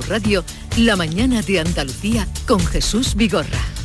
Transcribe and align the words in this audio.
Radio, 0.00 0.44
la 0.76 0.96
mañana 0.96 1.42
de 1.42 1.60
Andalucía 1.60 2.26
con 2.46 2.64
Jesús 2.64 3.14
Vigorra. 3.14 3.75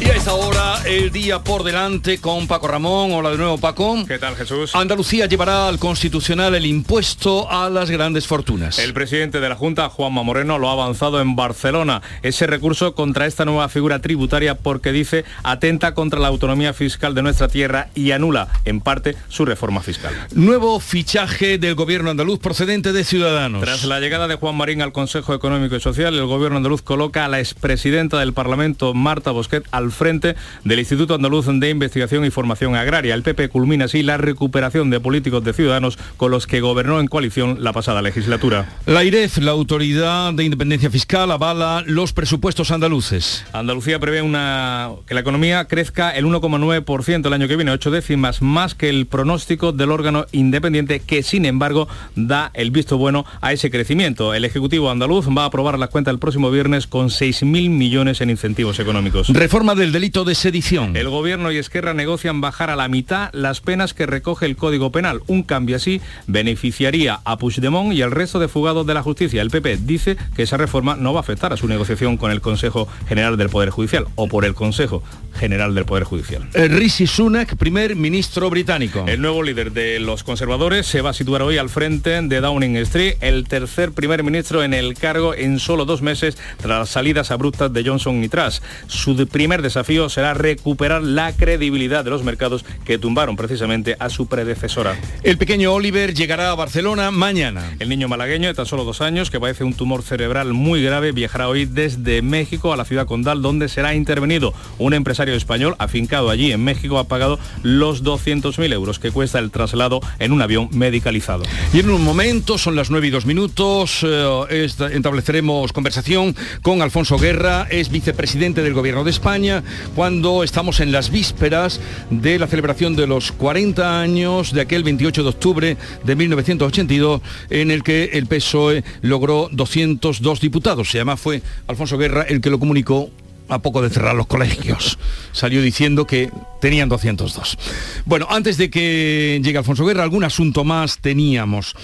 Y 0.00 0.04
a 0.04 0.14
esta 0.14 0.32
hora, 0.32 0.80
el 0.84 1.10
día 1.10 1.40
por 1.40 1.64
delante 1.64 2.18
con 2.18 2.46
Paco 2.46 2.68
Ramón. 2.68 3.10
Hola 3.10 3.30
de 3.30 3.36
nuevo, 3.36 3.58
Paco. 3.58 4.04
¿Qué 4.06 4.18
tal, 4.18 4.36
Jesús? 4.36 4.72
Andalucía 4.76 5.26
llevará 5.26 5.66
al 5.66 5.80
Constitucional 5.80 6.54
el 6.54 6.66
impuesto 6.66 7.50
a 7.50 7.68
las 7.68 7.90
grandes 7.90 8.28
fortunas. 8.28 8.78
El 8.78 8.94
presidente 8.94 9.40
de 9.40 9.48
la 9.48 9.56
Junta, 9.56 9.88
Juanma 9.88 10.22
Moreno, 10.22 10.56
lo 10.58 10.68
ha 10.68 10.72
avanzado 10.72 11.20
en 11.20 11.34
Barcelona. 11.34 12.00
Ese 12.22 12.46
recurso 12.46 12.94
contra 12.94 13.26
esta 13.26 13.44
nueva 13.44 13.68
figura 13.68 13.98
tributaria 14.00 14.54
porque 14.54 14.92
dice 14.92 15.24
atenta 15.42 15.94
contra 15.94 16.20
la 16.20 16.28
autonomía 16.28 16.72
fiscal 16.72 17.16
de 17.16 17.22
nuestra 17.22 17.48
tierra 17.48 17.88
y 17.96 18.12
anula, 18.12 18.46
en 18.64 18.80
parte, 18.80 19.16
su 19.28 19.44
reforma 19.46 19.80
fiscal. 19.80 20.14
Nuevo 20.32 20.78
fichaje 20.78 21.58
del 21.58 21.74
gobierno 21.74 22.10
andaluz 22.10 22.38
procedente 22.38 22.92
de 22.92 23.02
Ciudadanos. 23.02 23.62
Tras 23.62 23.82
la 23.82 23.98
llegada 23.98 24.28
de 24.28 24.36
Juan 24.36 24.56
Marín 24.56 24.80
al 24.80 24.92
Consejo 24.92 25.34
Económico 25.34 25.74
y 25.74 25.80
Social, 25.80 26.14
el 26.14 26.26
gobierno 26.26 26.58
andaluz 26.58 26.82
coloca 26.82 27.24
a 27.24 27.28
la 27.28 27.40
expresidenta 27.40 28.20
del 28.20 28.32
Parlamento, 28.32 28.94
Marta 28.94 29.32
Bosquet, 29.32 29.66
al 29.72 29.87
frente 29.92 30.36
del 30.64 30.78
Instituto 30.78 31.14
Andaluz 31.14 31.46
de 31.46 31.70
Investigación 31.70 32.24
y 32.24 32.30
Formación 32.30 32.74
Agraria. 32.74 33.14
El 33.14 33.22
PP 33.22 33.48
culmina 33.48 33.86
así 33.86 34.02
la 34.02 34.16
recuperación 34.16 34.90
de 34.90 35.00
políticos 35.00 35.44
de 35.44 35.52
Ciudadanos 35.52 35.98
con 36.16 36.30
los 36.30 36.46
que 36.46 36.60
gobernó 36.60 37.00
en 37.00 37.06
coalición 37.06 37.58
la 37.60 37.72
pasada 37.72 38.02
legislatura. 38.02 38.68
La 38.86 39.04
IREF, 39.04 39.38
la 39.38 39.52
Autoridad 39.52 40.32
de 40.32 40.44
Independencia 40.44 40.90
Fiscal, 40.90 41.30
avala 41.30 41.82
los 41.86 42.12
presupuestos 42.12 42.70
andaluces. 42.70 43.44
Andalucía 43.52 43.98
prevé 43.98 44.22
una, 44.22 44.90
que 45.06 45.14
la 45.14 45.20
economía 45.20 45.64
crezca 45.66 46.10
el 46.10 46.26
1,9% 46.26 47.26
el 47.26 47.32
año 47.32 47.48
que 47.48 47.56
viene, 47.56 47.70
ocho 47.70 47.90
décimas 47.90 48.42
más 48.42 48.74
que 48.74 48.88
el 48.88 49.06
pronóstico 49.06 49.72
del 49.72 49.90
órgano 49.90 50.26
independiente 50.32 51.00
que, 51.00 51.22
sin 51.22 51.44
embargo, 51.44 51.88
da 52.16 52.50
el 52.54 52.70
visto 52.70 52.98
bueno 52.98 53.24
a 53.40 53.52
ese 53.52 53.70
crecimiento. 53.70 54.34
El 54.34 54.44
Ejecutivo 54.44 54.90
andaluz 54.90 55.28
va 55.28 55.44
a 55.44 55.46
aprobar 55.46 55.78
la 55.78 55.88
cuenta 55.88 56.10
el 56.10 56.18
próximo 56.18 56.50
viernes 56.50 56.86
con 56.86 57.08
6.000 57.08 57.70
millones 57.70 58.20
en 58.20 58.30
incentivos 58.30 58.78
económicos. 58.78 59.28
Reforma 59.28 59.74
del 59.78 59.92
delito 59.92 60.24
de 60.24 60.34
sedición. 60.34 60.96
El 60.96 61.08
gobierno 61.08 61.52
y 61.52 61.56
Esquerra 61.56 61.94
negocian 61.94 62.40
bajar 62.40 62.68
a 62.68 62.76
la 62.76 62.88
mitad 62.88 63.30
las 63.32 63.60
penas 63.60 63.94
que 63.94 64.06
recoge 64.06 64.44
el 64.46 64.56
Código 64.56 64.92
Penal. 64.92 65.22
Un 65.28 65.42
cambio 65.42 65.76
así 65.76 66.00
beneficiaría 66.26 67.20
a 67.24 67.38
Puigdemont 67.38 67.92
y 67.94 68.02
al 68.02 68.10
resto 68.10 68.38
de 68.38 68.48
fugados 68.48 68.86
de 68.86 68.94
la 68.94 69.02
justicia. 69.02 69.40
El 69.40 69.50
PP 69.50 69.78
dice 69.78 70.16
que 70.36 70.42
esa 70.42 70.56
reforma 70.56 70.96
no 70.96 71.12
va 71.12 71.20
a 71.20 71.22
afectar 71.22 71.52
a 71.52 71.56
su 71.56 71.68
negociación 71.68 72.16
con 72.16 72.30
el 72.30 72.40
Consejo 72.40 72.88
General 73.08 73.36
del 73.36 73.48
Poder 73.48 73.70
Judicial 73.70 74.06
o 74.16 74.28
por 74.28 74.44
el 74.44 74.54
Consejo 74.54 75.02
General 75.38 75.74
del 75.74 75.84
Poder 75.84 76.04
Judicial. 76.04 76.48
Eh, 76.54 76.68
Rishi 76.68 77.06
Sunak, 77.06 77.56
primer 77.56 77.94
ministro 77.94 78.50
británico. 78.50 79.04
El 79.06 79.22
nuevo 79.22 79.42
líder 79.42 79.72
de 79.72 80.00
los 80.00 80.24
conservadores 80.24 80.86
se 80.86 81.00
va 81.00 81.10
a 81.10 81.14
situar 81.14 81.42
hoy 81.42 81.58
al 81.58 81.68
frente 81.68 82.20
de 82.20 82.40
Downing 82.40 82.76
Street, 82.78 83.14
el 83.20 83.46
tercer 83.46 83.92
primer 83.92 84.24
ministro 84.24 84.64
en 84.64 84.74
el 84.74 84.94
cargo 84.94 85.34
en 85.34 85.60
solo 85.60 85.84
dos 85.84 86.02
meses 86.02 86.36
tras 86.56 86.80
las 86.80 86.88
salidas 86.88 87.30
abruptas 87.30 87.72
de 87.72 87.84
Johnson 87.84 88.22
y 88.24 88.28
Truss. 88.28 88.60
Su 88.88 89.14
primer 89.26 89.62
desafío 89.68 90.08
será 90.08 90.34
recuperar 90.34 91.02
la 91.02 91.32
credibilidad 91.32 92.04
de 92.04 92.10
los 92.10 92.24
mercados 92.24 92.64
que 92.84 92.98
tumbaron 92.98 93.36
precisamente 93.36 93.96
a 93.98 94.10
su 94.10 94.26
predecesora. 94.26 94.96
El 95.22 95.38
pequeño 95.38 95.72
Oliver 95.72 96.14
llegará 96.14 96.50
a 96.50 96.54
Barcelona 96.54 97.10
mañana. 97.10 97.76
El 97.78 97.88
niño 97.88 98.08
malagueño 98.08 98.48
de 98.48 98.54
tan 98.54 98.66
solo 98.66 98.84
dos 98.84 99.00
años, 99.00 99.30
que 99.30 99.40
padece 99.40 99.64
un 99.64 99.74
tumor 99.74 100.02
cerebral 100.02 100.52
muy 100.54 100.82
grave, 100.82 101.12
viajará 101.12 101.48
hoy 101.48 101.66
desde 101.66 102.22
México 102.22 102.72
a 102.72 102.76
la 102.76 102.84
ciudad 102.84 103.06
condal, 103.06 103.42
donde 103.42 103.68
será 103.68 103.94
intervenido. 103.94 104.54
Un 104.78 104.94
empresario 104.94 105.34
español 105.34 105.76
afincado 105.78 106.30
allí 106.30 106.52
en 106.52 106.64
México 106.64 106.98
ha 106.98 107.04
pagado 107.04 107.38
los 107.62 108.02
200.000 108.02 108.72
euros 108.72 108.98
que 108.98 109.10
cuesta 109.10 109.38
el 109.38 109.50
traslado 109.50 110.00
en 110.18 110.32
un 110.32 110.42
avión 110.42 110.68
medicalizado. 110.72 111.44
Y 111.72 111.80
en 111.80 111.90
un 111.90 112.02
momento, 112.02 112.58
son 112.58 112.74
las 112.74 112.90
9 112.90 113.06
y 113.06 113.10
2 113.10 113.26
minutos, 113.26 114.00
eh, 114.02 114.68
estableceremos 114.92 115.72
conversación 115.72 116.34
con 116.62 116.82
Alfonso 116.82 117.18
Guerra, 117.18 117.66
es 117.70 117.90
vicepresidente 117.90 118.62
del 118.62 118.74
Gobierno 118.74 119.04
de 119.04 119.10
España, 119.10 119.57
cuando 119.94 120.42
estamos 120.42 120.80
en 120.80 120.92
las 120.92 121.10
vísperas 121.10 121.80
de 122.10 122.38
la 122.38 122.46
celebración 122.46 122.96
de 122.96 123.06
los 123.06 123.32
40 123.32 124.00
años 124.00 124.52
de 124.52 124.60
aquel 124.60 124.82
28 124.84 125.22
de 125.22 125.28
octubre 125.28 125.76
de 126.04 126.16
1982, 126.16 127.20
en 127.50 127.70
el 127.70 127.82
que 127.82 128.10
el 128.14 128.26
PSOE 128.26 128.84
logró 129.02 129.48
202 129.52 130.40
diputados. 130.40 130.94
Y 130.94 130.98
además 130.98 131.20
fue 131.20 131.42
Alfonso 131.66 131.98
Guerra 131.98 132.22
el 132.22 132.40
que 132.40 132.50
lo 132.50 132.58
comunicó 132.58 133.10
a 133.48 133.60
poco 133.60 133.82
de 133.82 133.90
cerrar 133.90 134.14
los 134.14 134.26
colegios. 134.26 134.98
Salió 135.32 135.62
diciendo 135.62 136.06
que 136.06 136.30
tenían 136.60 136.88
202. 136.88 137.58
Bueno, 138.04 138.26
antes 138.30 138.56
de 138.58 138.70
que 138.70 139.40
llegue 139.42 139.58
Alfonso 139.58 139.84
Guerra, 139.86 140.02
algún 140.02 140.24
asunto 140.24 140.64
más 140.64 140.98
teníamos. 140.98 141.74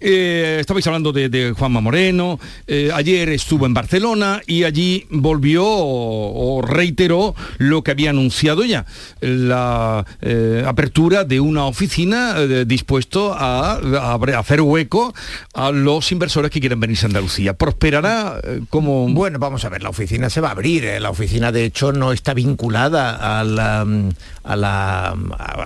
Eh, 0.00 0.58
estabais 0.60 0.86
hablando 0.86 1.12
de, 1.12 1.28
de 1.28 1.52
Juanma 1.52 1.80
Moreno, 1.80 2.38
eh, 2.66 2.90
ayer 2.92 3.28
estuvo 3.30 3.66
en 3.66 3.74
Barcelona 3.74 4.42
y 4.46 4.64
allí 4.64 5.06
volvió 5.10 5.64
o, 5.66 6.62
reiteró 6.62 7.34
lo 7.58 7.82
que 7.82 7.92
había 7.92 8.10
anunciado 8.10 8.64
ya, 8.64 8.86
la 9.20 10.04
eh, 10.20 10.64
apertura 10.66 11.24
de 11.24 11.40
una 11.40 11.66
oficina 11.66 12.34
dispuesto 12.64 13.34
a, 13.34 13.74
hacer 14.38 14.60
hueco 14.60 15.14
a 15.54 15.70
los 15.70 16.10
inversores 16.12 16.50
que 16.50 16.60
quieren 16.60 16.80
venirse 16.80 17.06
a 17.06 17.08
Andalucía. 17.08 17.54
¿Prosperará 17.54 18.40
como...? 18.70 19.08
Bueno, 19.08 19.38
vamos 19.38 19.64
a 19.64 19.68
ver, 19.68 19.82
la 19.82 19.90
oficina 19.90 20.30
se 20.30 20.40
va 20.40 20.48
a 20.48 20.52
abrir. 20.52 20.84
La 21.00 21.10
oficina, 21.10 21.52
de 21.52 21.64
hecho, 21.64 21.92
no 21.92 22.12
está 22.12 22.34
vinculada 22.34 23.40
a 23.40 23.44
la, 23.44 23.86
a 24.44 24.56
la 24.56 25.16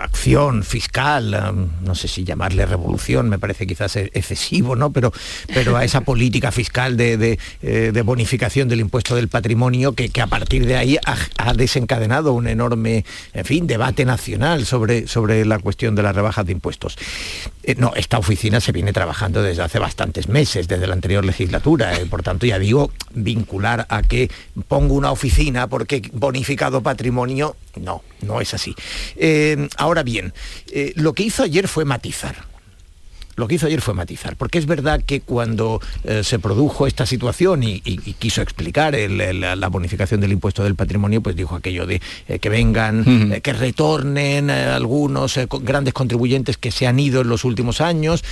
acción 0.02 0.62
fiscal, 0.62 1.68
no 1.82 1.94
sé 1.94 2.08
si 2.08 2.24
llamarle 2.24 2.66
revolución, 2.66 3.28
me 3.28 3.38
parece 3.38 3.66
quizás 3.66 3.96
excesivo, 4.20 4.76
¿no? 4.76 4.92
Pero, 4.92 5.12
pero 5.52 5.76
a 5.76 5.84
esa 5.84 6.02
política 6.02 6.52
fiscal 6.52 6.96
de, 6.96 7.38
eh, 7.62 8.02
bonificación 8.04 8.68
del 8.68 8.80
impuesto 8.80 9.14
del 9.14 9.28
patrimonio 9.28 9.92
que, 9.92 10.10
a 10.20 10.26
partir 10.26 10.66
de 10.66 10.76
ahí 10.76 10.98
ha, 11.04 11.52
desencadenado 11.54 12.32
un 12.32 12.46
enorme, 12.46 13.04
en 13.34 13.44
fin, 13.44 13.66
debate 13.66 14.04
nacional 14.04 14.64
sobre, 14.66 15.06
sobre 15.06 15.44
la 15.44 15.58
cuestión 15.58 15.94
de 15.94 16.02
las 16.02 16.14
rebajas 16.14 16.46
de 16.46 16.52
impuestos. 16.52 16.96
Eh, 17.62 17.74
no, 17.76 17.92
esta 17.96 18.18
oficina 18.18 18.60
se 18.60 18.72
viene 18.72 18.92
trabajando 18.92 19.42
desde 19.42 19.62
hace 19.62 19.78
bastantes 19.78 20.28
meses, 20.28 20.68
desde 20.68 20.86
la 20.86 20.94
anterior 20.94 21.24
legislatura. 21.24 21.94
eh, 21.98 22.06
por 22.06 22.22
tanto, 22.22 22.46
ya 22.46 22.58
digo, 22.58 22.92
vincular 23.12 23.86
a 23.88 24.02
que 24.02 24.30
pongo 24.68 24.94
una 24.94 25.10
oficina 25.10 25.66
porque 25.66 26.02
bonificado 26.12 26.82
patrimonio, 26.82 27.56
no, 27.80 28.02
no 28.22 28.40
es 28.40 28.54
así. 28.54 28.74
Ahora 29.76 30.02
bien, 30.02 30.32
lo 30.94 31.12
que 31.12 31.24
hizo 31.24 31.42
ayer 31.42 31.68
fue 31.68 31.84
matizar. 31.84 32.49
Lo 33.36 33.48
que 33.48 33.54
hizo 33.54 33.66
ayer 33.66 33.80
fue 33.80 33.94
matizar, 33.94 34.36
porque 34.36 34.58
es 34.58 34.66
verdad 34.66 35.00
que 35.04 35.20
cuando 35.20 35.80
eh, 36.04 36.22
se 36.24 36.38
produjo 36.38 36.86
esta 36.86 37.06
situación 37.06 37.62
y, 37.62 37.80
y- 37.84 38.00
y 38.04 38.12
quiso 38.14 38.42
explicar 38.42 38.94
el- 38.94 39.20
el- 39.20 39.40
la 39.40 39.68
bonificación 39.68 40.20
del 40.20 40.32
impuesto 40.32 40.62
del 40.64 40.74
patrimonio, 40.74 41.20
pues 41.22 41.36
dijo 41.36 41.54
aquello 41.56 41.86
de 41.86 42.00
eh, 42.28 42.38
que 42.38 42.48
vengan, 42.48 43.32
eh, 43.32 43.40
que 43.40 43.52
retornen 43.52 44.50
algunos 44.50 45.38
grandes 45.62 45.94
contribuyentes 45.94 46.56
que 46.58 46.70
se 46.70 46.86
han 46.86 46.98
ido 47.00 47.22
en 47.22 47.28
los 47.28 47.44
últimos 47.44 47.80
años, 47.80 48.22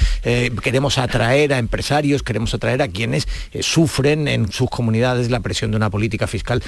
queremos 0.63 0.99
atraer 0.99 1.53
a 1.55 1.59
empresarios, 1.59 2.23
queremos 2.23 2.53
atraer 2.55 2.83
a 2.83 2.89
quienes 2.89 3.27
sufren 3.61 4.29
en 4.29 4.51
sus 4.53 4.69
comunidades 4.71 5.31
la 5.31 5.41
presión 5.41 5.71
de 5.71 5.77
una 5.77 5.91
política 5.91 6.27
fiscal 6.27 6.63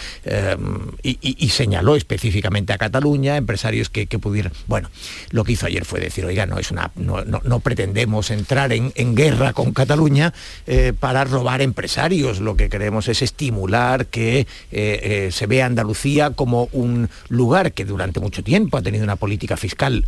y, 1.02 1.18
y- 1.20 1.36
y 1.38 1.48
señaló 1.50 1.96
específicamente 1.96 2.72
a 2.72 2.78
Cataluña, 2.78 3.36
empresarios 3.36 3.90
que, 3.90 4.06
que 4.06 4.18
pudieran... 4.18 4.52
Bueno, 4.66 4.88
lo 5.30 5.44
que 5.44 5.52
hizo 5.52 5.66
ayer 5.66 5.84
fue 5.84 6.00
decir, 6.00 6.24
oiga, 6.24 6.46
no, 6.46 6.58
es 6.58 6.70
una, 6.70 6.90
no, 6.96 7.24
no- 7.24 7.40
no 7.44 7.60
pretendemos 7.60 8.19
entrar 8.28 8.72
en, 8.74 9.14
guerra 9.14 9.54
con 9.54 9.72
Cataluña 9.72 10.34
eh, 10.66 10.92
para 10.98 11.24
robar 11.24 11.62
empresarios, 11.62 12.40
lo 12.40 12.56
que 12.56 12.68
queremos 12.68 13.08
es 13.08 13.22
estimular 13.22 14.06
que 14.06 14.40
eh, 14.40 14.46
eh, 14.72 15.28
se 15.32 15.46
vea 15.46 15.64
Andalucía 15.64 16.30
como 16.30 16.68
un 16.72 17.08
lugar 17.28 17.72
que 17.72 17.86
durante 17.86 18.20
mucho 18.20 18.44
tiempo 18.44 18.76
ha 18.76 18.82
tenido 18.82 19.04
una 19.04 19.16
política 19.16 19.56
fiscal 19.56 20.04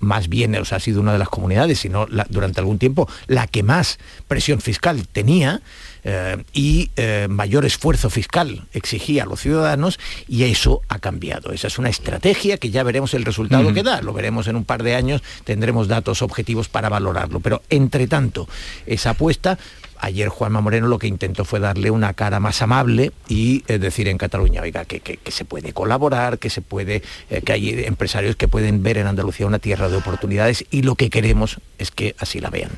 más 0.00 0.28
bien, 0.28 0.54
o 0.56 0.64
sea, 0.64 0.76
ha 0.76 0.80
sido 0.80 1.00
una 1.00 1.12
de 1.12 1.18
las 1.18 1.28
comunidades, 1.28 1.78
sino 1.78 2.06
durante 2.28 2.60
algún 2.60 2.78
tiempo 2.78 3.08
la 3.26 3.46
que 3.46 3.62
más 3.62 3.98
presión 4.28 4.60
fiscal 4.60 5.06
tenía 5.08 5.62
eh, 6.04 6.42
y 6.52 6.90
eh, 6.96 7.28
mayor 7.30 7.64
esfuerzo 7.64 8.10
fiscal 8.10 8.66
exigía 8.72 9.22
a 9.22 9.26
los 9.26 9.40
ciudadanos 9.40 9.98
y 10.28 10.44
eso 10.44 10.82
ha 10.88 10.98
cambiado. 10.98 11.52
Esa 11.52 11.68
es 11.68 11.78
una 11.78 11.88
estrategia 11.88 12.56
que 12.58 12.70
ya 12.70 12.82
veremos 12.82 13.14
el 13.14 13.24
resultado 13.24 13.72
que 13.74 13.82
da. 13.82 14.02
Lo 14.02 14.12
veremos 14.12 14.48
en 14.48 14.56
un 14.56 14.64
par 14.64 14.82
de 14.82 14.94
años, 14.94 15.22
tendremos 15.44 15.88
datos 15.88 16.22
objetivos 16.22 16.68
para 16.68 16.88
valorarlo. 16.88 17.40
Pero 17.40 17.62
entre 17.70 18.06
tanto, 18.06 18.48
esa 18.86 19.10
apuesta 19.10 19.58
Ayer 20.04 20.26
Juanma 20.30 20.60
Moreno 20.60 20.88
lo 20.88 20.98
que 20.98 21.06
intentó 21.06 21.44
fue 21.44 21.60
darle 21.60 21.88
una 21.92 22.12
cara 22.14 22.40
más 22.40 22.60
amable 22.60 23.12
y 23.28 23.62
eh, 23.68 23.78
decir 23.78 24.08
en 24.08 24.18
Cataluña, 24.18 24.60
oiga, 24.62 24.84
que, 24.84 24.98
que- 24.98 25.16
que 25.18 25.30
se 25.30 25.44
puede 25.44 25.72
colaborar, 25.72 26.40
que 26.40 26.50
se 26.50 26.60
puede, 26.60 27.04
eh, 27.30 27.40
que 27.42 27.52
hay 27.52 27.84
empresarios 27.84 28.34
que 28.34 28.48
pueden 28.48 28.82
ver 28.82 28.98
en 28.98 29.06
Andalucía 29.06 29.46
una 29.46 29.60
tierra 29.60 29.88
de 29.88 29.96
oportunidades 29.98 30.64
y 30.72 30.82
lo 30.82 30.96
que 30.96 31.08
queremos 31.08 31.60
es 31.78 31.92
que 31.92 32.16
así 32.18 32.40
la 32.40 32.50
vean. 32.50 32.72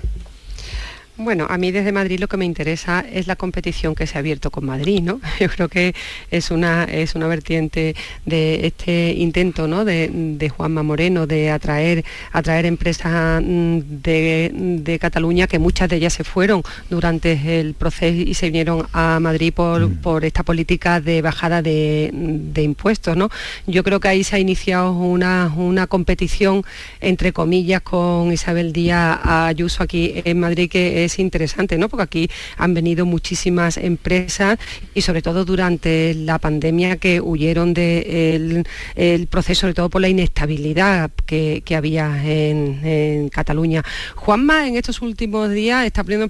Bueno, 1.16 1.46
a 1.48 1.58
mí 1.58 1.70
desde 1.70 1.92
Madrid 1.92 2.18
lo 2.18 2.26
que 2.26 2.36
me 2.36 2.44
interesa 2.44 3.04
es 3.08 3.28
la 3.28 3.36
competición 3.36 3.94
que 3.94 4.04
se 4.04 4.18
ha 4.18 4.18
abierto 4.18 4.50
con 4.50 4.66
Madrid, 4.66 5.00
¿no? 5.00 5.20
Yo 5.40 5.48
creo 5.48 5.68
que 5.68 5.94
es 6.32 6.50
una, 6.50 6.84
es 6.84 7.14
una 7.14 7.28
vertiente 7.28 7.94
de 8.26 8.66
este 8.66 9.12
intento 9.12 9.68
¿no? 9.68 9.84
de, 9.84 10.52
Juanma 10.56 10.82
Moreno 10.82 11.28
de 11.28 11.52
atraer, 11.52 12.04
atraer 12.32 12.66
empresas 12.66 13.40
mm, 13.44 13.78
de, 14.02 14.98
Cataluña, 15.00 15.46
que 15.46 15.60
muchas 15.60 15.88
de 15.88 15.96
ellas 15.96 16.14
se 16.14 16.24
fueron 16.24 16.62
durante 16.90 17.60
el 17.60 17.74
proceso 17.74 18.20
y 18.20 18.34
se 18.34 18.46
vinieron 18.46 18.86
a 18.92 19.20
Madrid 19.20 19.52
por, 19.52 19.86
mm. 19.86 19.96
por 19.98 20.24
esta 20.24 20.42
política 20.42 21.00
de 21.00 21.22
bajada 21.22 21.62
de, 21.62 22.10
impuestos, 22.56 23.16
¿no? 23.16 23.30
Yo 23.68 23.84
creo 23.84 24.00
que 24.00 24.08
ahí 24.08 24.24
se 24.24 24.34
ha 24.34 24.38
iniciado 24.40 24.92
una, 24.92 25.52
una 25.56 25.86
competición, 25.86 26.64
entre 27.00 27.32
comillas, 27.32 27.82
con 27.82 28.32
Isabel 28.32 28.72
Díaz 28.72 29.20
Ayuso 29.22 29.82
aquí 29.82 30.22
en 30.24 30.40
Madrid 30.40 30.68
que 30.68 31.03
es 31.04 31.18
interesante, 31.18 31.78
¿no? 31.78 31.88
Porque 31.88 32.02
aquí 32.02 32.30
han 32.56 32.74
venido 32.74 33.06
muchísimas 33.06 33.76
empresas 33.76 34.58
y 34.94 35.02
sobre 35.02 35.22
todo 35.22 35.44
durante 35.44 36.14
la 36.14 36.38
pandemia 36.38 36.96
que 36.96 37.20
huyeron 37.20 37.74
del 37.74 38.66
el 38.96 39.26
proceso, 39.26 39.62
sobre 39.62 39.74
todo 39.74 39.90
por 39.90 40.00
la 40.00 40.08
inestabilidad 40.08 41.10
que, 41.26 41.62
había 41.74 42.22
en, 42.24 43.28
Cataluña. 43.30 43.82
Juanma 44.14 44.68
en 44.68 44.76
estos 44.76 45.02
últimos 45.02 45.50
días 45.50 45.84
está 45.86 46.04
poniendo 46.04 46.28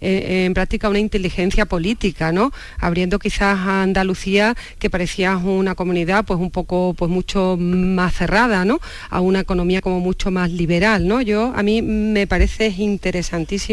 en 0.00 0.54
práctica, 0.54 0.88
una 0.88 0.98
inteligencia 0.98 1.66
política, 1.66 2.32
¿no? 2.32 2.52
Abriendo 2.78 3.18
quizás 3.18 3.58
a 3.58 3.82
Andalucía, 3.82 4.54
que 4.78 4.90
parecía 4.90 5.36
una 5.36 5.74
comunidad 5.74 6.24
pues 6.24 6.38
un 6.38 6.50
poco, 6.50 6.94
pues 6.94 7.10
mucho 7.10 7.56
más 7.58 8.14
cerrada, 8.14 8.64
¿no? 8.64 8.80
A 9.10 9.20
una 9.20 9.40
economía 9.40 9.80
como 9.80 10.00
mucho 10.00 10.30
más 10.30 10.50
liberal, 10.50 11.06
¿no? 11.06 11.22
Yo, 11.22 11.52
a 11.54 11.62
mí 11.62 11.80
me 11.82 12.26
parece 12.26 12.68
interesantísimo 12.68 13.63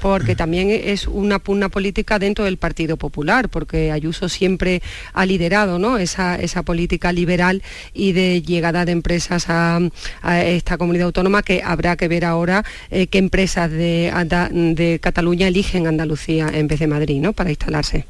porque 0.00 0.36
también 0.36 0.70
es 0.70 1.06
una 1.06 1.38
pugna 1.38 1.68
política 1.68 2.18
dentro 2.18 2.44
del 2.44 2.56
Partido 2.56 2.96
Popular, 2.96 3.48
porque 3.48 3.90
Ayuso 3.90 4.28
siempre 4.28 4.82
ha 5.12 5.26
liderado 5.26 5.78
¿no? 5.78 5.98
esa, 5.98 6.38
política 6.64 7.12
liberal 7.12 7.62
y 7.92 8.12
de 8.12 8.42
llegada 8.42 8.84
de 8.84 8.92
empresas 8.92 9.46
a, 9.48 9.80
esta 10.44 10.78
comunidad 10.78 11.06
autónoma 11.06 11.42
que 11.42 11.62
habrá 11.64 11.96
que 11.96 12.08
ver 12.08 12.24
ahora 12.24 12.64
eh, 12.90 13.06
qué 13.08 13.18
empresas 13.18 13.70
de, 13.70 14.12
de, 14.52 14.98
Cataluña 15.00 15.48
eligen 15.48 15.86
Andalucía 15.86 16.50
en 16.52 16.68
vez 16.68 16.78
de 16.78 16.86
Madrid 16.86 17.20
¿no? 17.20 17.32
para 17.32 17.50
instalarse. 17.50 18.06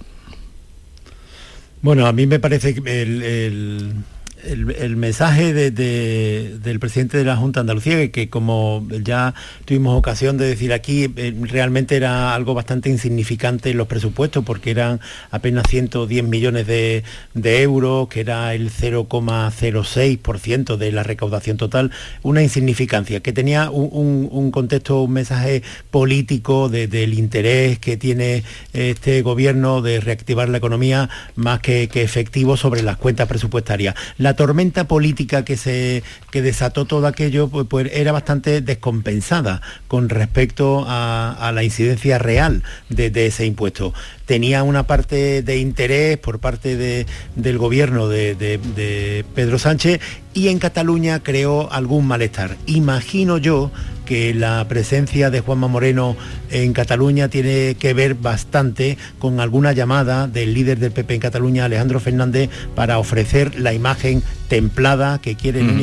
Bueno, 1.81 2.07
a 2.07 2.13
mí 2.13 2.27
me 2.27 2.39
parece 2.39 2.75
que 2.75 3.03
el, 3.03 3.95
mensaje 4.97 5.53
del 5.53 6.81
presidente 6.81 7.19
de 7.19 7.25
la 7.25 7.37
Junta 7.37 7.61
de 7.61 7.63
Andalucía, 7.63 8.11
que, 8.11 8.29
como 8.29 8.87
ya 8.91 9.35
tuvimos 9.65 9.97
ocasión 9.97 10.39
de 10.39 10.47
decir 10.47 10.73
aquí, 10.73 11.13
eh, 11.17 11.35
realmente 11.43 11.97
era 11.97 12.35
algo 12.35 12.55
bastante 12.55 12.89
insignificante 12.89 13.71
en 13.71 13.77
los 13.77 13.87
presupuestos, 13.87 14.45
porque 14.45 14.71
eran 14.71 15.01
apenas 15.31 15.65
110 15.69 16.25
millones 16.25 16.67
de, 16.67 17.05
euros, 17.63 18.09
que 18.09 18.21
era 18.21 18.55
el 18.55 18.71
0,06% 18.71 20.77
de 20.77 20.93
la 20.93 21.03
recaudación 21.03 21.57
total, 21.57 21.91
una 22.23 22.43
insignificancia, 22.43 23.21
que 23.21 23.33
tenía 23.33 23.71
un, 23.71 24.51
contexto, 24.51 25.03
un 25.03 25.13
mensaje 25.13 25.63
político 25.91 26.69
del 26.69 27.15
interés 27.15 27.79
que 27.79 27.97
tiene 27.97 28.45
este 28.73 29.23
gobierno 29.23 29.83
de 29.83 30.01
reactivar 30.01 30.49
la 30.49 30.59
economía 30.59 31.09
más 31.35 31.61
que, 31.61 31.91
efectivo 31.93 32.57
sobre 32.57 32.83
las 32.83 32.97
cuentas 32.97 33.29
presupuestarias. 33.29 33.95
La 34.19 34.32
tormenta 34.35 34.85
política 34.85 35.45
que 35.45 35.57
se 35.57 36.03
que 36.33 36.43
desató 36.43 36.87
todo 36.87 37.07
aquello 37.07 37.47
pues, 37.49 37.67
pues 37.69 37.91
era 37.93 38.11
bastante 38.11 38.61
descompensada 38.63 39.61
con 39.87 40.09
respecto 40.09 40.85
a, 40.89 41.53
la 41.55 41.63
incidencia 41.63 42.19
real 42.19 42.65
de, 42.89 43.27
ese 43.27 43.47
impuesto. 43.47 43.93
Tenía 44.27 44.63
una 44.63 44.87
parte 44.87 45.43
de 45.43 45.59
interés 45.59 46.17
por 46.17 46.41
parte 46.41 47.07
del 47.37 47.59
gobierno 47.59 48.09
de 48.09 49.25
Pedro 49.35 49.59
Sánchez 49.59 50.01
y 50.35 50.49
en 50.49 50.59
Cataluña 50.59 51.23
creó 51.23 51.71
algún 51.71 52.07
malestar. 52.07 52.57
Imagino 52.67 53.37
yo 53.37 53.71
que 54.07 54.35
la 54.35 54.67
presencia 54.69 55.31
de 55.31 55.41
Juanma 55.41 55.69
Moreno 55.69 56.17
en 56.51 56.73
Cataluña 56.73 57.29
tiene 57.29 57.77
que 57.79 57.95
ver 57.95 58.15
bastante 58.15 58.99
con 59.19 59.41
alguna 59.41 59.73
llamada 59.73 60.27
del 60.27 60.55
líder 60.55 60.79
del 60.79 60.93
PP 60.93 61.15
en 61.15 61.21
Cataluña, 61.21 61.65
Alejandro 61.65 62.01
Fernández, 62.01 62.51
para 62.75 62.99
ofrecer 62.99 63.59
la 63.59 63.73
imagen 63.73 64.23
templada 64.49 65.21
que 65.21 65.37
quiere 65.37 65.61
el 65.61 65.67
mm. 65.67 65.79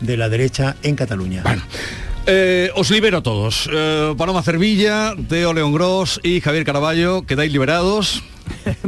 De 0.00 0.16
la 0.16 0.28
derecha 0.28 0.76
en 0.82 0.96
Cataluña. 0.96 1.42
Eh, 2.26 2.70
os 2.74 2.90
libero 2.90 3.18
a 3.18 3.22
todos. 3.22 3.68
Eh, 3.72 4.14
Paloma 4.16 4.42
Cervilla, 4.42 5.14
Teo 5.28 5.52
León 5.52 5.72
Gross 5.72 6.20
y 6.22 6.40
Javier 6.40 6.64
Caraballo, 6.64 7.22
quedáis 7.22 7.52
liberados. 7.52 8.22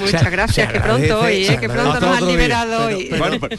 Muchas 0.00 0.30
gracias, 0.30 0.72
que 0.72 0.80
pronto 0.80 1.20
hoy, 1.20 1.46
¿eh? 1.46 1.58
que 1.60 1.68
pronto 1.68 2.00
nos 2.00 2.18
han 2.18 2.28
liberado 2.28 2.86
hoy. 2.86 3.10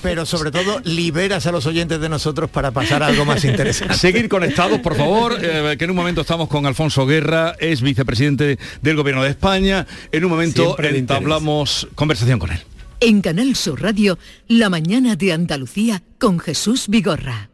Pero, 0.01 0.25
sobre 0.25 0.51
todo 0.51 0.79
liberas 0.83 1.45
a 1.45 1.51
los 1.51 1.65
oyentes 1.65 1.99
de 1.99 2.09
nosotros 2.09 2.49
para 2.49 2.71
pasar 2.71 3.03
algo 3.03 3.25
más 3.25 3.43
interesante. 3.45 3.93
Seguir 3.95 4.29
conectados, 4.29 4.79
por 4.79 4.95
favor, 4.95 5.37
eh, 5.41 5.75
que 5.77 5.85
en 5.85 5.91
un 5.91 5.97
momento 5.97 6.21
estamos 6.21 6.47
con 6.47 6.65
Alfonso 6.65 7.05
Guerra, 7.05 7.55
es 7.59 7.81
vicepresidente 7.81 8.57
del 8.81 8.95
Gobierno 8.95 9.23
de 9.23 9.29
España. 9.29 9.85
En 10.11 10.25
un 10.25 10.31
momento 10.31 10.77
entablamos 10.81 11.87
conversación 11.95 12.39
con 12.39 12.51
él. 12.51 12.59
En 13.01 13.21
Canal 13.21 13.55
Sur 13.55 13.81
Radio, 13.81 14.19
La 14.49 14.69
mañana 14.69 15.15
de 15.15 15.31
Andalucía 15.31 16.03
con 16.17 16.37
Jesús 16.37 16.89
Vigorra. 16.89 17.49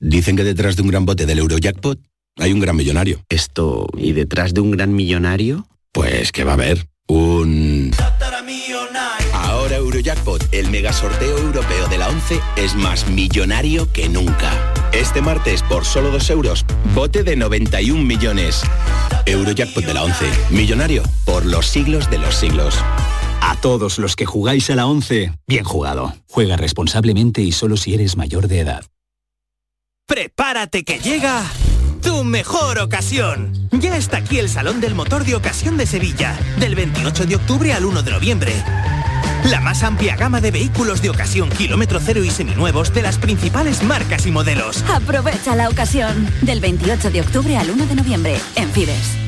Dicen 0.00 0.36
que 0.36 0.42
detrás 0.42 0.74
de 0.74 0.82
un 0.82 0.88
gran 0.88 1.06
bote 1.06 1.24
del 1.24 1.38
Eurojackpot 1.38 2.00
hay 2.36 2.52
un 2.52 2.58
gran 2.58 2.74
millonario. 2.74 3.22
Esto, 3.28 3.86
¿y 3.96 4.12
detrás 4.12 4.54
de 4.54 4.60
un 4.60 4.72
gran 4.72 4.92
millonario? 4.92 5.68
Pues 5.92 6.32
que 6.32 6.42
va 6.42 6.52
a 6.52 6.54
haber 6.54 6.88
un... 7.06 7.92
Ahora 9.32 9.76
Eurojackpot, 9.76 10.52
el 10.52 10.68
mega 10.70 10.92
sorteo 10.92 11.38
europeo 11.38 11.86
de 11.86 11.98
la 11.98 12.08
11, 12.08 12.40
es 12.56 12.74
más 12.74 13.08
millonario 13.08 13.92
que 13.92 14.08
nunca. 14.08 14.50
Este 14.92 15.22
martes, 15.22 15.62
por 15.62 15.84
solo 15.84 16.10
2 16.10 16.30
euros, 16.30 16.66
bote 16.92 17.22
de 17.22 17.36
91 17.36 18.02
millones. 18.02 18.62
Eurojackpot 19.26 19.84
de 19.84 19.94
la 19.94 20.02
11, 20.02 20.26
millonario 20.50 21.04
por 21.24 21.46
los 21.46 21.66
siglos 21.66 22.10
de 22.10 22.18
los 22.18 22.34
siglos. 22.34 22.74
A 23.40 23.56
todos 23.60 23.98
los 23.98 24.16
que 24.16 24.26
jugáis 24.26 24.70
a 24.70 24.76
la 24.76 24.86
11, 24.86 25.32
bien 25.46 25.64
jugado. 25.64 26.14
Juega 26.28 26.56
responsablemente 26.56 27.42
y 27.42 27.52
solo 27.52 27.76
si 27.76 27.94
eres 27.94 28.16
mayor 28.16 28.48
de 28.48 28.60
edad. 28.60 28.84
Prepárate 30.06 30.84
que 30.84 30.98
llega 30.98 31.44
tu 32.02 32.24
mejor 32.24 32.78
ocasión. 32.78 33.68
Ya 33.72 33.96
está 33.96 34.18
aquí 34.18 34.38
el 34.38 34.48
Salón 34.48 34.80
del 34.80 34.94
Motor 34.94 35.24
de 35.24 35.34
Ocasión 35.34 35.76
de 35.76 35.86
Sevilla, 35.86 36.38
del 36.58 36.74
28 36.74 37.26
de 37.26 37.36
octubre 37.36 37.72
al 37.72 37.84
1 37.84 38.02
de 38.02 38.10
noviembre. 38.10 38.52
La 39.44 39.60
más 39.60 39.82
amplia 39.82 40.16
gama 40.16 40.40
de 40.40 40.50
vehículos 40.50 41.00
de 41.00 41.10
ocasión 41.10 41.48
kilómetro 41.50 42.00
cero 42.02 42.24
y 42.24 42.30
seminuevos 42.30 42.92
de 42.92 43.02
las 43.02 43.18
principales 43.18 43.82
marcas 43.82 44.26
y 44.26 44.30
modelos. 44.30 44.82
Aprovecha 44.88 45.54
la 45.54 45.68
ocasión, 45.68 46.28
del 46.42 46.60
28 46.60 47.10
de 47.10 47.20
octubre 47.20 47.56
al 47.56 47.70
1 47.70 47.86
de 47.86 47.94
noviembre, 47.94 48.40
en 48.56 48.70
Fides. 48.70 49.27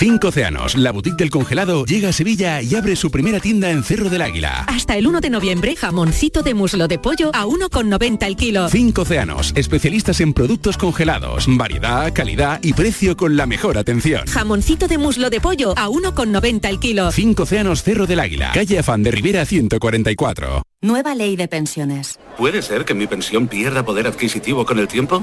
Cinco 0.00 0.28
Océanos, 0.28 0.78
la 0.78 0.92
boutique 0.92 1.18
del 1.18 1.28
congelado, 1.28 1.84
llega 1.84 2.08
a 2.08 2.12
Sevilla 2.14 2.62
y 2.62 2.74
abre 2.74 2.96
su 2.96 3.10
primera 3.10 3.38
tienda 3.38 3.70
en 3.70 3.84
Cerro 3.84 4.08
del 4.08 4.22
Águila. 4.22 4.64
Hasta 4.66 4.96
el 4.96 5.06
1 5.06 5.20
de 5.20 5.28
noviembre, 5.28 5.76
jamoncito 5.76 6.42
de 6.42 6.54
muslo 6.54 6.88
de 6.88 6.98
pollo 6.98 7.30
a 7.34 7.44
1,90 7.44 8.26
el 8.26 8.34
kilo. 8.34 8.70
Cinco 8.70 9.02
Océanos, 9.02 9.52
especialistas 9.56 10.22
en 10.22 10.32
productos 10.32 10.78
congelados, 10.78 11.44
variedad, 11.48 12.10
calidad 12.14 12.60
y 12.62 12.72
precio 12.72 13.14
con 13.14 13.36
la 13.36 13.44
mejor 13.44 13.76
atención. 13.76 14.26
Jamoncito 14.26 14.88
de 14.88 14.96
muslo 14.96 15.28
de 15.28 15.38
pollo 15.38 15.74
a 15.76 15.88
1,90 15.88 16.66
el 16.70 16.80
kilo. 16.80 17.12
Cinco 17.12 17.42
Océanos 17.42 17.82
Cerro 17.82 18.06
del 18.06 18.20
Águila, 18.20 18.52
calle 18.54 18.78
Afán 18.78 19.02
de 19.02 19.10
Rivera 19.10 19.44
144. 19.44 20.62
Nueva 20.80 21.14
ley 21.14 21.36
de 21.36 21.46
pensiones. 21.46 22.18
¿Puede 22.38 22.62
ser 22.62 22.86
que 22.86 22.94
mi 22.94 23.06
pensión 23.06 23.48
pierda 23.48 23.84
poder 23.84 24.06
adquisitivo 24.06 24.64
con 24.64 24.78
el 24.78 24.88
tiempo? 24.88 25.22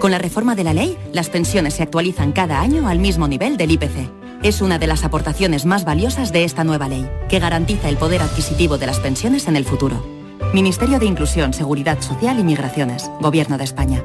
Con 0.00 0.10
la 0.10 0.18
reforma 0.18 0.54
de 0.54 0.64
la 0.64 0.74
ley, 0.74 0.96
las 1.12 1.28
pensiones 1.28 1.74
se 1.74 1.82
actualizan 1.82 2.32
cada 2.32 2.60
año 2.60 2.88
al 2.88 2.98
mismo 2.98 3.26
nivel 3.26 3.56
del 3.56 3.72
IPC. 3.72 4.10
Es 4.42 4.60
una 4.60 4.78
de 4.78 4.86
las 4.86 5.04
aportaciones 5.04 5.66
más 5.66 5.84
valiosas 5.84 6.32
de 6.32 6.44
esta 6.44 6.62
nueva 6.62 6.88
ley, 6.88 7.08
que 7.28 7.40
garantiza 7.40 7.88
el 7.88 7.96
poder 7.96 8.22
adquisitivo 8.22 8.78
de 8.78 8.86
las 8.86 9.00
pensiones 9.00 9.48
en 9.48 9.56
el 9.56 9.64
futuro. 9.64 10.06
Ministerio 10.54 10.98
de 10.98 11.06
Inclusión, 11.06 11.52
Seguridad 11.52 12.00
Social 12.00 12.38
y 12.38 12.44
Migraciones, 12.44 13.10
Gobierno 13.20 13.58
de 13.58 13.64
España. 13.64 14.04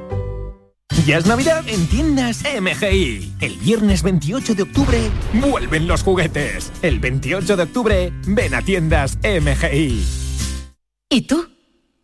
Ya 1.05 1.17
es 1.17 1.25
Navidad 1.25 1.63
en 1.67 1.85
tiendas 1.87 2.43
MGI. 2.43 3.33
El 3.41 3.57
viernes 3.57 4.03
28 4.03 4.55
de 4.55 4.63
octubre 4.63 5.11
vuelven 5.33 5.87
los 5.87 6.01
juguetes. 6.01 6.71
El 6.81 6.99
28 6.99 7.57
de 7.57 7.63
octubre 7.63 8.13
ven 8.25 8.55
a 8.55 8.61
tiendas 8.61 9.17
MGI. 9.17 10.05
¿Y 11.09 11.21
tú? 11.27 11.52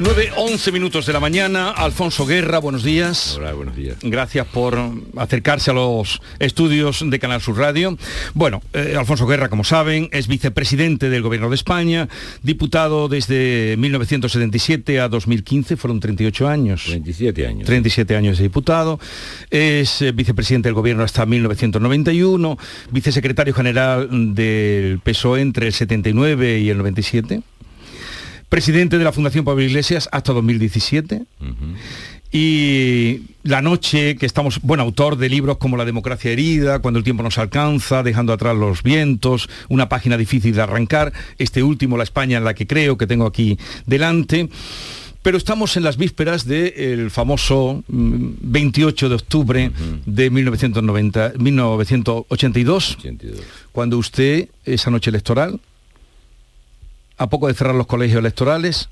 9, 0.00 0.30
11 0.34 0.72
minutos 0.72 1.04
de 1.04 1.12
la 1.12 1.20
mañana. 1.20 1.72
Alfonso 1.72 2.24
Guerra, 2.24 2.58
buenos 2.58 2.82
días. 2.82 3.34
Hola, 3.36 3.52
buenos 3.52 3.76
días. 3.76 3.98
Gracias 4.00 4.46
por 4.46 4.78
acercarse 5.18 5.72
a 5.72 5.74
los 5.74 6.22
estudios 6.38 7.04
de 7.06 7.18
Canal 7.18 7.42
Sur 7.42 7.58
Radio. 7.58 7.98
Bueno, 8.32 8.62
eh, 8.72 8.94
Alfonso 8.98 9.26
Guerra, 9.26 9.50
como 9.50 9.62
saben, 9.62 10.08
es 10.12 10.26
vicepresidente 10.26 11.10
del 11.10 11.20
Gobierno 11.20 11.50
de 11.50 11.56
España, 11.56 12.08
diputado 12.42 13.08
desde 13.08 13.76
1977 13.76 15.00
a 15.00 15.08
2015, 15.10 15.76
fueron 15.76 16.00
38 16.00 16.48
años. 16.48 16.84
37 16.86 17.46
años. 17.46 17.66
37 17.66 18.16
años 18.16 18.38
de 18.38 18.44
diputado. 18.44 18.98
Es 19.50 20.00
eh, 20.00 20.12
vicepresidente 20.12 20.68
del 20.68 20.74
Gobierno 20.76 21.02
hasta 21.02 21.26
1991, 21.26 22.56
vicesecretario 22.90 23.52
general 23.52 24.34
del 24.34 24.98
PSOE 25.00 25.42
entre 25.42 25.66
el 25.66 25.74
79 25.74 26.60
y 26.60 26.70
el 26.70 26.78
97 26.78 27.42
presidente 28.50 28.98
de 28.98 29.04
la 29.04 29.12
Fundación 29.12 29.46
Pablo 29.46 29.62
Iglesias 29.62 30.10
hasta 30.12 30.34
2017. 30.34 31.22
Y 32.32 33.22
la 33.42 33.62
noche, 33.62 34.16
que 34.16 34.26
estamos, 34.26 34.60
bueno, 34.62 34.82
autor 34.82 35.16
de 35.16 35.28
libros 35.28 35.56
como 35.58 35.76
La 35.76 35.84
democracia 35.84 36.30
herida, 36.30 36.78
Cuando 36.80 36.98
el 36.98 37.04
tiempo 37.04 37.22
nos 37.22 37.38
alcanza, 37.38 38.02
Dejando 38.02 38.32
atrás 38.32 38.56
los 38.56 38.82
vientos, 38.82 39.48
una 39.68 39.88
página 39.88 40.16
difícil 40.16 40.54
de 40.54 40.62
arrancar, 40.62 41.12
este 41.38 41.62
último, 41.62 41.96
La 41.96 42.04
España 42.04 42.38
en 42.38 42.44
la 42.44 42.54
que 42.54 42.66
creo, 42.66 42.98
que 42.98 43.06
tengo 43.06 43.26
aquí 43.26 43.58
delante. 43.86 44.48
Pero 45.22 45.36
estamos 45.36 45.76
en 45.76 45.82
las 45.84 45.96
vísperas 45.96 46.46
del 46.46 47.10
famoso 47.10 47.84
28 47.88 49.08
de 49.08 49.14
octubre 49.14 49.70
de 50.06 50.30
1990, 50.30 51.32
1982, 51.38 52.98
cuando 53.70 53.98
usted, 53.98 54.48
esa 54.64 54.90
noche 54.90 55.10
electoral, 55.10 55.60
a 57.20 57.28
poco 57.28 57.48
de 57.48 57.54
cerrar 57.54 57.74
los 57.74 57.86
colegios 57.86 58.18
electorales, 58.18 58.88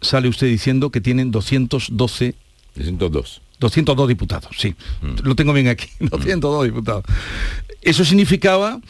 sale 0.00 0.26
usted 0.26 0.46
diciendo 0.46 0.88
que 0.90 1.02
tienen 1.02 1.30
212... 1.30 2.34
202. 2.74 3.42
202 3.60 4.08
diputados, 4.08 4.56
sí. 4.56 4.74
Lo 5.22 5.36
tengo 5.36 5.52
bien 5.52 5.68
aquí, 5.68 5.86
202 6.00 6.64
diputados. 6.64 7.04
Eso 7.82 8.06
significaba 8.06 8.80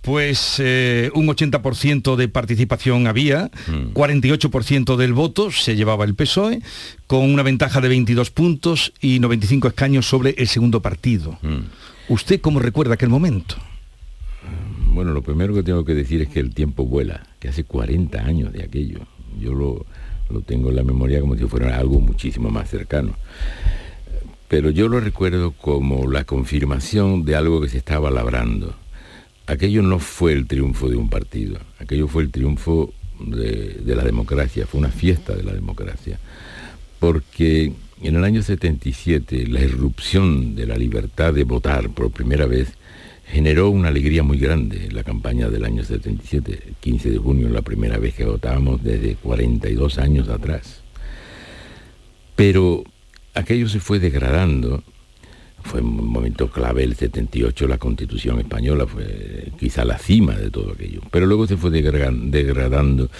pues 0.00 0.56
eh, 0.60 1.10
un 1.14 1.26
80% 1.26 2.16
de 2.16 2.28
participación 2.28 3.06
había, 3.06 3.50
48% 3.92 4.96
del 4.96 5.12
voto 5.12 5.50
se 5.50 5.76
llevaba 5.76 6.06
el 6.06 6.14
PSOE, 6.14 6.62
con 7.06 7.20
una 7.30 7.42
ventaja 7.42 7.82
de 7.82 7.88
22 7.88 8.30
puntos 8.30 8.94
y 9.00 9.18
95 9.18 9.68
escaños 9.68 10.08
sobre 10.08 10.30
el 10.38 10.48
segundo 10.48 10.80
partido. 10.80 11.38
¿Usted 12.08 12.40
cómo 12.40 12.60
recuerda 12.60 12.94
aquel 12.94 13.10
momento? 13.10 13.56
Bueno, 14.96 15.12
lo 15.12 15.20
primero 15.20 15.52
que 15.52 15.62
tengo 15.62 15.84
que 15.84 15.92
decir 15.94 16.22
es 16.22 16.28
que 16.28 16.40
el 16.40 16.54
tiempo 16.54 16.86
vuela, 16.86 17.26
hace 17.48 17.64
40 17.64 18.18
años 18.24 18.52
de 18.52 18.62
aquello. 18.62 19.00
Yo 19.40 19.54
lo, 19.54 19.86
lo 20.30 20.40
tengo 20.42 20.70
en 20.70 20.76
la 20.76 20.82
memoria 20.82 21.20
como 21.20 21.36
si 21.36 21.44
fuera 21.46 21.78
algo 21.78 22.00
muchísimo 22.00 22.50
más 22.50 22.70
cercano. 22.70 23.14
Pero 24.48 24.70
yo 24.70 24.88
lo 24.88 25.00
recuerdo 25.00 25.52
como 25.52 26.10
la 26.10 26.24
confirmación 26.24 27.24
de 27.24 27.36
algo 27.36 27.60
que 27.60 27.68
se 27.68 27.78
estaba 27.78 28.10
labrando. 28.10 28.74
Aquello 29.46 29.82
no 29.82 29.98
fue 29.98 30.32
el 30.32 30.46
triunfo 30.46 30.88
de 30.88 30.96
un 30.96 31.08
partido, 31.08 31.58
aquello 31.78 32.08
fue 32.08 32.24
el 32.24 32.30
triunfo 32.30 32.92
de, 33.20 33.80
de 33.84 33.94
la 33.94 34.02
democracia, 34.02 34.66
fue 34.66 34.80
una 34.80 34.90
fiesta 34.90 35.34
de 35.34 35.44
la 35.44 35.52
democracia. 35.52 36.18
Porque 36.98 37.72
en 38.02 38.16
el 38.16 38.24
año 38.24 38.42
77 38.42 39.46
la 39.46 39.60
irrupción 39.60 40.54
de 40.54 40.66
la 40.66 40.76
libertad 40.76 41.32
de 41.32 41.44
votar 41.44 41.90
por 41.90 42.10
primera 42.10 42.46
vez 42.46 42.72
generó 43.28 43.70
una 43.70 43.88
alegría 43.88 44.22
muy 44.22 44.38
grande 44.38 44.88
la 44.92 45.02
campaña 45.02 45.48
del 45.48 45.64
año 45.64 45.84
77, 45.84 46.74
15 46.80 47.10
de 47.10 47.18
junio, 47.18 47.48
la 47.48 47.62
primera 47.62 47.98
vez 47.98 48.14
que 48.14 48.24
votábamos 48.24 48.82
desde 48.82 49.16
42 49.16 49.98
años 49.98 50.28
atrás. 50.28 50.82
Pero 52.36 52.84
aquello 53.34 53.68
se 53.68 53.80
fue 53.80 53.98
degradando, 53.98 54.84
fue 55.64 55.80
un 55.80 56.06
momento 56.06 56.50
clave 56.50 56.84
el 56.84 56.94
78, 56.94 57.66
la 57.66 57.78
constitución 57.78 58.38
española 58.38 58.86
fue 58.86 59.50
quizá 59.58 59.84
la 59.84 59.98
cima 59.98 60.36
de 60.36 60.50
todo 60.50 60.72
aquello, 60.72 61.00
pero 61.10 61.26
luego 61.26 61.46
se 61.46 61.56
fue 61.56 61.70
degradando 61.70 63.10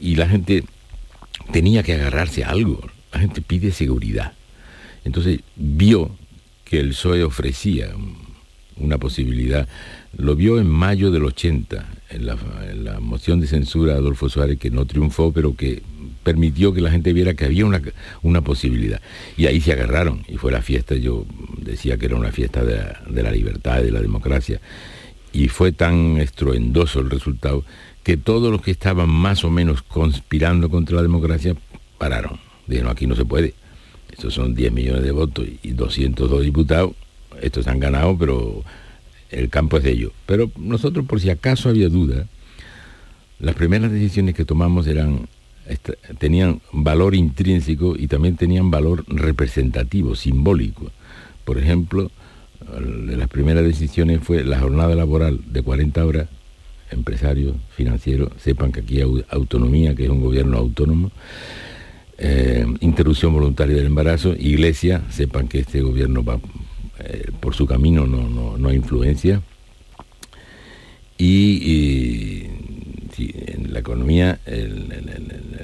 y 0.00 0.16
la 0.16 0.28
gente 0.28 0.64
tenía 1.52 1.82
que 1.82 1.94
agarrarse 1.94 2.42
a 2.42 2.50
algo, 2.50 2.80
la 3.12 3.20
gente 3.20 3.40
pide 3.42 3.70
seguridad. 3.70 4.32
Entonces 5.04 5.40
vio 5.54 6.10
que 6.64 6.80
el 6.80 6.88
PSOE 6.90 7.22
ofrecía 7.22 7.92
una 8.78 8.98
posibilidad. 8.98 9.68
Lo 10.16 10.36
vio 10.36 10.58
en 10.58 10.68
mayo 10.68 11.10
del 11.10 11.24
80, 11.24 11.86
en 12.10 12.26
la, 12.26 13.00
moción 13.00 13.40
de 13.40 13.46
censura 13.46 13.92
de 13.92 13.98
Adolfo 13.98 14.28
Suárez, 14.28 14.58
que 14.58 14.70
no 14.70 14.86
triunfó, 14.86 15.32
pero 15.32 15.54
que 15.54 15.82
permitió 16.22 16.72
que 16.72 16.80
la 16.80 16.90
gente 16.90 17.12
viera 17.12 17.34
que 17.34 17.44
había 17.44 17.66
una, 17.66 17.82
una 18.22 18.42
posibilidad. 18.42 19.00
Y 19.36 19.46
ahí 19.46 19.60
se 19.60 19.72
agarraron, 19.72 20.24
y 20.28 20.36
fue 20.36 20.52
la 20.52 20.62
fiesta, 20.62 20.94
yo 20.94 21.26
decía 21.58 21.98
que 21.98 22.06
era 22.06 22.16
una 22.16 22.32
fiesta 22.32 22.64
de, 22.64 22.80
de 23.08 23.22
la 23.22 23.30
libertad 23.30 23.82
de 23.82 23.90
la 23.90 24.00
democracia. 24.00 24.60
Y 25.32 25.48
fue 25.48 25.72
tan 25.72 26.18
estruendoso 26.18 27.00
el 27.00 27.10
resultado 27.10 27.64
que 28.02 28.16
todos 28.16 28.52
los 28.52 28.62
que 28.62 28.70
estaban 28.70 29.08
más 29.08 29.44
o 29.44 29.50
menos 29.50 29.82
conspirando 29.82 30.68
contra 30.68 30.96
la 30.96 31.02
democracia 31.02 31.56
pararon. 31.98 32.38
Dijeron, 32.66 32.90
aquí 32.90 33.06
no 33.06 33.16
se 33.16 33.24
puede. 33.24 33.54
Estos 34.10 34.34
son 34.34 34.54
10 34.54 34.72
millones 34.72 35.02
de 35.02 35.10
votos 35.10 35.46
y 35.62 35.72
202 35.72 36.42
diputados 36.42 36.92
estos 37.44 37.66
han 37.66 37.80
ganado, 37.80 38.16
pero 38.18 38.62
el 39.30 39.48
campo 39.50 39.78
es 39.78 39.84
de 39.84 39.92
ellos. 39.92 40.12
Pero 40.26 40.50
nosotros, 40.56 41.06
por 41.06 41.20
si 41.20 41.30
acaso 41.30 41.68
había 41.68 41.88
duda, 41.88 42.26
las 43.40 43.54
primeras 43.54 43.90
decisiones 43.90 44.34
que 44.34 44.44
tomamos 44.44 44.86
eran 44.86 45.28
tenían 46.18 46.60
valor 46.72 47.14
intrínseco 47.14 47.94
y 47.96 48.06
también 48.06 48.36
tenían 48.36 48.70
valor 48.70 49.04
representativo, 49.08 50.14
simbólico. 50.14 50.90
Por 51.44 51.58
ejemplo, 51.58 52.10
las 53.06 53.28
primeras 53.28 53.64
decisiones 53.64 54.20
fue 54.22 54.44
la 54.44 54.60
jornada 54.60 54.94
laboral 54.94 55.40
de 55.46 55.62
40 55.62 56.04
horas 56.04 56.28
empresarios, 56.90 57.56
financieros, 57.74 58.30
sepan 58.38 58.70
que 58.72 58.80
aquí 58.80 59.00
hay 59.00 59.24
autonomía, 59.30 59.94
que 59.94 60.04
es 60.04 60.10
un 60.10 60.20
gobierno 60.20 60.58
autónomo, 60.58 61.10
eh, 62.18 62.64
interrupción 62.80 63.32
voluntaria 63.32 63.74
del 63.74 63.86
embarazo, 63.86 64.34
iglesia, 64.38 65.02
sepan 65.10 65.48
que 65.48 65.60
este 65.60 65.80
gobierno 65.80 66.22
va 66.22 66.38
eh, 67.06 67.30
por 67.38 67.54
su 67.54 67.66
camino, 67.66 68.06
no, 68.06 68.28
no, 68.28 68.56
no 68.56 68.72
influencia. 68.72 69.42
Y, 71.18 72.48
en 73.16 73.72
la 73.72 73.78
economía, 73.78 74.40
en, 74.46 74.88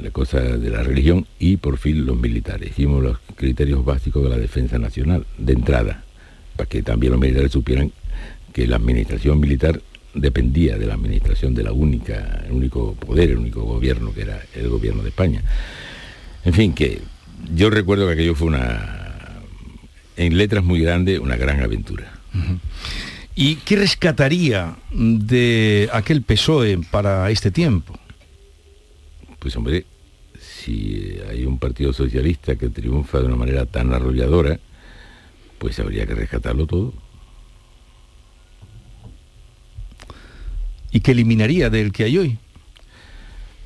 la 0.02 0.10
cosa 0.10 0.40
de 0.40 0.70
la 0.70 0.82
religión 0.82 1.26
y 1.38 1.56
por 1.56 1.78
fin 1.78 2.06
los 2.06 2.18
militares. 2.18 2.70
Hicimos 2.70 3.02
los 3.02 3.18
criterios 3.36 3.84
básicos 3.84 4.22
de 4.22 4.30
la 4.30 4.38
defensa 4.38 4.78
nacional, 4.78 5.26
de 5.38 5.54
entrada, 5.54 6.04
para 6.56 6.68
que 6.68 6.82
también 6.82 7.12
los 7.12 7.20
militares 7.20 7.52
supieran 7.52 7.90
que 8.52 8.66
la 8.66 8.76
administración 8.76 9.40
militar 9.40 9.80
dependía 10.14 10.76
de 10.78 10.86
la 10.86 10.94
administración 10.94 11.54
de 11.54 11.64
la 11.64 11.72
única, 11.72 12.44
el 12.46 12.52
único 12.52 12.94
poder, 12.94 13.30
el 13.30 13.38
único 13.38 13.62
gobierno 13.64 14.12
que 14.12 14.22
era 14.22 14.40
el 14.54 14.68
gobierno 14.68 15.02
de 15.02 15.08
España. 15.08 15.42
En 16.44 16.52
fin, 16.52 16.72
que 16.72 17.00
yo 17.54 17.70
recuerdo 17.70 18.06
que 18.06 18.12
aquello 18.12 18.34
fue 18.34 18.48
una, 18.48 18.99
en 20.20 20.36
letras 20.36 20.62
muy 20.62 20.80
grandes, 20.80 21.18
una 21.18 21.36
gran 21.36 21.62
aventura. 21.62 22.12
¿Y 23.34 23.56
qué 23.56 23.76
rescataría 23.76 24.76
de 24.92 25.88
aquel 25.94 26.20
PSOE 26.20 26.78
para 26.90 27.30
este 27.30 27.50
tiempo? 27.50 27.98
Pues 29.38 29.56
hombre, 29.56 29.86
si 30.38 31.16
hay 31.26 31.46
un 31.46 31.58
partido 31.58 31.94
socialista 31.94 32.54
que 32.56 32.68
triunfa 32.68 33.20
de 33.20 33.24
una 33.24 33.36
manera 33.36 33.64
tan 33.64 33.94
arrolladora, 33.94 34.60
pues 35.58 35.80
habría 35.80 36.04
que 36.04 36.14
rescatarlo 36.14 36.66
todo. 36.66 36.92
¿Y 40.90 41.00
qué 41.00 41.12
eliminaría 41.12 41.70
del 41.70 41.92
que 41.92 42.04
hay 42.04 42.18
hoy? 42.18 42.38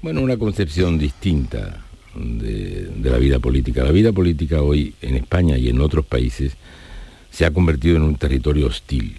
Bueno, 0.03 0.21
una 0.21 0.37
concepción 0.37 0.99
distinta 0.99 1.84
de, 2.17 2.91
la 3.03 3.19
vida 3.19 3.39
política. 3.39 3.85
La 3.85 3.93
vida 3.93 4.13
política 4.13 4.63
hoy 4.63 4.95
en 5.03 5.17
España 5.17 5.57
y 5.57 5.69
en 5.69 5.81
otros 5.81 6.05
países 6.07 6.53
se 7.31 7.45
ha 7.45 7.53
convertido 7.53 7.97
en 7.97 8.03
un 8.03 8.17
territorio 8.17 8.67
hostil. 8.67 9.17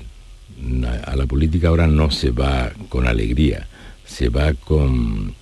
A 1.06 1.16
la 1.16 1.25
política 1.25 1.68
ahora 1.68 1.88
no 1.88 2.12
se 2.12 2.32
va 2.32 2.72
con 2.90 3.08
alegría, 3.08 3.68
se 4.06 4.30
va 4.30 4.54
con, 4.54 5.34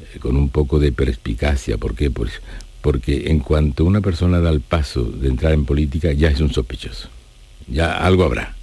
eh, 0.00 0.18
con 0.18 0.36
un 0.36 0.48
poco 0.48 0.78
de 0.78 0.92
perspicacia. 0.92 1.76
¿Por 1.76 1.94
qué? 1.94 2.10
Pues 2.10 2.40
porque 2.80 3.30
en 3.30 3.38
cuanto 3.40 3.84
una 3.84 4.00
persona 4.00 4.40
da 4.40 4.50
el 4.50 4.60
paso 4.60 5.04
de 5.04 5.28
entrar 5.28 5.52
en 5.52 5.64
política 5.64 6.12
ya 6.12 6.28
es 6.28 6.40
un 6.40 6.52
sospechoso. 6.52 7.08
Ya 7.66 7.92
algo 7.96 8.24
habrá. 8.24 8.54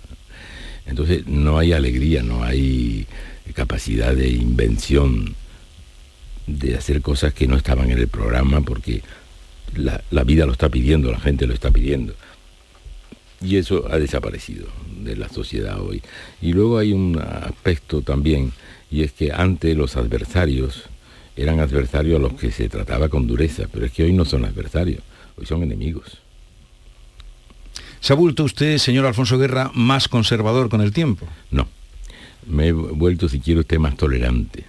Entonces 0.86 1.26
no 1.28 1.58
hay 1.58 1.74
alegría, 1.74 2.22
no 2.22 2.44
hay 2.44 3.08
capacidad 3.54 4.16
de 4.16 4.30
invención, 4.30 5.36
de 6.60 6.76
hacer 6.76 7.02
cosas 7.02 7.34
que 7.34 7.48
no 7.48 7.56
estaban 7.56 7.92
en 7.92 7.98
el 7.98 8.08
programa 8.08 8.62
porque 8.62 9.02
la, 9.76 10.24
vida 10.24 10.46
lo 10.46 10.52
está 10.52 10.70
pidiendo, 10.70 11.12
la 11.12 11.20
gente 11.20 11.48
lo 11.48 11.54
está 11.54 11.72
pidiendo. 11.72 12.14
Y 13.42 13.58
eso 13.58 13.88
ha 13.90 13.98
desaparecido 13.98 14.68
de 15.04 15.16
la 15.16 15.30
sociedad 15.30 15.82
hoy. 15.82 16.02
Y 16.42 16.54
luego 16.54 16.78
hay 16.78 16.94
un 16.94 17.20
aspecto 17.20 18.02
también, 18.02 18.52
y 18.92 19.02
es 19.02 19.14
que 19.14 19.32
antes 19.32 19.76
los 19.76 19.98
adversarios 19.98 20.84
eran 21.36 21.60
adversarios 21.60 22.18
a 22.18 22.22
los 22.22 22.34
que 22.34 22.52
se 22.52 22.70
trataba 22.70 23.10
con 23.10 23.26
dureza, 23.26 23.64
pero 23.72 23.86
es 23.86 23.92
que 23.92 24.04
hoy 24.04 24.14
no 24.14 24.26
son 24.26 24.46
adversarios, 24.46 25.02
hoy 25.38 25.46
son 25.46 25.64
enemigos. 25.64 26.20
¿Se 28.00 28.14
ha 28.14 28.16
vuelto 28.16 28.44
usted, 28.44 28.78
señor 28.78 29.06
Alfonso 29.06 29.38
Guerra, 29.38 29.72
más 29.74 30.08
conservador 30.08 30.70
con 30.70 30.82
el 30.82 30.92
tiempo? 30.92 31.26
No 31.50 31.68
me 32.48 32.68
he 32.68 32.72
vuelto, 32.72 33.30
si 33.30 33.40
quiero, 33.40 33.62
usted 33.62 33.80
más 33.80 33.96
tolerante. 33.96 34.66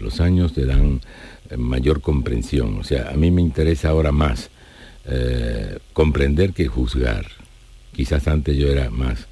Los 0.00 0.20
años 0.20 0.52
te 0.52 0.66
dan 0.66 1.00
eh, 1.50 1.56
mayor 1.56 2.00
comprensión. 2.00 2.78
O 2.78 2.84
sea, 2.84 3.10
a 3.10 3.14
mí 3.14 3.30
me 3.30 3.42
interesa 3.42 3.90
ahora 3.90 4.12
más 4.12 4.50
eh, 5.06 5.78
comprender 5.92 6.52
que 6.52 6.66
juzgar. 6.66 7.26
Quizás 7.92 8.28
antes 8.28 8.56
yo 8.56 8.68
era 8.68 8.90
más 8.90 9.26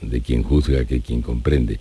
de 0.00 0.20
quien 0.20 0.42
juzga 0.42 0.84
que 0.84 1.00
quien 1.00 1.22
comprende. 1.22 1.78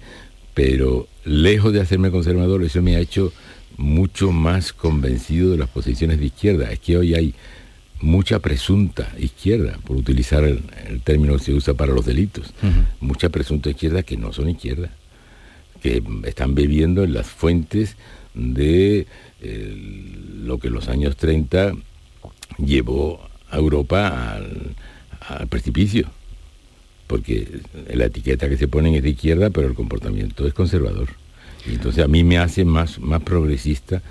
Pero 0.54 1.08
lejos 1.26 1.74
de 1.74 1.82
hacerme 1.82 2.12
conservador, 2.12 2.64
eso 2.64 2.82
me 2.82 2.96
ha 2.96 3.00
hecho 3.00 3.34
mucho 3.78 4.32
más 4.32 4.74
convencido 4.74 5.52
de 5.52 5.58
las 5.58 5.70
posiciones 5.70 6.20
de 6.20 6.26
izquierda. 6.26 6.72
Es 6.72 6.80
que 6.80 6.98
hoy 6.98 7.16
hay 7.16 7.34
mucha 8.02 8.40
presunta 8.40 9.14
izquierda, 9.18 9.78
por 9.86 9.96
utilizar 9.96 10.44
el, 10.44 10.62
término 11.04 11.38
que 11.38 11.44
se 11.44 11.54
usa 11.54 11.74
para 11.76 11.94
los 11.94 12.06
delitos, 12.06 12.52
mucha 13.00 13.30
presunta 13.30 13.70
izquierda 13.70 14.02
que 14.02 14.18
no 14.18 14.34
son 14.34 14.50
izquierda 14.50 14.92
que 15.82 16.04
están 16.26 16.56
bebiendo 16.56 17.04
en 17.04 17.14
las 17.14 17.28
fuentes 17.28 17.96
de 18.34 19.08
eh, 19.42 19.76
lo 20.44 20.60
que 20.60 20.68
en 20.68 20.74
los 20.74 20.88
años 20.88 21.16
30 21.18 21.74
llevó 22.58 23.20
a 23.50 23.58
Europa 23.58 24.36
al, 24.36 24.76
precipicio. 25.50 26.10
Porque 27.08 27.62
la 27.94 28.06
etiqueta 28.06 28.48
que 28.48 28.58
se 28.58 28.68
ponen 28.68 28.96
es 28.96 29.04
de 29.04 29.10
izquierda, 29.10 29.50
pero 29.50 29.68
el 29.68 29.74
comportamiento 29.74 30.48
es 30.48 30.54
conservador. 30.54 31.10
Y 31.66 31.74
entonces 31.74 32.04
a 32.04 32.08
mí 32.08 32.24
me 32.24 32.38
hace 32.38 32.66
más, 32.66 33.00
más 33.00 33.22
progresista 33.22 34.02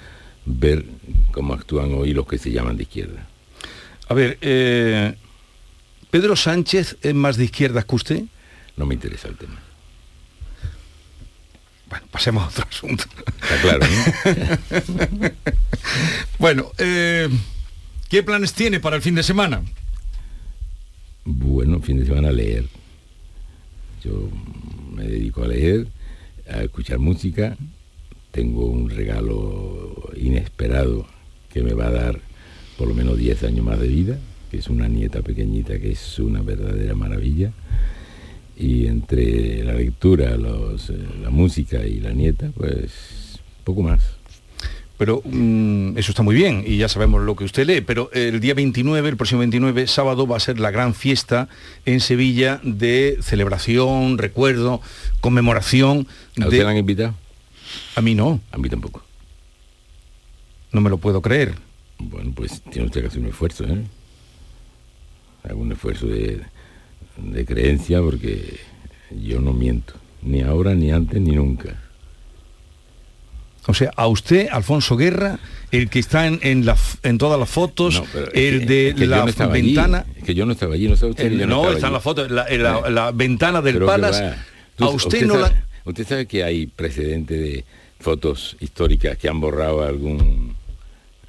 ver 0.44 0.85
cómo 1.33 1.54
actúan 1.54 1.94
hoy 1.94 2.12
los 2.12 2.26
que 2.26 2.38
se 2.38 2.50
llaman 2.50 2.76
de 2.76 2.83
izquierda. 2.83 3.26
A 4.09 4.14
ver, 4.14 4.38
eh, 4.40 5.14
¿Pedro 6.11 6.37
Sánchez 6.37 6.96
es 7.02 7.14
más 7.14 7.37
de 7.37 7.44
izquierda 7.44 7.83
que 7.83 7.94
usted? 7.94 8.22
No 8.76 8.87
me 8.87 8.94
interesa 8.94 9.28
el 9.28 9.37
tema. 9.37 9.61
Bueno, 11.90 12.07
pasemos 12.12 12.44
a 12.44 12.48
otro 12.48 12.66
asunto. 12.68 13.05
Está 13.42 13.61
claro, 13.62 13.87
bueno, 16.38 16.70
eh, 16.79 17.29
¿qué 18.09 18.22
planes 18.22 18.53
tiene 18.53 18.79
para 18.79 18.94
el 18.94 19.03
fin 19.03 19.16
de 19.16 19.24
semana? 19.24 19.62
Bueno, 21.24 21.81
fin 21.81 21.98
de 21.98 22.07
semana 22.07 22.31
leer. 22.31 22.66
Yo 24.05 24.31
me 24.92 25.03
dedico 25.03 25.42
a 25.42 25.48
leer, 25.48 25.88
a 26.48 26.62
escuchar 26.62 27.00
música. 27.00 27.57
Tengo 28.31 28.66
un 28.66 28.88
regalo 28.88 30.12
inesperado 30.16 31.09
que 31.53 31.64
me 31.64 31.74
va 31.74 31.88
a 31.88 31.90
dar 31.90 32.20
por 32.79 32.87
lo 32.87 32.94
menos 32.94 33.18
10 33.18 33.42
años 33.42 33.64
más 33.64 33.81
de 33.81 33.88
vida, 33.88 34.18
que 34.53 34.59
es 34.59 34.68
una 34.68 34.87
nieta 34.87 35.22
pequeñita 35.22 35.81
que 35.81 35.90
es 35.90 36.20
una 36.20 36.40
verdadera 36.40 36.94
maravilla 36.94 37.53
y 38.61 38.87
entre 38.87 39.64
la 39.64 39.73
lectura, 39.73 40.37
los, 40.37 40.90
eh, 40.90 40.99
la 41.23 41.31
música 41.31 41.87
y 41.87 41.99
la 41.99 42.12
nieta, 42.12 42.51
pues 42.55 43.40
poco 43.64 43.83
más. 43.83 44.03
Pero 44.99 45.23
mm, 45.25 45.96
eso 45.96 46.12
está 46.12 46.23
muy 46.23 46.35
bien 46.35 46.62
y 46.66 46.77
ya 46.77 46.88
sabemos 46.90 47.23
lo 47.23 47.35
que 47.37 47.44
usted 47.44 47.66
lee, 47.66 47.81
pero 47.81 48.11
el 48.12 48.38
día 48.38 48.53
29, 48.53 49.09
el 49.09 49.16
próximo 49.16 49.38
29, 49.38 49.87
sábado, 49.87 50.27
va 50.27 50.37
a 50.37 50.40
ser 50.40 50.61
la 50.61 50.70
gran 50.70 50.94
fiesta 50.94 51.49
en 51.87 52.01
Sevilla 52.01 52.61
de 52.62 53.16
celebración, 53.23 54.18
recuerdo, 54.18 54.83
conmemoración. 55.23 56.07
¿A 56.38 56.44
usted 56.44 56.66
han 56.66 56.77
invitado? 56.77 57.14
A 57.96 58.03
mí 58.03 58.14
no. 58.14 58.40
A 58.53 58.59
mí 58.59 58.68
tampoco. 58.68 59.03
No 60.70 60.83
me 60.83 60.90
lo 60.90 60.99
puedo 60.99 61.23
creer. 61.23 61.55
Bueno, 61.99 62.33
pues 62.35 62.61
tiene 62.70 62.87
usted 62.87 63.01
que 63.01 63.07
hacer 63.07 63.20
un 63.20 63.29
esfuerzo, 63.29 63.64
¿eh? 63.64 63.83
Algún 65.44 65.73
esfuerzo 65.73 66.07
de, 66.07 66.42
de 67.16 67.44
creencia 67.44 68.01
porque 68.01 68.59
yo 69.11 69.40
no 69.40 69.53
miento, 69.53 69.94
ni 70.23 70.42
ahora, 70.42 70.75
ni 70.75 70.90
antes, 70.90 71.20
ni 71.20 71.33
nunca. 71.33 71.77
O 73.66 73.75
sea, 73.75 73.92
a 73.94 74.07
usted, 74.09 74.49
Alfonso 74.51 74.96
Guerra, 74.96 75.38
el 75.70 75.90
que 75.90 75.99
está 75.99 76.27
en, 76.27 76.40
en, 76.42 76.64
la, 76.64 76.77
en 77.03 77.18
todas 77.18 77.38
las 77.38 77.49
fotos, 77.49 78.03
el 78.33 78.66
de 78.66 78.94
la 79.07 79.25
ventana... 79.25 80.07
es 80.16 80.25
que 80.25 80.35
yo 80.35 80.46
no 80.46 80.53
estaba 80.53 80.75
allí, 80.75 80.88
no 80.88 80.96
sabe 80.96 81.12
usted. 81.12 81.31
no, 81.46 81.70
está 81.70 81.88
en 81.88 81.92
la 81.92 82.01
foto, 82.01 82.27
la, 82.29 82.49
la, 82.88 83.12
ventana 83.12 83.61
del 83.61 83.85
Palace. 83.85 84.35
a 84.79 84.88
usted, 84.88 85.27
no 85.27 85.37
la... 85.37 85.64
Usted 85.85 86.07
sabe 86.07 86.27
que 86.27 86.44
hay 86.44 86.66
precedente 86.66 87.37
de 87.37 87.64
fotos 87.99 88.57
históricas 88.61 89.16
que 89.18 89.29
han 89.29 89.40
borrado 89.40 89.83
algún... 89.83 90.55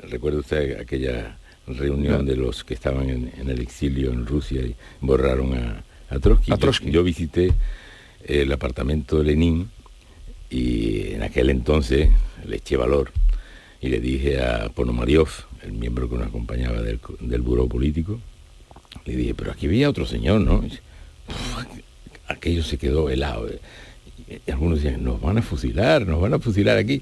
Recuerda 0.10 0.40
usted 0.40 0.80
aquella 0.80 1.38
reunión 1.68 2.26
de 2.26 2.36
los 2.36 2.64
que 2.64 2.74
estaban 2.74 3.10
en, 3.10 3.50
el 3.50 3.62
exilio 3.62 4.12
en 4.12 4.26
Rusia 4.26 4.62
y 4.62 4.76
borraron 5.00 5.54
a, 5.54 5.84
Trotsky. 6.20 6.92
Yo, 6.92 7.04
visité 7.04 7.54
el 8.26 8.52
apartamento 8.52 9.20
de 9.20 9.24
Lenin 9.24 9.70
y 10.50 11.14
en 11.14 11.24
aquel 11.24 11.50
entonces 11.50 12.10
le 12.46 12.58
eché 12.58 12.76
valor 12.76 13.14
y 13.80 13.88
le 13.88 14.02
dije 14.02 14.42
a 14.42 14.70
Ponomariov, 14.76 15.30
el 15.64 15.72
miembro 15.72 16.10
que 16.10 16.18
nos 16.18 16.28
acompañaba 16.28 16.82
del, 16.82 17.00
del 17.22 17.42
buró 17.42 17.68
político, 17.68 18.20
le 19.06 19.16
dije, 19.16 19.34
pero 19.34 19.52
aquí 19.52 19.68
había 19.68 19.90
otro 19.90 20.06
señor, 20.06 20.42
¿no? 20.42 20.64
aquello 22.28 22.64
se 22.64 22.78
quedó 22.78 23.10
helado. 23.10 23.48
Y 24.28 24.52
algunos 24.52 24.82
decían, 24.82 25.04
nos 25.04 25.22
van 25.22 25.38
a 25.38 25.42
fusilar, 25.42 26.06
nos 26.06 26.22
van 26.22 26.34
a 26.34 26.40
fusilar 26.40 26.78
aquí. 26.78 27.02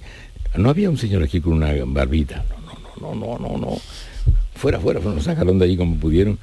No 0.56 0.70
había 0.70 0.90
un 0.90 0.98
señor 0.98 1.24
aquí 1.24 1.42
con 1.42 1.54
una 1.54 1.74
barbita. 1.86 2.46
No, 3.02 3.16
no, 3.16 3.16
no, 3.16 3.40
no, 3.40 3.58
no, 3.58 3.58
no 3.58 3.78
fuera, 4.60 4.80
fuera, 4.80 5.00
nos 5.00 5.24
sacaron 5.24 5.58
de 5.58 5.66
allí 5.66 5.78
como 5.78 5.96
pudieron. 5.96 6.38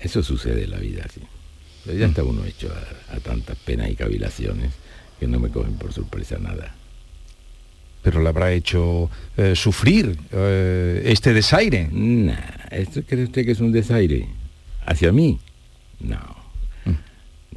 Eso 0.00 0.22
sucede 0.22 0.64
en 0.64 0.70
la 0.70 0.78
vida, 0.78 1.06
sí. 1.12 1.20
Pero 1.84 1.98
ya 1.98 2.06
está 2.06 2.22
uno 2.24 2.44
hecho 2.44 2.70
a, 3.10 3.20
tantas 3.20 3.56
penas 3.58 3.90
y 3.90 3.94
cavilaciones 3.94 4.72
que 5.18 5.26
no 5.26 5.40
me 5.40 5.48
cogen 5.48 5.74
por 5.74 5.92
sorpresa 5.92 6.38
nada. 6.38 6.74
pero 8.02 8.22
le 8.22 8.28
habrá 8.28 8.52
hecho 8.52 9.10
eh, 9.36 9.54
sufrir 9.54 10.18
eh, 10.32 11.02
este 11.06 11.32
desaire. 11.32 11.88
Nah, 11.90 12.68
¿esto 12.70 13.02
cree 13.02 13.24
usted 13.24 13.44
que 13.44 13.52
es 13.52 13.60
un 13.60 13.72
desaire? 13.72 14.28
¿Hacia 14.86 15.12
mí? 15.12 15.38
No. 16.00 16.37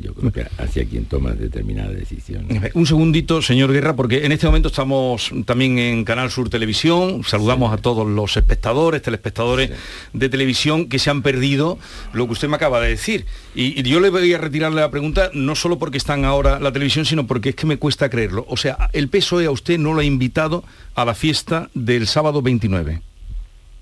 Yo 0.02 0.14
creo 0.14 0.32
que 0.32 0.48
hacia 0.58 0.86
quien 0.86 1.06
toma 1.06 1.32
determinadas 1.32 1.94
decisiones. 1.94 2.72
Un 2.74 2.86
segundito, 2.86 3.42
señor 3.42 3.72
Guerra, 3.72 3.96
porque 3.96 4.26
en 4.26 4.32
este 4.32 4.48
momento 4.48 4.70
estamos 4.70 5.32
también 5.46 5.78
en 5.78 6.04
Canal 6.04 6.32
Sur 6.32 6.50
Televisión. 6.50 7.24
Saludamos 7.24 7.72
a 7.72 7.78
todos 7.78 8.08
los 8.08 8.36
espectadores, 8.36 9.02
telespectadores 9.02 9.72
de 10.14 10.30
televisión 10.30 10.90
que 10.90 11.00
se 11.00 11.10
han 11.10 11.22
perdido 11.22 11.78
lo 12.14 12.26
que 12.26 12.34
usted 12.34 12.48
me 12.48 12.56
acaba 12.56 12.82
de 12.82 12.90
decir. 12.90 13.26
Y, 13.54 13.80
y 13.80 13.84
yo 13.84 14.00
le 14.00 14.10
voy 14.10 14.34
a 14.34 14.38
retirarle 14.38 14.82
la 14.82 14.92
pregunta 14.92 15.30
no 15.34 15.56
solo 15.56 15.78
porque 15.78 15.98
están 15.98 16.26
ahora 16.26 16.60
la 16.60 16.72
televisión, 16.72 17.06
sino 17.06 17.28
porque 17.28 17.50
es 17.50 17.56
que 17.56 17.68
me 17.68 17.78
cuesta 17.78 18.10
creerlo. 18.10 18.46
O 18.50 18.58
sea, 18.58 18.90
el 18.94 19.08
PSOE 19.10 19.46
a 19.46 19.52
usted 19.52 19.78
no 19.78 19.94
lo 19.94 20.02
ha 20.02 20.04
invitado 20.04 20.64
a 20.96 21.06
la 21.06 21.14
fiesta 21.14 21.70
del 21.74 22.08
sábado 22.08 22.42
29. 22.42 23.02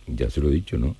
Ya 0.08 0.30
se 0.30 0.42
lo 0.42 0.50
he 0.50 0.54
dicho, 0.54 0.78
¿no? 0.78 0.96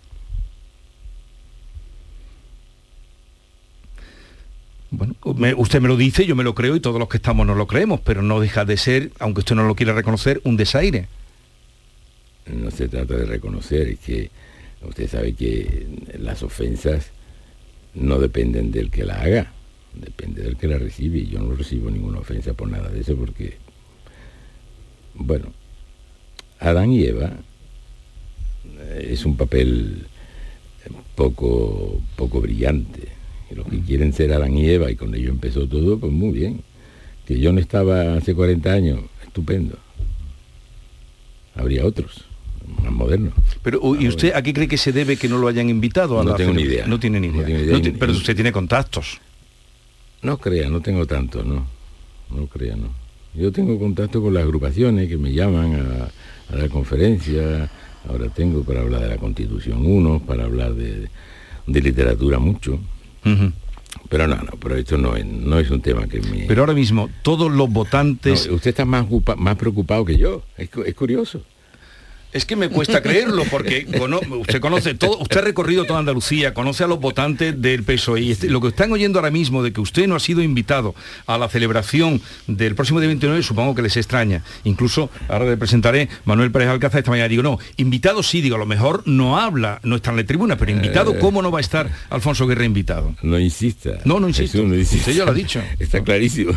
Bueno, 4.92 5.16
usted 5.58 5.82
me 5.82 5.88
lo 5.88 5.98
dice, 5.98 6.26
yo 6.26 6.36
me 6.36 6.44
lo 6.44 6.56
creo 6.56 6.76
y 6.76 6.80
todos 6.80 7.00
los 7.00 7.10
que 7.10 7.18
estamos 7.18 7.46
nos 7.46 7.58
lo 7.58 7.68
creemos, 7.68 8.00
pero 8.02 8.22
no 8.22 8.40
deja 8.40 8.66
de 8.66 8.78
ser, 8.78 9.12
aunque 9.20 9.40
usted 9.40 9.56
no 9.56 9.68
lo 9.68 9.76
quiera 9.76 9.94
reconocer, 9.94 10.42
un 10.44 10.58
desaire. 10.58 11.08
No 12.48 12.72
se 12.72 12.88
trata 12.88 13.16
de 13.16 13.26
reconocer, 13.26 13.88
es 13.90 14.00
que 14.00 14.32
usted 14.82 15.08
sabe 15.08 15.34
que 15.34 15.88
las 16.18 16.42
ofensas 16.42 17.12
no 17.94 18.18
dependen 18.18 18.72
del 18.72 18.90
que 18.90 19.04
la 19.04 19.22
haga, 19.22 19.52
depende 19.94 20.42
del 20.42 20.58
que 20.58 20.68
la 20.68 20.80
recibe. 20.80 21.20
Y 21.20 21.28
yo 21.28 21.40
no 21.40 21.56
recibo 21.56 21.92
ninguna 21.92 22.20
ofensa 22.20 22.54
por 22.54 22.70
nada 22.70 22.90
de 22.90 23.02
eso 23.02 23.16
porque, 23.16 23.58
bueno, 25.14 25.54
Adán 26.60 26.92
y 26.92 27.04
Eva 27.04 27.32
eh, 28.80 29.10
es 29.12 29.26
un 29.26 29.38
papel 29.38 30.08
poco, 31.16 32.02
poco 32.16 32.42
brillante. 32.42 33.19
Y 33.52 33.56
los 33.56 33.68
que 33.68 33.80
quieren 33.80 34.14
ser 34.14 34.34
Adán 34.34 34.56
y 34.56 34.70
Eva, 34.70 34.92
y 34.92 34.96
con 34.96 35.14
ello 35.16 35.30
empezó 35.30 35.68
todo, 35.68 35.98
pues 35.98 36.12
muy 36.12 36.32
bien. 36.32 36.62
Que 37.26 37.40
yo 37.40 37.52
no 37.52 37.60
estaba 37.60 38.16
hace 38.16 38.34
40 38.34 38.72
años, 38.72 39.00
estupendo. 39.24 39.78
Habría 41.56 41.86
otros, 41.86 42.26
más 42.84 42.92
modernos. 42.92 43.34
Pero, 43.62 43.82
¿y 44.00 44.08
usted 44.08 44.34
a 44.34 44.42
qué 44.42 44.54
cree 44.54 44.68
que 44.68 44.78
se 44.78 44.92
debe 44.92 45.18
que 45.18 45.28
no 45.28 45.38
lo 45.38 45.48
hayan 45.48 45.70
invitado 45.70 46.20
a 46.20 46.24
No 46.24 46.32
la 46.32 46.38
tengo 46.38 46.54
ni 46.54 46.64
idea. 46.64 46.86
No 46.88 47.00
tiene 47.00 47.20
ni 47.20 47.28
idea. 47.28 47.78
No. 47.78 47.80
No 47.80 48.00
pero 48.00 48.12
usted 48.14 48.36
tiene 48.36 48.52
contactos. 48.52 49.20
No 50.22 50.38
crea, 50.38 50.70
no 50.70 50.82
tengo 50.82 51.06
tanto, 51.06 51.44
no. 51.44 51.66
No 52.30 52.48
crea, 52.48 52.76
no. 52.76 52.90
Yo 53.34 53.52
tengo 53.52 53.78
contacto 53.80 54.22
con 54.22 54.34
las 54.34 54.44
agrupaciones 54.44 55.08
que 55.08 55.18
me 55.18 55.32
llaman 55.32 55.76
a, 55.76 56.54
a 56.54 56.58
dar 56.58 56.70
conferencias. 56.70 57.70
Ahora 58.08 58.30
tengo 58.30 58.64
para 58.64 58.82
hablar 58.82 59.02
de 59.02 59.10
la 59.10 59.18
Constitución 59.18 59.86
uno, 59.86 60.20
para 60.20 60.46
hablar 60.46 60.74
de, 60.74 61.08
de 61.68 61.82
literatura 61.82 62.40
mucho. 62.40 62.80
Pero 64.10 64.28
no, 64.28 64.36
no, 64.38 64.52
pero 64.60 64.76
esto 64.76 64.98
no 64.98 65.16
es, 65.16 65.26
no 65.26 65.60
es 65.60 65.70
un 65.70 65.82
tema 65.82 66.08
que 66.08 66.20
me... 66.22 66.46
Pero 66.48 66.62
ahora 66.62 66.74
mismo, 66.74 67.10
todos 67.22 67.52
los 67.52 67.70
votantes... 67.70 68.48
No, 68.48 68.56
usted 68.56 68.72
está 68.72 68.86
más, 68.86 69.06
más 69.38 69.56
preocupado 69.56 70.04
que 70.06 70.18
yo. 70.18 70.44
Es 70.58 70.70
curioso. 70.96 71.44
Es 72.32 72.46
que 72.46 72.56
me 72.56 72.70
cuesta 72.70 73.02
creerlo 73.02 73.44
porque 73.50 73.88
usted 74.40 74.60
conoce 74.60 74.94
todo, 74.94 75.18
usted 75.18 75.40
ha 75.40 75.42
recorrido 75.42 75.86
toda 75.86 76.00
Andalucía, 76.00 76.54
conoce 76.54 76.84
a 76.84 76.88
los 76.88 77.00
votantes 77.00 77.60
del 77.60 77.84
PSOE 77.84 78.22
y 78.22 78.32
este- 78.32 78.50
lo 78.50 78.62
que 78.62 78.68
están 78.68 78.92
oyendo 78.92 79.18
ahora 79.18 79.32
mismo 79.32 79.64
de 79.64 79.74
que 79.74 79.82
usted 79.82 80.08
no 80.08 80.16
ha 80.16 80.20
sido 80.20 80.44
invitado 80.44 80.94
a 81.26 81.38
la 81.40 81.50
celebración 81.50 82.22
del 82.46 82.76
próximo 82.76 83.00
día 83.00 83.08
29, 83.08 83.42
supongo 83.42 83.74
que 83.74 83.82
les 83.82 83.98
extraña. 83.98 84.44
Incluso 84.64 85.10
ahora 85.28 85.46
le 85.46 85.58
presentaré 85.58 86.08
Manuel 86.26 86.52
Pérez 86.52 86.68
Alcázar 86.70 87.00
esta 87.00 87.10
mañana. 87.12 87.28
Digo, 87.30 87.42
no, 87.42 87.58
invitado 87.78 88.22
sí, 88.22 88.42
digo, 88.42 88.58
a 88.58 88.60
lo 88.60 88.66
mejor 88.68 89.02
no 89.08 89.40
habla, 89.40 89.80
no 89.84 89.96
está 89.96 90.12
en 90.12 90.18
la 90.18 90.24
tribuna, 90.24 90.56
pero 90.58 90.72
invitado, 90.72 91.14
Eh. 91.16 91.20
¿cómo 91.20 91.42
no 91.42 91.50
va 91.50 91.58
a 91.58 91.62
estar 91.62 91.90
Alfonso 92.12 92.46
Guerra 92.46 92.66
invitado? 92.66 93.16
No 93.24 93.40
insista. 93.40 93.98
No, 94.06 94.20
no 94.20 94.28
insisto. 94.28 94.58
Jesús, 94.60 94.70
no 94.70 94.76
insista. 94.76 94.98
Usted 95.10 95.14
ya 95.14 95.26
lo 95.26 95.32
ha 95.32 95.34
dicho. 95.34 95.62
Está 95.80 96.02
clarísimo. 96.04 96.52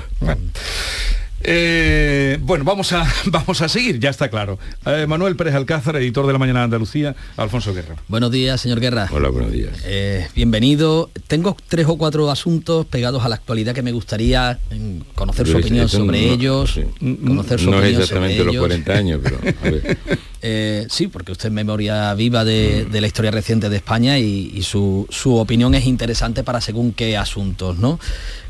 Eh, 1.44 2.38
bueno, 2.42 2.64
vamos 2.64 2.92
a, 2.92 3.04
vamos 3.26 3.60
a 3.62 3.68
seguir, 3.68 3.98
ya 3.98 4.10
está 4.10 4.28
claro. 4.28 4.58
Eh, 4.86 5.06
Manuel 5.08 5.36
Pérez 5.36 5.54
Alcázar, 5.54 5.96
editor 5.96 6.26
de 6.26 6.32
La 6.32 6.38
Mañana 6.38 6.60
de 6.60 6.64
Andalucía, 6.66 7.16
Alfonso 7.36 7.74
Guerra. 7.74 7.96
Buenos 8.08 8.30
días, 8.30 8.60
señor 8.60 8.80
Guerra. 8.80 9.08
Hola, 9.12 9.28
buenos 9.28 9.52
días. 9.52 9.70
Eh, 9.84 10.28
bienvenido. 10.34 11.10
Tengo 11.26 11.56
tres 11.68 11.86
o 11.88 11.96
cuatro 11.98 12.30
asuntos 12.30 12.86
pegados 12.86 13.24
a 13.24 13.28
la 13.28 13.34
actualidad 13.36 13.74
que 13.74 13.82
me 13.82 13.92
gustaría 13.92 14.58
mm, 14.70 15.14
conocer 15.14 15.46
su 15.48 15.56
opinión 15.58 15.88
sobre 15.88 16.26
no- 16.26 16.32
ellos. 16.34 16.72
sí. 16.74 16.84
Conocer 17.26 17.58
su 17.60 17.70
No 17.70 17.78
es 17.78 17.82
opinión 17.82 18.02
exactamente 18.02 18.36
sobre 18.38 18.46
los 18.46 18.54
ellos. 18.54 18.60
40 18.66 18.92
años, 18.92 19.20
pero 19.22 19.38
a 19.38 19.70
ver. 19.70 19.98
Eh, 20.44 20.88
sí, 20.90 21.06
porque 21.06 21.30
usted 21.30 21.50
es 21.50 21.52
memoria 21.52 22.12
viva 22.14 22.42
Mm. 22.42 22.46
de, 22.46 22.84
de 22.86 23.00
la 23.00 23.06
historia 23.06 23.30
reciente 23.30 23.68
de 23.68 23.76
España 23.76 24.18
y, 24.18 24.50
y 24.52 24.62
su, 24.62 25.06
su 25.08 25.36
opinión 25.36 25.72
es 25.76 25.86
interesante 25.86 26.42
para 26.42 26.60
según 26.60 26.92
qué 26.92 27.16
asuntos, 27.16 27.78
¿no? 27.78 28.00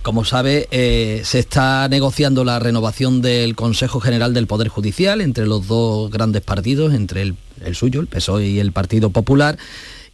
Como 0.02 0.24
sabe, 0.24 0.66
eh, 0.72 1.22
se 1.24 1.38
está 1.38 1.88
negociando 1.88 2.44
la 2.44 2.58
renovación 2.58 3.22
del 3.22 3.54
Consejo 3.54 4.00
General 4.00 4.34
del 4.34 4.48
Poder 4.48 4.66
Judicial 4.66 5.20
entre 5.20 5.46
los 5.46 5.68
dos 5.68 6.10
grandes 6.10 6.42
partidos, 6.42 6.92
entre 6.92 7.22
el, 7.22 7.36
el 7.64 7.76
suyo, 7.76 8.00
el 8.00 8.08
PSOE 8.08 8.48
y 8.48 8.58
el 8.58 8.72
Partido 8.72 9.10
Popular. 9.10 9.56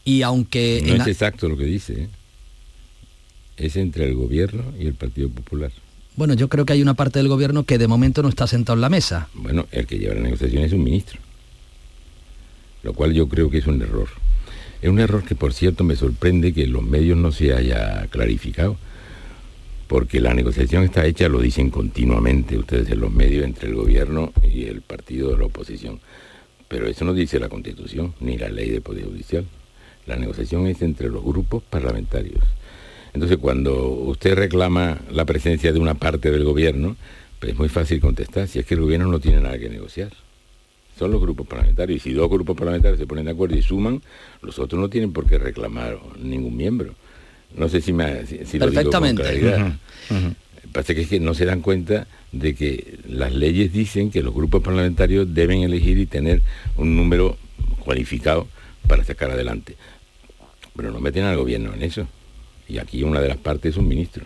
Y 0.04 0.20
aunque 0.22 0.82
No 0.84 0.94
en 0.94 1.00
es 1.00 1.06
exacto 1.06 1.48
lo 1.48 1.56
que 1.56 1.64
dice. 1.64 2.02
¿eh? 2.02 2.08
Es 3.56 3.76
entre 3.76 4.04
el 4.06 4.14
gobierno 4.14 4.62
y 4.78 4.86
el 4.86 4.94
Partido 4.94 5.30
Popular. 5.30 5.72
bueno, 6.16 6.34
yo 6.34 6.48
creo 6.48 6.66
que 6.66 6.74
hay 6.74 6.82
una 6.82 6.94
parte 6.94 7.18
del 7.18 7.28
gobierno 7.28 7.64
que 7.64 7.78
de 7.78 7.88
momento 7.88 8.22
no 8.22 8.28
está 8.28 8.46
sentado 8.46 8.76
en 8.76 8.82
la 8.82 8.90
mesa. 8.90 9.28
Bueno, 9.32 9.66
el 9.72 9.86
que 9.86 9.98
lleva 9.98 10.14
la 10.14 10.20
negociación 10.20 10.64
es 10.64 10.72
un 10.74 10.84
ministro. 10.84 11.18
Lo 12.82 12.92
cual 12.92 13.14
yo 13.14 13.26
creo 13.26 13.48
que 13.48 13.58
es 13.58 13.66
un 13.66 13.80
error. 13.80 14.08
Es 14.82 14.90
un 14.90 15.00
error 15.00 15.24
que, 15.24 15.34
por 15.34 15.54
cierto, 15.54 15.82
me 15.82 15.96
sorprende 15.96 16.52
que 16.52 16.64
en 16.64 16.72
los 16.72 16.82
medios 16.82 17.16
no 17.16 17.32
se 17.32 17.54
haya 17.54 18.06
clarificado. 18.10 18.76
Porque 19.88 20.20
la 20.20 20.34
negociación 20.34 20.84
está 20.84 21.06
hecha, 21.06 21.28
lo 21.28 21.40
dicen 21.40 21.70
continuamente 21.70 22.58
ustedes 22.58 22.90
en 22.90 23.00
los 23.00 23.10
medios, 23.10 23.44
entre 23.44 23.68
el 23.70 23.74
gobierno 23.74 24.32
y 24.42 24.66
el 24.66 24.82
partido 24.82 25.30
de 25.30 25.38
la 25.38 25.46
oposición. 25.46 25.98
Pero 26.68 26.86
eso 26.86 27.06
no 27.06 27.14
dice 27.14 27.40
la 27.40 27.48
Constitución 27.48 28.14
ni 28.20 28.36
la 28.36 28.50
ley 28.50 28.68
de 28.68 28.82
Poder 28.82 29.06
Judicial. 29.06 29.46
La 30.06 30.16
negociación 30.16 30.66
es 30.66 30.82
entre 30.82 31.08
los 31.08 31.24
grupos 31.24 31.62
parlamentarios. 31.62 32.44
Entonces, 33.14 33.38
cuando 33.38 33.88
usted 33.88 34.34
reclama 34.34 35.00
la 35.10 35.24
presencia 35.24 35.72
de 35.72 35.78
una 35.78 35.94
parte 35.94 36.30
del 36.30 36.44
gobierno, 36.44 36.96
pues 37.40 37.52
es 37.52 37.58
muy 37.58 37.70
fácil 37.70 37.98
contestar, 37.98 38.46
si 38.46 38.58
es 38.58 38.66
que 38.66 38.74
el 38.74 38.80
gobierno 38.80 39.06
no 39.08 39.20
tiene 39.20 39.40
nada 39.40 39.58
que 39.58 39.70
negociar. 39.70 40.12
Son 40.98 41.10
los 41.10 41.20
grupos 41.20 41.46
parlamentarios. 41.46 41.96
Y 41.96 42.10
si 42.10 42.12
dos 42.12 42.28
grupos 42.28 42.56
parlamentarios 42.56 42.98
se 42.98 43.06
ponen 43.06 43.24
de 43.24 43.30
acuerdo 43.30 43.56
y 43.56 43.62
suman, 43.62 44.02
los 44.42 44.58
otros 44.58 44.78
no 44.78 44.90
tienen 44.90 45.12
por 45.12 45.26
qué 45.26 45.38
reclamar 45.38 45.98
ningún 46.18 46.56
miembro. 46.56 46.94
No 47.56 47.68
sé 47.68 47.80
si, 47.80 47.92
me, 47.92 48.26
si, 48.26 48.44
si 48.44 48.58
lo 48.58 48.66
digo 48.70 48.90
con 48.90 49.02
Perfectamente. 49.02 49.22
claridad. 49.22 49.72
Pasa 50.72 50.94
que 50.94 51.02
es 51.02 51.08
que 51.08 51.18
no 51.20 51.34
se 51.34 51.44
dan 51.46 51.60
cuenta 51.62 52.06
de 52.30 52.54
que 52.54 52.98
las 53.08 53.32
leyes 53.32 53.72
dicen 53.72 54.10
que 54.10 54.22
los 54.22 54.34
grupos 54.34 54.62
parlamentarios 54.62 55.32
deben 55.32 55.62
elegir 55.62 55.98
y 55.98 56.06
tener 56.06 56.42
un 56.76 56.94
número 56.94 57.36
cualificado 57.80 58.46
para 58.86 59.02
sacar 59.04 59.30
adelante. 59.30 59.76
Pero 60.76 60.90
no 60.92 61.00
meten 61.00 61.24
al 61.24 61.36
gobierno 61.36 61.72
en 61.74 61.82
eso. 61.82 62.06
Y 62.68 62.78
aquí 62.78 63.02
una 63.02 63.20
de 63.20 63.28
las 63.28 63.38
partes 63.38 63.72
es 63.72 63.76
un 63.78 63.88
ministro. 63.88 64.24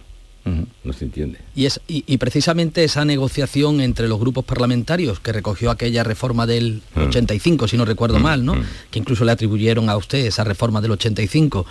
No 0.82 0.92
se 0.92 1.04
entiende. 1.04 1.38
Y, 1.54 1.66
es, 1.66 1.80
y, 1.86 2.02
y 2.08 2.16
precisamente 2.18 2.82
esa 2.82 3.04
negociación 3.04 3.80
entre 3.80 4.08
los 4.08 4.18
grupos 4.18 4.44
parlamentarios 4.44 5.20
que 5.20 5.30
recogió 5.30 5.70
aquella 5.70 6.02
reforma 6.02 6.48
del 6.48 6.82
Ah. 6.96 7.04
85, 7.04 7.68
si 7.68 7.76
no 7.76 7.84
recuerdo 7.84 8.18
Mm, 8.18 8.22
mal, 8.22 8.44
¿no? 8.44 8.56
Que 8.90 8.98
incluso 8.98 9.24
le 9.24 9.30
atribuyeron 9.30 9.88
a 9.88 9.96
usted 9.96 10.26
esa 10.26 10.42
reforma 10.42 10.80
del 10.80 10.90
85. 10.90 11.64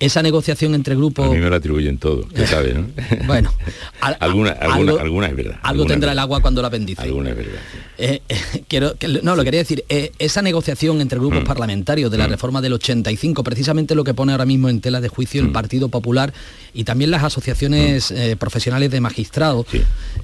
Esa 0.00 0.22
negociación 0.22 0.74
entre 0.74 0.96
grupos... 0.96 1.28
A 1.28 1.32
mí 1.32 1.38
me 1.38 1.48
lo 1.48 1.54
atribuyen 1.56 1.98
todo, 1.98 2.20
usted 2.26 2.46
sabe, 2.50 2.74
¿no? 2.74 2.86
Bueno, 3.26 3.52
al- 4.00 4.16
alguna, 4.20 4.50
alguna, 4.50 4.92
algo- 4.92 5.00
alguna 5.00 5.26
es 5.28 5.36
verdad. 5.36 5.52
algo 5.62 5.68
alguna 5.82 5.88
tendrá 5.88 6.12
el 6.12 6.18
agua 6.18 6.40
cuando 6.40 6.60
la 6.62 6.68
bendice. 6.68 7.00
Alguna 7.02 7.30
es 7.30 7.36
verdad. 7.36 7.52
sí. 7.72 7.78
Eh, 7.98 8.22
eh, 8.28 8.64
quiero, 8.68 8.96
que- 8.96 9.06
no, 9.22 9.36
lo 9.36 9.44
quería 9.44 9.60
decir, 9.60 9.84
eh, 9.88 10.10
esa 10.18 10.42
negociación 10.42 11.00
entre 11.00 11.18
grupos 11.20 11.42
Mm. 11.42 11.46
parlamentarios 11.46 12.10
de 12.10 12.18
la 12.18 12.26
reforma 12.26 12.60
del 12.60 12.72
85, 12.72 13.44
precisamente 13.44 13.94
lo 13.94 14.02
que 14.04 14.14
pone 14.14 14.32
ahora 14.32 14.46
mismo 14.46 14.68
en 14.68 14.80
tela 14.80 15.00
de 15.00 15.08
juicio 15.08 15.40
Mm. 15.42 15.46
el 15.46 15.52
Partido 15.52 15.88
Popular 15.88 16.34
y 16.74 16.82
también 16.84 17.10
las 17.12 17.22
asociaciones 17.22 18.12
profesionales 18.38 18.90
de 18.90 19.00
magistrados. 19.00 19.66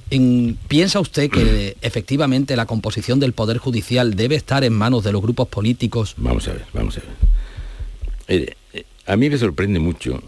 En- 0.09 0.57
¿Piensa 0.67 0.99
usted 0.99 1.29
que 1.31 1.77
efectivamente 1.81 2.55
la 2.57 2.65
composición 2.65 3.19
del 3.21 3.31
Poder 3.31 3.57
Judicial 3.57 4.15
debe 4.15 4.35
estar 4.35 4.63
en 4.65 4.73
manos 4.73 5.03
de 5.05 5.13
los 5.13 5.21
grupos 5.21 5.47
políticos? 5.47 6.13
Vamos 6.17 6.45
a 6.49 6.53
ver, 6.53 6.65
vamos 6.73 6.97
a 6.97 7.01
ver. 8.27 8.57
A 9.05 9.15
mí 9.17 9.29
me 9.29 9.37
sorprende 9.37 9.79
mucho 9.79 10.21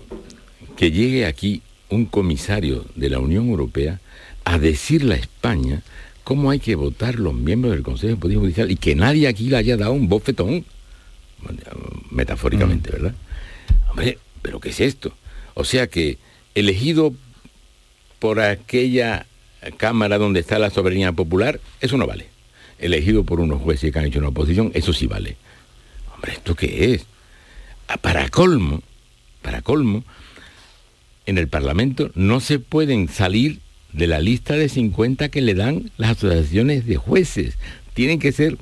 que 0.76 0.92
llegue 0.92 1.26
aquí 1.26 1.62
un 1.90 2.06
comisario 2.06 2.86
de 2.96 3.10
la 3.10 3.20
Unión 3.20 3.48
Europea 3.50 4.00
a 4.46 4.58
decirle 4.58 5.16
a 5.16 5.18
España 5.18 5.84
cómo 6.24 6.50
hay 6.50 6.60
que 6.60 6.76
votar 6.76 7.20
los 7.20 7.34
miembros 7.34 7.74
del 7.74 7.84
Consejo 7.84 8.16
de 8.16 8.20
Poder 8.20 8.38
Judicial 8.38 8.72
y 8.72 8.78
que 8.78 8.96
nadie 8.96 9.28
aquí 9.28 9.50
le 9.50 9.58
haya 9.58 9.78
dado 9.78 9.94
un 9.94 10.10
bofetón, 10.10 10.66
metafóricamente, 12.10 12.92
¿verdad? 12.92 13.14
Hombre, 13.90 14.18
¿pero 14.42 14.60
qué 14.60 14.70
es 14.70 14.80
esto? 14.80 15.14
O 15.54 15.66
sea 15.66 15.88
que 15.88 16.18
elegido 16.56 17.14
por 18.20 18.40
aquella 18.40 19.26
Cámara 19.78 20.18
donde 20.18 20.40
está 20.40 20.60
la 20.60 20.70
soberanía 20.70 21.12
popular, 21.12 21.60
eso 21.80 21.98
no 21.98 22.08
vale. 22.08 22.28
elegido 22.80 23.24
por 23.24 23.40
unos 23.40 23.62
jueces 23.62 23.92
que 23.94 24.00
han 24.00 24.06
hecho 24.06 24.20
una 24.20 24.30
oposición, 24.30 24.72
eso 24.74 24.92
sí 24.94 25.08
vale. 25.08 25.38
Hombre, 26.14 26.34
¿esto 26.34 26.56
qué 26.56 26.94
es? 26.94 27.06
Ah, 27.88 27.98
Para 27.98 28.30
colmo, 28.30 28.82
para 29.42 29.62
colmo, 29.62 30.04
en 31.26 31.38
el 31.38 31.48
Parlamento 31.48 32.12
no 32.16 32.40
se 32.40 32.60
pueden 32.60 33.08
salir 33.08 33.60
de 33.94 34.08
la 34.08 34.20
lista 34.20 34.56
de 34.56 34.70
50 34.70 35.30
que 35.30 35.42
le 35.42 35.54
dan 35.54 35.92
las 35.98 36.18
asociaciones 36.18 36.86
de 36.86 36.98
jueces. 36.98 37.58
Tienen 37.94 38.20
que 38.20 38.32
ser 38.32 38.58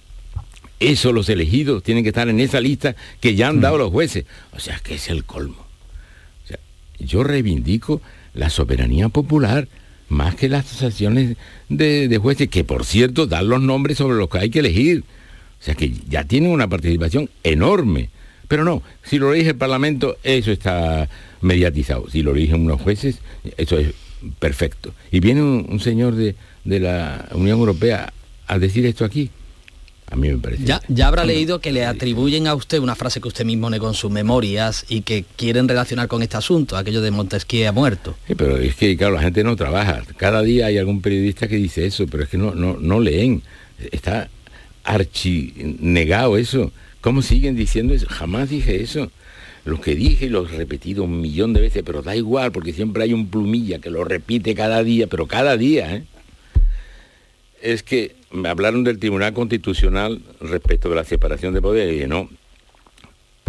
eso, 0.80 1.14
los 1.14 1.30
elegidos, 1.30 1.84
tienen 1.84 2.04
que 2.04 2.10
estar 2.10 2.28
en 2.28 2.40
esa 2.40 2.60
lista 2.60 2.96
que 3.20 3.36
ya 3.36 3.48
han 3.48 3.62
dado 3.62 3.78
los 3.78 3.92
jueces. 3.92 4.26
O 4.52 4.60
sea, 4.60 4.80
que 4.80 4.96
es 4.96 5.10
el 5.10 5.24
colmo. 5.24 5.66
O 6.44 6.48
sea, 6.48 6.60
yo 7.00 7.24
reivindico 7.24 8.02
la 8.34 8.50
soberanía 8.50 9.10
popular 9.10 9.68
más 10.10 10.36
que 10.36 10.50
las 10.50 10.66
asociaciones 10.66 11.38
de, 11.70 12.10
de 12.10 12.18
jueces, 12.18 12.50
que 12.50 12.66
por 12.66 12.86
cierto 12.86 13.28
dan 13.28 13.48
los 13.48 13.62
nombres 13.62 13.98
sobre 13.98 14.18
los 14.18 14.30
que 14.30 14.40
hay 14.40 14.50
que 14.50 14.60
elegir. 14.60 15.06
O 15.60 15.64
sea, 15.64 15.76
que 15.76 15.94
ya 16.10 16.26
tienen 16.26 16.52
una 16.52 16.68
participación 16.68 17.30
enorme. 17.44 18.10
Pero 18.52 18.66
no, 18.66 18.84
si 19.02 19.18
lo 19.18 19.34
elige 19.34 19.52
el 19.52 19.56
Parlamento, 19.56 20.18
eso 20.24 20.52
está 20.52 21.08
mediatizado. 21.40 22.10
Si 22.10 22.22
lo 22.22 22.32
eligen 22.32 22.66
unos 22.66 22.82
jueces, 22.82 23.20
eso 23.56 23.78
es 23.78 23.94
perfecto. 24.40 24.94
Y 25.10 25.22
viene 25.22 25.42
un, 25.42 25.66
un 25.70 25.80
señor 25.80 26.16
de, 26.16 26.36
de 26.66 26.82
la 26.82 27.30
Unión 27.32 27.60
Europea 27.60 28.12
a 28.48 28.60
decir 28.60 28.86
esto 28.86 29.06
aquí. 29.06 29.30
A 30.08 30.18
mí 30.18 30.28
me 30.28 30.38
parece. 30.38 30.66
Ya, 30.66 30.82
ya 30.90 31.08
habrá 31.08 31.24
leído 31.24 31.62
que 31.62 31.72
le 31.72 31.86
atribuyen 31.86 32.46
a 32.46 32.54
usted 32.54 32.80
una 32.80 32.96
frase 32.96 33.22
que 33.22 33.30
usted 33.30 33.46
mismo 33.46 33.70
negó 33.70 33.88
en 33.88 33.94
sus 33.94 34.12
memorias 34.12 34.84
y 34.90 35.04
que 35.04 35.24
quieren 35.38 35.70
relacionar 35.70 36.10
con 36.10 36.22
este 36.22 36.36
asunto, 36.36 36.76
aquello 36.76 37.00
de 37.00 37.12
Montesquieu 37.12 37.70
ha 37.70 37.72
muerto. 37.72 38.18
Sí, 38.28 38.36
pero 38.36 38.58
es 38.58 38.76
que, 38.76 38.98
claro, 38.98 39.14
la 39.14 39.22
gente 39.22 39.46
no 39.46 39.56
trabaja. 39.56 40.04
Cada 40.18 40.42
día 40.42 40.66
hay 40.66 40.78
algún 40.78 41.02
periodista 41.02 41.48
que 41.48 41.56
dice 41.56 41.86
eso, 41.86 42.06
pero 42.06 42.24
es 42.24 42.30
que 42.30 42.38
no, 42.38 42.54
no, 42.54 42.76
no 42.78 43.00
leen. 43.00 43.44
Está 43.94 44.28
archinegado 44.84 46.36
eso. 46.36 46.74
¿Cómo 47.02 47.22
siguen 47.22 47.56
diciendo 47.56 47.94
eso? 47.94 48.08
Jamás 48.10 48.50
dije 48.50 48.82
eso. 48.82 49.12
Lo 49.66 49.80
que 49.80 49.96
dije 49.96 50.30
lo 50.30 50.46
he 50.46 50.58
repetido 50.58 51.04
un 51.04 51.22
millón 51.22 51.54
de 51.54 51.62
veces, 51.62 51.84
pero 51.86 52.02
da 52.02 52.16
igual, 52.16 52.52
porque 52.52 52.74
siempre 52.74 53.04
hay 53.04 53.14
un 53.14 53.28
plumilla 53.28 53.80
que 53.80 53.92
lo 53.92 54.04
repite 54.04 54.56
cada 54.56 54.84
día, 54.84 55.08
pero 55.08 55.28
cada 55.28 55.58
día, 55.58 55.96
¿eh? 55.96 56.04
Es 57.62 57.84
que 57.84 58.16
me 58.32 58.50
hablaron 58.50 58.84
del 58.84 58.98
Tribunal 58.98 59.34
Constitucional 59.34 60.22
respecto 60.40 60.90
de 60.90 60.96
la 60.96 61.04
separación 61.04 61.54
de 61.54 61.62
poderes 61.62 61.92
y 61.92 61.96
dije, 61.96 62.08
no, 62.08 62.28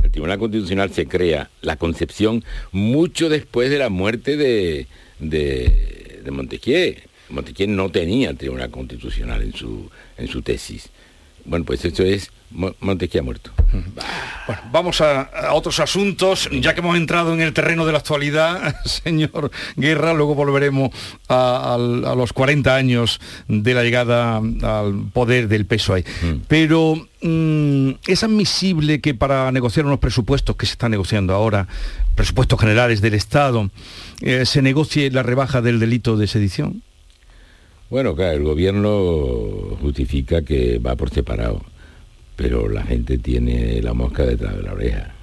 el 0.03 0.11
Tribunal 0.11 0.39
Constitucional 0.39 0.93
se 0.93 1.07
crea 1.07 1.49
la 1.63 1.77
concepción 1.77 2.45
mucho 2.73 3.31
después 3.31 3.71
de 3.71 3.79
la 3.79 3.89
muerte 3.89 4.37
de, 4.37 4.87
de, 5.19 6.21
de 6.23 6.31
Montesquieu. 6.31 6.97
Montesquieu 7.31 7.71
no 7.71 7.91
tenía 7.91 8.31
el 8.31 8.37
Tribunal 8.37 8.71
Constitucional 8.71 9.41
en 9.41 9.55
su, 9.55 9.91
en 10.19 10.29
su 10.29 10.43
tesis. 10.43 10.91
Bueno, 11.47 11.65
pues 11.65 11.83
esto 11.87 12.03
es 12.03 12.31
Mo- 12.53 12.75
Montesquieu 12.81 13.21
ha 13.21 13.25
muerto. 13.25 13.51
Bueno, 14.47 14.63
vamos 14.71 15.01
a, 15.01 15.23
a 15.23 15.55
otros 15.55 15.81
asuntos, 15.81 16.49
ya 16.53 16.75
que 16.75 16.81
hemos 16.81 16.97
entrado 16.97 17.33
en 17.33 17.41
el 17.41 17.53
terreno 17.53 17.87
de 17.87 17.93
la 17.93 17.99
actualidad, 17.99 18.75
señor 18.85 19.51
Guerra, 19.77 20.13
luego 20.13 20.35
volveremos 20.35 20.91
a, 21.29 21.77
los 21.79 22.33
40 22.33 22.75
años 22.75 23.21
de 23.49 23.75
la 23.75 23.83
llegada 23.83 24.37
al 24.37 25.05
poder 25.13 25.49
del 25.49 25.65
PSOE. 25.67 26.05
Pero 26.49 26.97
mm, 27.23 27.91
es 28.07 28.23
admisible 28.25 29.01
que 29.01 29.15
para 29.15 29.51
negociar 29.53 29.87
unos 29.87 29.99
presupuestos 30.01 30.57
que 30.57 30.67
se 30.67 30.73
están 30.73 30.91
negociando 30.91 31.35
ahora, 31.35 31.67
presupuestos 32.15 32.61
generales 32.61 33.01
del 33.01 33.15
Estado, 33.15 33.71
eh, 34.21 34.45
se 34.45 34.61
negocie 34.63 35.11
la 35.11 35.23
rebaja 35.23 35.63
del 35.63 35.81
delito 35.81 36.17
de 36.17 36.27
sedición. 36.27 36.83
Bueno, 37.91 38.15
claro, 38.15 38.39
el 38.39 38.45
gobierno 38.45 39.77
justifica 39.83 40.43
que 40.43 40.79
va 40.79 40.97
por 40.97 41.11
separado, 41.11 41.63
pero 42.37 42.69
la 42.69 42.83
gente 42.83 43.19
tiene 43.19 43.81
la 43.83 43.93
mosca 43.93 44.25
detrás 44.25 44.57
de 44.57 44.63
la 44.63 44.73
oreja. 44.73 45.15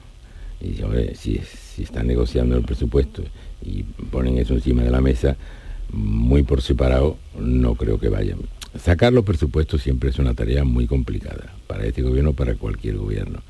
Y 0.61 0.69
dice, 0.69 0.83
"Hombre, 0.83 1.15
si, 1.15 1.39
si 1.43 1.83
están 1.83 2.07
negociando 2.07 2.57
el 2.57 2.63
presupuesto 2.63 3.23
y 3.63 3.83
ponen 3.83 4.37
eso 4.37 4.53
encima 4.53 4.83
de 4.83 4.91
la 4.91 5.01
mesa, 5.01 5.37
muy 5.91 6.43
por 6.43 6.61
separado, 6.61 7.17
no 7.39 7.75
creo 7.75 7.99
que 7.99 8.09
vayan. 8.09 8.39
Sacar 8.77 9.11
los 9.13 9.25
presupuestos 9.25 9.81
siempre 9.81 10.09
es 10.11 10.19
una 10.19 10.33
tarea 10.35 10.63
muy 10.63 10.85
complicada, 10.85 11.53
para 11.67 11.85
este 11.85 12.01
gobierno, 12.01 12.33
para 12.33 12.55
cualquier 12.55 12.97
gobierno. 12.97 13.41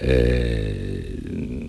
Eh, 0.00 1.68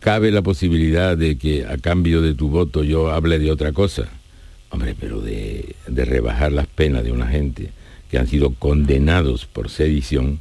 cabe 0.00 0.30
la 0.30 0.42
posibilidad 0.42 1.16
de 1.16 1.38
que 1.38 1.64
a 1.66 1.78
cambio 1.78 2.20
de 2.20 2.34
tu 2.34 2.48
voto 2.48 2.84
yo 2.84 3.10
hable 3.10 3.38
de 3.38 3.50
otra 3.50 3.72
cosa. 3.72 4.08
Hombre, 4.70 4.94
pero 4.98 5.20
de, 5.20 5.74
de 5.88 6.04
rebajar 6.04 6.52
las 6.52 6.66
penas 6.66 7.02
de 7.02 7.12
una 7.12 7.26
gente 7.26 7.70
que 8.10 8.18
han 8.18 8.26
sido 8.26 8.50
condenados 8.54 9.46
por 9.46 9.70
sedición, 9.70 10.40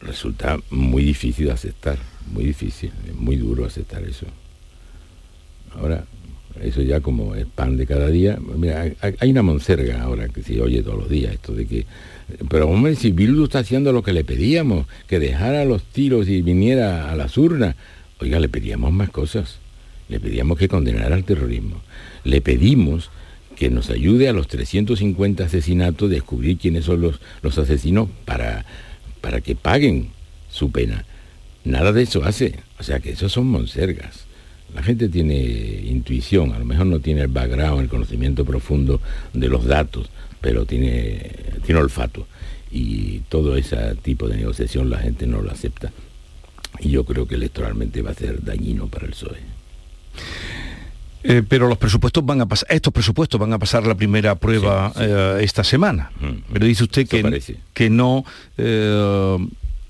resulta 0.00 0.58
muy 0.70 1.02
difícil 1.04 1.50
aceptar, 1.50 1.98
muy 2.32 2.44
difícil, 2.44 2.90
muy 3.18 3.36
duro 3.36 3.64
aceptar 3.64 4.02
eso. 4.04 4.26
Ahora, 5.74 6.04
eso 6.62 6.80
ya 6.82 7.00
como 7.00 7.34
es 7.34 7.46
pan 7.46 7.76
de 7.76 7.86
cada 7.86 8.08
día, 8.08 8.38
mira, 8.56 8.82
hay- 9.00 9.14
hay 9.18 9.30
una 9.30 9.42
monserga 9.42 10.02
ahora 10.02 10.28
que 10.28 10.42
se 10.42 10.60
oye 10.60 10.82
todos 10.82 10.98
los 10.98 11.10
días, 11.10 11.34
esto 11.34 11.52
de 11.54 11.66
que, 11.66 11.86
pero 12.48 12.68
hombre, 12.68 12.94
si 12.96 13.10
Bildu 13.12 13.44
está 13.44 13.58
haciendo 13.60 13.92
lo 13.92 14.02
que 14.02 14.12
le 14.12 14.24
pedíamos, 14.24 14.86
que 15.06 15.18
dejara 15.18 15.64
los 15.64 15.82
tiros 15.82 16.28
y 16.28 16.40
viniera 16.42 17.10
a 17.10 17.16
las 17.16 17.36
urnas, 17.36 17.76
oiga, 18.20 18.40
le 18.40 18.48
pedíamos 18.48 18.92
más 18.92 19.10
cosas, 19.10 19.58
le 20.08 20.18
pedíamos 20.18 20.56
que 20.58 20.68
condenara 20.68 21.14
al 21.14 21.24
terrorismo, 21.24 21.82
le 22.24 22.40
pedimos 22.40 23.10
que 23.56 23.70
nos 23.70 23.90
ayude 23.90 24.28
a 24.28 24.32
los 24.32 24.46
350 24.46 25.44
asesinatos, 25.44 26.10
descubrir 26.10 26.58
quiénes 26.58 26.84
son 26.84 27.00
los, 27.00 27.20
los 27.42 27.58
asesinos 27.58 28.08
para, 28.24 28.64
para 29.20 29.40
que 29.40 29.56
paguen 29.56 30.10
su 30.50 30.70
pena. 30.70 31.04
Nada 31.64 31.92
de 31.92 32.02
eso 32.02 32.22
hace. 32.24 32.60
O 32.78 32.82
sea 32.82 33.00
que 33.00 33.10
esos 33.10 33.32
son 33.32 33.46
monsergas. 33.48 34.26
La 34.74 34.82
gente 34.82 35.08
tiene 35.08 35.36
intuición, 35.86 36.52
a 36.52 36.58
lo 36.58 36.64
mejor 36.64 36.86
no 36.86 37.00
tiene 37.00 37.22
el 37.22 37.28
background, 37.28 37.82
el 37.82 37.88
conocimiento 37.88 38.44
profundo 38.44 39.00
de 39.32 39.48
los 39.48 39.64
datos, 39.64 40.10
pero 40.40 40.66
tiene, 40.66 41.30
tiene 41.64 41.80
olfato. 41.80 42.26
Y 42.70 43.20
todo 43.28 43.56
ese 43.56 43.76
tipo 44.02 44.28
de 44.28 44.36
negociación 44.36 44.90
la 44.90 44.98
gente 44.98 45.26
no 45.26 45.40
lo 45.40 45.50
acepta. 45.50 45.92
Y 46.80 46.90
yo 46.90 47.04
creo 47.04 47.26
que 47.26 47.36
electoralmente 47.36 48.02
va 48.02 48.10
a 48.10 48.14
ser 48.14 48.44
dañino 48.44 48.88
para 48.88 49.06
el 49.06 49.12
PSOE. 49.12 49.38
Eh, 51.28 51.42
pero 51.48 51.66
los 51.66 51.76
presupuestos 51.76 52.24
van 52.24 52.40
a 52.40 52.46
pasar, 52.46 52.68
estos 52.70 52.92
presupuestos 52.92 53.40
van 53.40 53.52
a 53.52 53.58
pasar 53.58 53.84
la 53.86 53.94
primera 53.96 54.36
prueba 54.36 54.92
eh, 54.98 55.38
esta 55.42 55.64
semana. 55.64 56.10
Pero 56.52 56.66
dice 56.66 56.84
usted 56.84 57.08
que, 57.08 57.42
que 57.74 57.90
no, 57.90 58.24
eh, 58.56 59.36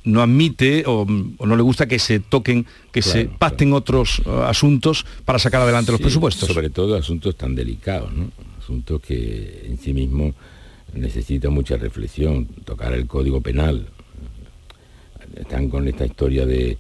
no 0.05 0.23
admite 0.23 0.85
o, 0.87 1.07
o 1.37 1.47
no 1.47 1.57
le 1.57 1.63
gusta 1.63 1.87
que 1.87 1.99
se 1.99 2.21
toquen, 2.21 2.65
que 2.91 3.03
se 3.03 3.25
Claro, 3.25 3.39
pacten 3.39 3.73
otros 3.75 4.23
eh, 4.25 4.31
asuntos 4.47 5.05
para 5.27 5.39
sacar 5.39 5.61
adelante 5.61 5.93
los 5.93 6.01
presupuestos. 6.01 6.49
Sobre 6.49 6.71
todo 6.71 6.97
asuntos 6.97 7.37
tan 7.37 7.55
delicados, 7.55 8.13
¿no? 8.13 8.31
Asuntos 8.59 9.01
que 9.03 9.67
en 9.67 9.79
sí 9.79 9.93
mismo 9.93 10.33
necesitan 10.95 11.53
mucha 11.53 11.77
reflexión, 11.77 12.47
tocar 12.65 12.95
el 12.95 13.07
código 13.07 13.43
penal. 13.43 13.87
Están 15.37 15.69
con 15.69 15.87
esta 15.87 16.07
historia 16.07 16.47
de 16.47 16.79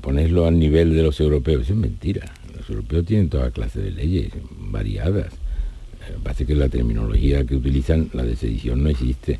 ponerlo 0.00 0.46
al 0.46 0.58
nivel 0.58 0.94
de 0.94 1.02
los 1.02 1.20
europeos. 1.20 1.62
Eso 1.62 1.74
es 1.74 1.78
mentira. 1.78 2.32
Los 2.66 2.70
europeos 2.76 3.06
tienen 3.06 3.28
toda 3.28 3.50
clase 3.50 3.80
de 3.80 3.90
leyes 3.92 4.32
variadas. 4.58 5.32
Eh, 5.32 6.16
Parece 6.22 6.46
que 6.46 6.54
la 6.54 6.68
terminología 6.68 7.44
que 7.44 7.54
utilizan, 7.56 8.10
la 8.12 8.22
de 8.24 8.34
sedición, 8.36 8.82
no 8.82 8.88
existe, 8.88 9.38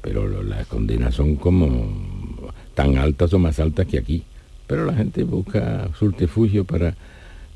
pero 0.00 0.26
lo- 0.28 0.42
las 0.42 0.66
condenas 0.66 1.14
son 1.14 1.36
como 1.36 2.52
tan 2.74 2.96
altas 2.98 3.32
o 3.34 3.38
más 3.38 3.58
altas 3.58 3.86
que 3.86 3.98
aquí. 3.98 4.22
Pero 4.66 4.84
la 4.84 4.94
gente 4.94 5.24
busca 5.24 5.88
subterfugio 5.98 6.64
para 6.64 6.94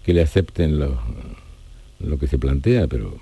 que 0.05 0.13
le 0.15 0.23
acepten 0.23 0.79
lo, 0.79 1.01
lo 2.01 2.19
que 2.19 2.27
se 2.27 2.39
plantea, 2.39 2.89
pero 2.89 3.17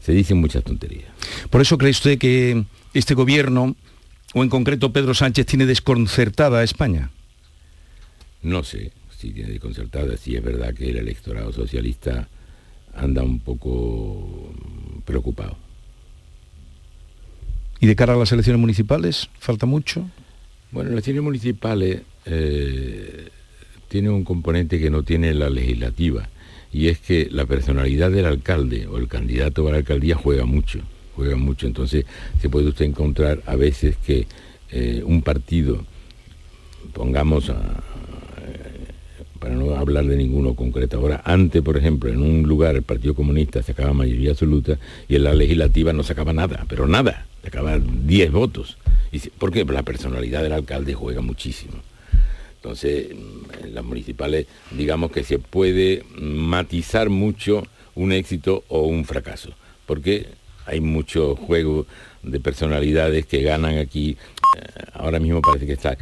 se 0.00 0.12
dicen 0.12 0.38
muchas 0.38 0.64
tonterías. 0.64 1.08
Por 1.50 1.60
eso 1.60 1.78
cree 1.78 1.90
usted 1.92 2.18
que 2.18 2.64
este 2.94 3.14
gobierno, 3.14 3.76
o 4.34 4.42
en 4.42 4.48
concreto 4.48 4.92
Pedro 4.92 5.14
Sánchez, 5.14 5.46
tiene 5.46 5.66
desconcertada 5.66 6.58
a 6.60 6.64
España. 6.64 7.10
No 8.42 8.64
sé 8.64 8.90
si 9.18 9.32
tiene 9.32 9.50
desconcertada, 9.50 10.16
si 10.16 10.36
es 10.36 10.42
verdad 10.42 10.72
que 10.72 10.90
el 10.90 10.96
electorado 10.96 11.52
socialista 11.52 12.28
anda 12.94 13.22
un 13.24 13.40
poco 13.40 14.52
preocupado. 15.04 15.56
¿Y 17.80 17.88
de 17.88 17.96
cara 17.96 18.14
a 18.14 18.16
las 18.16 18.30
elecciones 18.30 18.60
municipales? 18.60 19.28
¿Falta 19.40 19.66
mucho? 19.66 20.08
Bueno, 20.70 20.90
las 20.90 20.94
elecciones 20.94 21.22
municipales 21.22 22.02
eh, 22.26 23.28
tiene 23.88 24.10
un 24.10 24.22
componente 24.22 24.78
que 24.78 24.88
no 24.88 25.02
tiene 25.02 25.34
la 25.34 25.50
legislativa, 25.50 26.28
y 26.72 26.86
es 26.86 27.00
que 27.00 27.28
la 27.30 27.44
personalidad 27.44 28.12
del 28.12 28.26
alcalde 28.26 28.86
o 28.86 28.98
el 28.98 29.08
candidato 29.08 29.66
a 29.66 29.72
la 29.72 29.78
alcaldía 29.78 30.14
juega 30.14 30.44
mucho, 30.44 30.80
juega 31.16 31.36
mucho. 31.36 31.66
Entonces 31.66 32.04
se 32.40 32.48
puede 32.48 32.68
usted 32.68 32.84
encontrar 32.84 33.42
a 33.46 33.56
veces 33.56 33.96
que 33.96 34.28
eh, 34.70 35.02
un 35.04 35.22
partido, 35.22 35.84
pongamos 36.92 37.50
a, 37.50 37.82
para 39.38 39.54
no 39.54 39.74
hablar 39.74 40.04
de 40.06 40.16
ninguno 40.16 40.54
concreto. 40.54 40.98
Ahora, 40.98 41.22
antes, 41.24 41.62
por 41.62 41.76
ejemplo, 41.76 42.10
en 42.10 42.22
un 42.22 42.42
lugar 42.42 42.76
el 42.76 42.82
Partido 42.82 43.14
Comunista 43.14 43.62
sacaba 43.62 43.92
mayoría 43.92 44.30
absoluta 44.30 44.78
y 45.08 45.16
en 45.16 45.24
la 45.24 45.34
legislativa 45.34 45.92
no 45.92 46.02
sacaba 46.02 46.32
nada, 46.32 46.66
pero 46.68 46.86
nada, 46.86 47.26
sacaba 47.42 47.78
10 47.78 48.32
votos. 48.32 48.76
Y, 49.12 49.20
porque 49.38 49.64
la 49.64 49.82
personalidad 49.82 50.42
del 50.42 50.52
alcalde 50.52 50.94
juega 50.94 51.20
muchísimo. 51.20 51.74
Entonces, 52.56 53.10
en 53.62 53.74
las 53.74 53.84
municipales, 53.84 54.46
digamos 54.72 55.12
que 55.12 55.22
se 55.22 55.38
puede 55.38 56.04
matizar 56.20 57.08
mucho 57.08 57.62
un 57.94 58.12
éxito 58.12 58.64
o 58.68 58.82
un 58.82 59.04
fracaso, 59.04 59.50
porque 59.86 60.26
hay 60.66 60.80
mucho 60.80 61.36
juego 61.36 61.86
de 62.22 62.40
personalidades 62.40 63.26
que 63.26 63.42
ganan 63.42 63.78
aquí. 63.78 64.16
Eh, 64.56 64.82
ahora 64.92 65.18
mismo 65.18 65.40
parece 65.40 65.66
que 65.66 65.72
está 65.72 65.96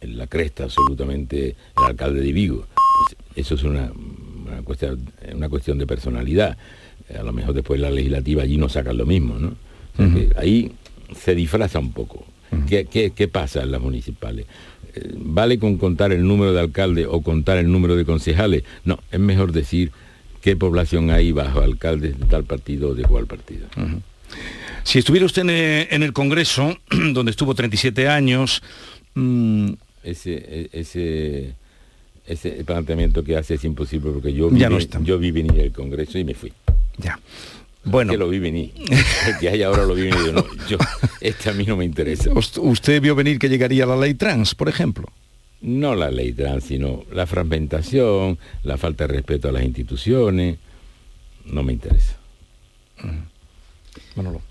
en 0.00 0.18
la 0.18 0.26
cresta 0.26 0.64
absolutamente 0.64 1.56
el 1.78 1.84
alcalde 1.84 2.20
de 2.20 2.32
Vigo. 2.32 2.66
Pues 2.74 3.16
eso 3.36 3.54
es 3.54 3.62
una, 3.62 3.92
cuestión, 4.64 5.10
una 5.34 5.48
cuestión 5.48 5.78
de 5.78 5.86
personalidad. 5.86 6.56
Eh, 7.08 7.16
a 7.18 7.22
lo 7.22 7.32
mejor 7.32 7.54
después 7.54 7.80
la 7.80 7.90
legislativa 7.90 8.42
allí 8.42 8.56
no 8.56 8.68
sacan 8.68 8.96
lo 8.96 9.06
mismo, 9.06 9.38
¿no? 9.38 9.54
ahí 10.36 10.72
se 11.14 11.34
disfraza 11.34 11.78
un 11.78 11.92
poco. 11.92 12.24
¿Qué, 12.68 13.30
pasa 13.32 13.62
en 13.62 13.70
las 13.70 13.80
municipales? 13.80 14.46
Eh, 14.94 15.14
¿Vale 15.16 15.58
con 15.58 15.78
contar 15.78 16.12
el 16.12 16.26
número 16.26 16.52
de 16.52 16.60
alcaldes 16.60 17.06
o 17.08 17.22
contar 17.22 17.58
el 17.58 17.70
número 17.70 17.96
de 17.96 18.04
concejales? 18.04 18.64
No, 18.84 18.98
es 19.10 19.20
mejor 19.20 19.52
decir 19.52 19.90
qué 20.42 20.56
población 20.56 21.10
hay 21.10 21.32
bajo 21.32 21.60
alcaldes 21.60 22.18
de 22.18 22.26
tal 22.26 22.44
partido 22.44 22.90
o 22.90 22.94
de 22.94 23.04
cual 23.04 23.26
partido. 23.26 23.66
Si 24.82 24.98
estuviera 24.98 25.24
usted 25.24 25.42
en 25.90 26.02
el 26.02 26.12
Congreso, 26.12 26.78
donde 26.90 27.30
estuvo 27.30 27.54
37 27.54 28.08
años, 28.08 28.62
mm, 29.14 29.72
ese, 30.04 30.32
e, 30.34 30.70
ese, 30.72 31.54
ese 32.26 32.64
planteamiento 32.64 33.22
que 33.22 33.36
hace 33.36 33.54
es 33.54 33.64
imposible 33.64 34.10
porque 34.12 34.32
yo 34.32 34.50
vi, 34.50 34.60
ya 34.60 34.68
no 34.68 34.78
yo 34.78 35.18
vi 35.18 35.30
venir 35.30 35.58
el 35.60 35.72
Congreso 35.72 36.18
y 36.18 36.24
me 36.24 36.34
fui. 36.34 36.52
Ya. 36.98 37.18
Bueno. 37.84 38.12
Que 38.12 38.18
lo 38.18 38.28
vi 38.28 38.38
venir. 38.38 38.72
El 39.26 39.38
que 39.40 39.48
hay 39.48 39.62
ahora 39.62 39.84
lo 39.84 39.94
vi 39.94 40.02
venir. 40.02 40.32
No, 40.32 40.44
yo, 40.68 40.78
este 41.20 41.50
a 41.50 41.52
mí 41.52 41.64
no 41.64 41.76
me 41.76 41.84
interesa. 41.84 42.30
¿Usted 42.32 43.02
vio 43.02 43.14
venir 43.14 43.38
que 43.38 43.48
llegaría 43.48 43.86
la 43.86 43.96
ley 43.96 44.14
trans, 44.14 44.54
por 44.54 44.68
ejemplo? 44.68 45.08
No 45.60 45.94
la 45.94 46.10
ley 46.10 46.32
trans, 46.32 46.64
sino 46.64 47.04
la 47.12 47.26
fragmentación, 47.26 48.38
la 48.64 48.76
falta 48.76 49.06
de 49.06 49.14
respeto 49.14 49.48
a 49.48 49.52
las 49.52 49.64
instituciones. 49.64 50.58
No 51.44 51.62
me 51.62 51.72
interesa. 51.72 52.16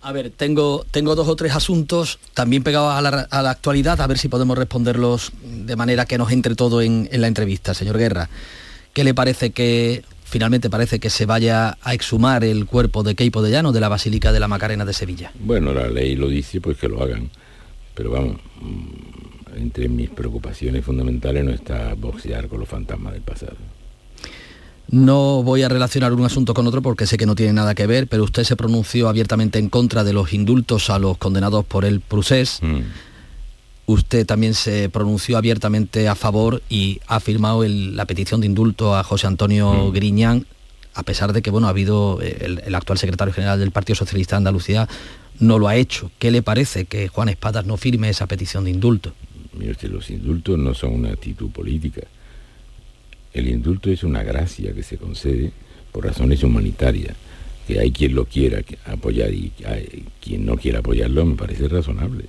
A 0.02 0.12
ver, 0.12 0.32
tengo, 0.32 0.86
tengo 0.92 1.16
dos 1.16 1.28
o 1.28 1.36
tres 1.36 1.56
asuntos 1.56 2.20
también 2.34 2.64
pegados 2.64 2.94
a 2.94 3.02
la, 3.42 3.50
actualidad, 3.50 4.00
a 4.02 4.08
ver 4.08 4.18
si 4.18 4.28
podemos 4.28 4.58
responderlos 4.58 5.32
de 5.44 5.76
manera 5.76 6.06
que 6.06 6.18
nos 6.18 6.32
entre 6.32 6.56
todo 6.56 6.82
en, 6.82 7.10
la 7.12 7.28
entrevista. 7.28 7.74
Señor 7.74 7.98
Guerra, 7.98 8.30
¿qué 8.94 9.04
le 9.04 9.14
parece 9.14 9.52
que 9.52 10.04
finalmente 10.24 10.70
parece 10.70 11.00
que 11.00 11.10
se 11.10 11.26
vaya 11.26 11.78
a 11.82 11.94
exhumar 11.94 12.44
el 12.44 12.66
cuerpo 12.66 13.04
de 13.04 13.16
Keipo 13.16 13.42
de 13.42 13.52
Llano 13.52 13.72
de 13.72 13.80
la 13.80 13.90
Basílica 13.90 14.32
de 14.32 14.40
la 14.40 14.48
Macarena 14.48 14.86
de 14.86 14.94
Sevilla? 14.94 15.32
Bueno, 15.40 15.74
la 15.74 15.88
ley 15.88 16.16
lo 16.16 16.28
dice, 16.28 16.62
pues 16.62 16.78
que 16.78 16.88
lo 16.88 17.04
hagan. 17.04 17.30
Pero 17.94 18.12
vamos, 18.12 18.38
mm, 18.62 19.58
entre 19.58 19.90
mis 19.90 20.10
preocupaciones 20.10 20.84
fundamentales 20.84 21.44
no 21.44 21.52
está 21.52 21.94
boxear 21.94 22.48
con 22.48 22.60
los 22.60 22.70
fantasmas 22.70 23.14
del 23.14 23.22
pasado. 23.22 23.58
No 24.92 25.42
voy 25.42 25.64
a 25.64 25.70
relacionar 25.70 26.12
un 26.12 26.26
asunto 26.26 26.54
con 26.54 26.68
otro 26.68 26.82
porque 26.82 27.08
sé 27.08 27.18
que 27.18 27.26
no 27.26 27.34
tiene 27.34 27.54
nada 27.54 27.74
que 27.74 27.88
ver, 27.88 28.08
pero 28.08 28.26
usted 28.26 28.44
se 28.44 28.58
pronunció 28.58 29.08
abiertamente 29.08 29.58
en 29.58 29.70
contra 29.70 30.04
de 30.04 30.12
los 30.12 30.34
indultos 30.34 30.90
a 30.90 31.00
los 31.00 31.18
condenados 31.18 31.64
por 31.66 31.86
el 31.86 32.02
procés. 32.02 32.60
Mm. 32.62 32.80
Usted 33.86 34.26
también 34.26 34.54
se 34.54 34.90
pronunció 34.90 35.38
abiertamente 35.38 36.10
a 36.10 36.16
favor 36.16 36.62
y 36.70 37.00
ha 37.08 37.22
firmado 37.22 37.64
la 37.66 38.06
petición 38.06 38.42
de 38.42 38.48
indulto 38.48 38.94
a 38.94 39.04
José 39.04 39.28
Antonio 39.28 39.72
mm. 39.72 39.92
Griñán, 39.94 40.46
a 40.94 41.04
pesar 41.04 41.32
de 41.32 41.42
que 41.42 41.52
bueno, 41.52 41.68
ha 41.68 41.70
habido 41.70 42.20
eh, 42.22 42.60
el, 42.66 42.76
actual 42.76 43.00
secretario 43.00 43.34
general 43.34 43.60
del 43.60 43.72
Partido 43.72 43.96
Socialista 43.96 44.36
de 44.36 44.40
Andalucía 44.40 44.90
no 45.40 45.58
lo 45.58 45.70
ha 45.70 45.78
hecho. 45.78 46.12
¿Qué 46.20 46.32
le 46.32 46.42
parece 46.42 46.84
que 46.84 47.08
Juan 47.08 47.30
Espadas 47.30 47.66
no 47.66 47.78
firme 47.78 48.10
esa 48.10 48.28
petición 48.28 48.66
de 48.66 48.72
indulto? 48.72 49.14
Mire 49.54 49.72
usted, 49.72 49.90
los 49.90 50.10
indultos 50.10 50.60
no 50.60 50.74
son 50.74 50.94
una 50.94 51.12
actitud 51.12 51.50
política 51.50 52.02
el 53.34 53.48
indulto 53.48 53.90
es 53.90 54.04
una 54.04 54.24
gracia 54.24 54.74
que 54.74 54.84
se 54.84 54.98
concede 54.98 55.52
por 55.92 56.06
razones 56.06 56.44
humanitarias, 56.44 57.16
que 57.68 57.80
hay 57.80 57.92
quien 57.92 58.16
lo 58.16 58.26
quiera 58.26 58.62
apoyar 58.86 59.34
y 59.34 59.52
quien 60.22 60.46
no 60.46 60.58
quiera 60.58 60.80
apoyarlo 60.80 61.26
me 61.26 61.36
parece 61.36 61.68
razonable. 61.68 62.26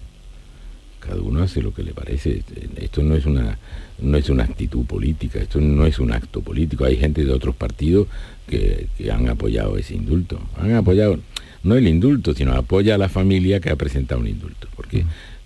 Cada 1.01 1.21
uno 1.21 1.43
hace 1.43 1.61
lo 1.61 1.75
que 1.75 1.83
le 1.83 1.93
parece. 1.93 2.43
Esto 2.77 3.03
no 3.03 3.17
es 3.17 3.27
una 3.27 3.59
no 4.01 4.17
es 4.17 4.31
una 4.31 4.45
actitud 4.45 4.85
política, 4.85 5.41
esto 5.41 5.61
no 5.61 5.87
es 5.87 5.99
un 5.99 6.13
acto 6.13 6.43
político. 6.43 6.85
Hay 6.85 6.97
gente 6.97 7.25
de 7.25 7.33
otros 7.33 7.55
partidos 7.55 8.07
que, 8.47 8.89
han 9.13 9.29
apoyado 9.29 9.77
ese 9.77 9.95
indulto. 9.95 10.41
Han 10.57 10.75
apoyado 10.75 11.19
no 11.65 11.75
el 11.75 11.89
indulto, 11.89 12.35
sino 12.35 12.53
apoya 12.53 12.95
a 12.95 12.99
la 12.99 13.09
familia 13.09 13.61
que 13.61 13.71
ha 13.71 13.77
presentado 13.77 14.21
un 14.21 14.29
indulto. 14.29 14.69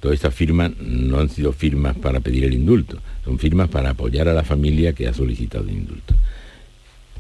Todas 0.07 0.19
estas 0.19 0.37
firmas 0.37 0.71
no 0.79 1.19
han 1.19 1.29
sido 1.29 1.53
firmas 1.53 1.97
para 1.97 2.21
pedir 2.21 2.45
el 2.45 2.55
indulto, 2.55 2.97
son 3.25 3.41
firmas 3.41 3.69
para 3.69 3.91
apoyar 3.91 4.29
a 4.29 4.33
la 4.33 4.45
familia 4.45 4.93
que 4.93 5.09
ha 5.09 5.13
solicitado 5.13 5.65
el 5.65 5.71
indulto. 5.71 6.15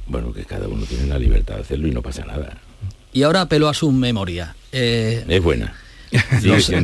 Bueno, 0.06 0.32
que 0.32 0.44
cada 0.44 0.68
uno 0.68 0.84
tiene 0.84 1.08
la 1.08 1.18
libertad 1.18 1.56
de 1.56 1.62
hacerlo 1.62 1.88
y 1.88 1.90
no 1.90 2.00
pasa 2.00 2.24
nada. 2.24 2.56
Y 3.12 3.24
ahora 3.24 3.40
apelo 3.40 3.68
a 3.68 3.74
su 3.74 3.90
memoria. 3.90 4.54
Eh, 4.70 5.24
es 5.26 5.42
buena. 5.42 5.74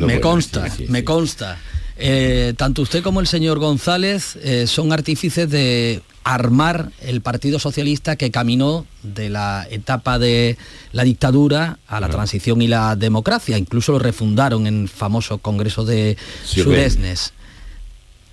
me 0.05 0.21
consta, 0.21 0.67
me 0.89 1.05
consta. 1.05 1.61
Eh, 1.97 2.55
tanto 2.57 2.83
usted 2.83 3.01
como 3.01 3.21
el 3.21 3.29
señor 3.29 3.61
González 3.61 4.35
eh, 4.43 4.67
son 4.67 4.93
artífices 4.93 5.49
de 5.51 6.03
armar 6.25 6.93
el 7.01 7.21
Partido 7.21 7.59
Socialista 7.59 8.17
que 8.17 8.31
caminó 8.31 8.87
de 9.03 9.29
la 9.29 9.67
etapa 9.71 10.19
de 10.19 10.57
la 10.93 11.05
dictadura 11.05 11.79
a 11.87 12.01
la 12.01 12.09
transición 12.09 12.63
y 12.63 12.69
la 12.69 12.97
democracia. 12.97 13.59
Incluso 13.59 13.93
lo 13.93 13.99
refundaron 13.99 14.67
en 14.67 14.83
el 14.83 14.89
famoso 14.89 15.39
Congreso 15.39 15.85
de 15.85 16.17
Sudesnes. 16.45 17.33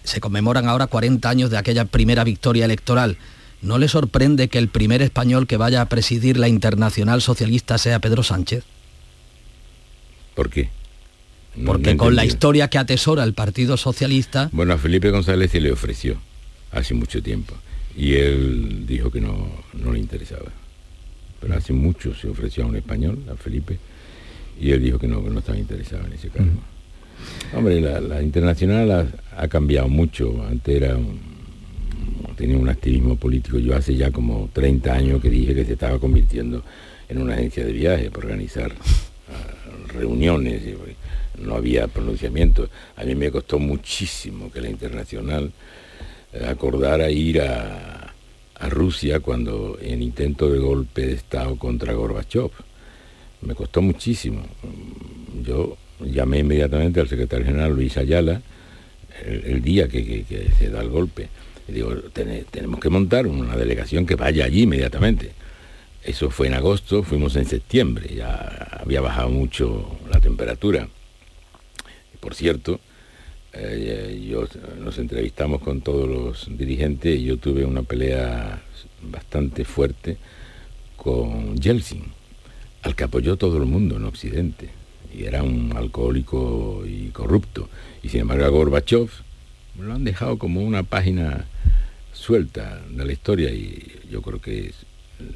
Se 0.04 0.20
conmemoran 0.20 0.68
ahora 0.68 0.88
40 0.88 1.30
años 1.30 1.50
de 1.50 1.58
aquella 1.58 1.86
primera 1.86 2.24
victoria 2.24 2.66
electoral. 2.66 3.18
¿No 3.62 3.78
le 3.78 3.88
sorprende 3.88 4.48
que 4.48 4.58
el 4.58 4.70
primer 4.70 5.02
español 5.02 5.46
que 5.46 5.58
vaya 5.58 5.82
a 5.82 5.90
presidir 5.90 6.38
la 6.38 6.48
Internacional 6.48 7.22
Socialista 7.22 7.78
sea 7.78 8.00
Pedro 8.00 8.24
Sánchez? 8.24 8.64
¿Por 10.36 10.50
qué? 10.50 10.70
Porque 11.66 11.98
con 11.98 12.16
la 12.16 12.24
historia 12.24 12.70
que 12.70 12.78
atesora 12.78 13.24
el 13.24 13.34
Partido 13.34 13.76
Socialista... 13.76 14.50
Bueno, 14.54 14.74
a 14.74 14.78
Felipe 14.78 15.10
González 15.10 15.52
se 15.52 15.60
le 15.60 15.72
ofreció 15.74 16.22
hace 16.72 16.94
mucho 16.94 17.22
tiempo 17.22 17.56
y 18.00 18.14
él 18.14 18.86
dijo 18.88 19.12
que 19.12 19.20
no, 19.20 19.52
le 19.92 20.00
interesaba. 20.00 20.50
Pero 21.42 21.54
hace 21.54 21.74
mucho 21.74 22.16
se 22.16 22.30
ofreció 22.30 22.64
a 22.64 22.68
un 22.68 22.78
español, 22.78 23.20
a 23.30 23.36
Felipe, 23.36 23.78
y 24.60 24.72
él 24.72 24.82
dijo 24.82 24.98
que 24.98 25.08
no, 25.08 25.20
no 25.20 25.40
estaba 25.40 25.58
interesado 25.58 26.06
en 26.08 26.14
ese 26.14 26.30
cargo. 26.30 26.62
Hombre, 27.54 27.82
la, 27.82 28.22
internacional 28.22 29.12
ha, 29.36 29.48
cambiado 29.50 29.90
mucho. 29.90 30.46
Antes 30.48 30.78
era 30.78 30.98
tenía 32.38 32.58
un 32.58 32.70
activismo 32.70 33.18
político. 33.18 33.60
Yo 33.60 33.76
hace 33.76 33.94
ya 33.94 34.12
como 34.12 34.50
30 34.54 34.94
años 34.94 35.22
que 35.22 35.30
dije 35.30 35.54
que 35.54 35.66
se 35.66 35.74
estaba 35.74 36.00
convirtiendo 36.00 36.64
en 37.10 37.22
una 37.22 37.34
agencia 37.34 37.66
de 37.66 37.74
viaje 37.74 38.10
para 38.10 38.28
organizar 38.28 38.72
ah, 38.72 39.92
reuniones. 39.94 40.62
no 41.38 41.56
había 41.56 41.90
pronunciamiento. 41.90 42.70
A 42.96 43.04
mí 43.04 43.14
me 43.14 43.30
costó 43.30 43.60
muchísimo 43.60 44.50
que 44.50 44.62
la 44.62 44.70
internacional 44.70 45.52
acordara 46.48 47.10
ir 47.10 47.42
a, 47.42 47.96
Rusia 48.70 49.22
cuando 49.22 49.78
en 49.82 50.02
intento 50.02 50.52
de 50.52 50.60
golpe 50.60 51.06
de 51.06 51.14
Estado 51.14 51.56
contra 51.56 51.94
Gorbachev. 51.94 52.52
Me 53.42 53.56
costó 53.56 53.82
muchísimo. 53.82 54.44
Yo 55.46 55.78
llamé 56.02 56.40
inmediatamente 56.40 57.00
al 57.00 57.08
secretario 57.08 57.46
general 57.46 57.74
Luis 57.74 57.96
Ayala 57.96 58.42
el, 59.26 59.62
día 59.62 59.88
que, 59.88 60.26
se 60.58 60.70
da 60.70 60.82
el 60.82 60.90
golpe. 60.90 61.30
Y 61.70 61.72
digo, 61.72 61.94
tenemos 62.52 62.82
que 62.82 62.90
montar 62.90 63.28
una 63.28 63.56
delegación 63.56 64.06
que 64.06 64.16
vaya 64.16 64.44
allí 64.44 64.64
inmediatamente. 64.64 65.32
Eso 66.04 66.30
fue 66.30 66.48
en 66.48 66.54
agosto, 66.54 67.04
fuimos 67.04 67.36
en 67.36 67.46
septiembre, 67.46 68.14
ya 68.16 68.80
había 68.82 69.02
bajado 69.02 69.30
mucho 69.30 70.00
la 70.12 70.20
temperatura. 70.20 70.88
Por 72.20 72.36
cierto, 72.36 72.80
eh, 73.54 74.28
yo, 74.30 74.48
nos 74.80 74.98
entrevistamos 74.98 75.62
con 75.62 75.82
todos 75.82 76.08
los 76.08 76.58
dirigentes 76.58 77.20
y 77.20 77.26
yo 77.26 77.38
tuve 77.38 77.66
una 77.66 77.84
pelea 77.84 78.62
bastante 79.02 79.66
fuerte 79.66 80.18
con 80.96 81.58
Yeltsin, 81.58 82.04
al 82.84 82.96
que 82.96 83.06
apoyó 83.06 83.38
todo 83.38 83.58
el 83.58 83.66
mundo 83.66 83.96
en 83.98 84.06
Occidente, 84.06 84.70
y 85.14 85.24
era 85.24 85.44
un 85.44 85.74
alcohólico 85.76 86.84
y 86.86 87.10
corrupto. 87.10 87.70
Y 88.04 88.10
sin 88.10 88.22
embargo 88.22 88.46
a 88.46 88.50
Gorbachev 88.50 89.10
lo 89.80 89.94
han 89.94 90.04
dejado 90.04 90.38
como 90.38 90.62
una 90.62 90.84
página 90.84 91.46
suelta 92.14 92.82
de 92.90 93.06
la 93.06 93.14
historia 93.14 93.52
y 93.52 94.00
yo 94.12 94.22
creo 94.22 94.42
que 94.42 94.74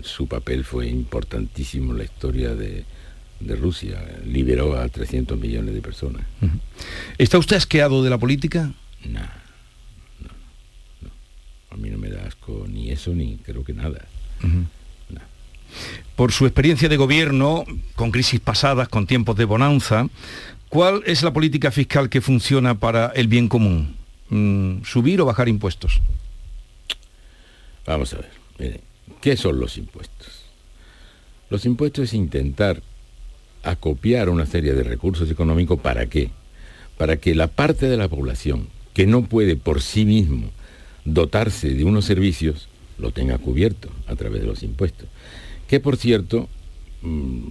su 0.02 0.28
papel 0.28 0.64
fue 0.64 0.88
importantísimo 0.88 1.92
en 1.92 2.00
la 2.00 2.04
historia 2.04 2.56
de, 2.56 2.84
de 3.46 3.56
Rusia, 3.56 4.04
liberó 4.26 4.78
a 4.78 4.88
300 4.88 5.38
millones 5.40 5.74
de 5.74 5.82
personas. 5.82 6.24
¿Está 7.18 7.38
usted 7.38 7.58
asqueado 7.58 8.04
de 8.04 8.10
la 8.10 8.18
política? 8.18 8.72
No, 9.06 9.20
no, 10.22 11.10
A 11.72 11.78
mí 11.78 11.90
no 11.90 11.98
me 11.98 12.10
da 12.10 12.26
asco 12.26 12.66
ni 12.68 12.92
eso, 12.92 13.14
ni 13.14 13.38
creo 13.38 13.64
que 13.64 13.74
nada. 13.74 14.06
Por 16.16 16.32
su 16.32 16.46
experiencia 16.46 16.88
de 16.90 16.98
gobierno, 16.98 17.66
con 17.96 18.12
crisis 18.12 18.40
pasadas, 18.40 18.88
con 18.88 19.08
tiempos 19.08 19.36
de 19.36 19.46
bonanza, 19.46 20.08
¿cuál 20.70 21.02
es 21.06 21.24
la 21.24 21.34
política 21.34 21.72
fiscal 21.72 22.10
que 22.10 22.22
funciona 22.22 22.80
para 22.80 23.08
el 23.16 23.28
bien 23.28 23.50
común? 23.50 23.96
Mm, 24.30 24.84
¿Subir 24.84 25.22
o 25.22 25.26
bajar 25.26 25.50
impuestos? 25.50 26.02
Vamos 27.86 28.14
a 28.14 28.18
ver, 28.18 28.32
miren, 28.60 28.82
¿qué 29.22 29.36
son 29.36 29.60
los 29.60 29.78
impuestos? 29.78 30.44
Los 31.50 31.66
impuestos 31.66 32.06
es 32.06 32.14
intentar 32.14 32.82
acopiar 33.64 34.30
una 34.30 34.46
serie 34.46 34.74
de 34.74 34.84
recursos 34.84 35.32
económicos 35.32 35.80
para 35.80 36.06
qué? 36.08 36.30
Para 36.98 37.18
que 37.18 37.34
la 37.34 37.48
parte 37.48 37.88
de 37.88 37.98
la 37.98 38.08
población 38.08 38.68
que 38.94 39.08
no 39.08 39.24
puede 39.24 39.56
por 39.56 39.82
sí 39.82 40.06
mismo 40.06 40.50
dotarse 41.06 41.74
de 41.74 41.84
unos 41.84 42.06
servicios, 42.06 42.68
lo 42.98 43.12
tenga 43.12 43.38
cubierto 43.38 43.90
a 44.08 44.16
través 44.16 44.42
de 44.42 44.48
los 44.48 44.64
impuestos. 44.64 45.08
Que 45.68 45.80
por 45.80 45.98
cierto, 45.98 46.48
mm, 47.02 47.48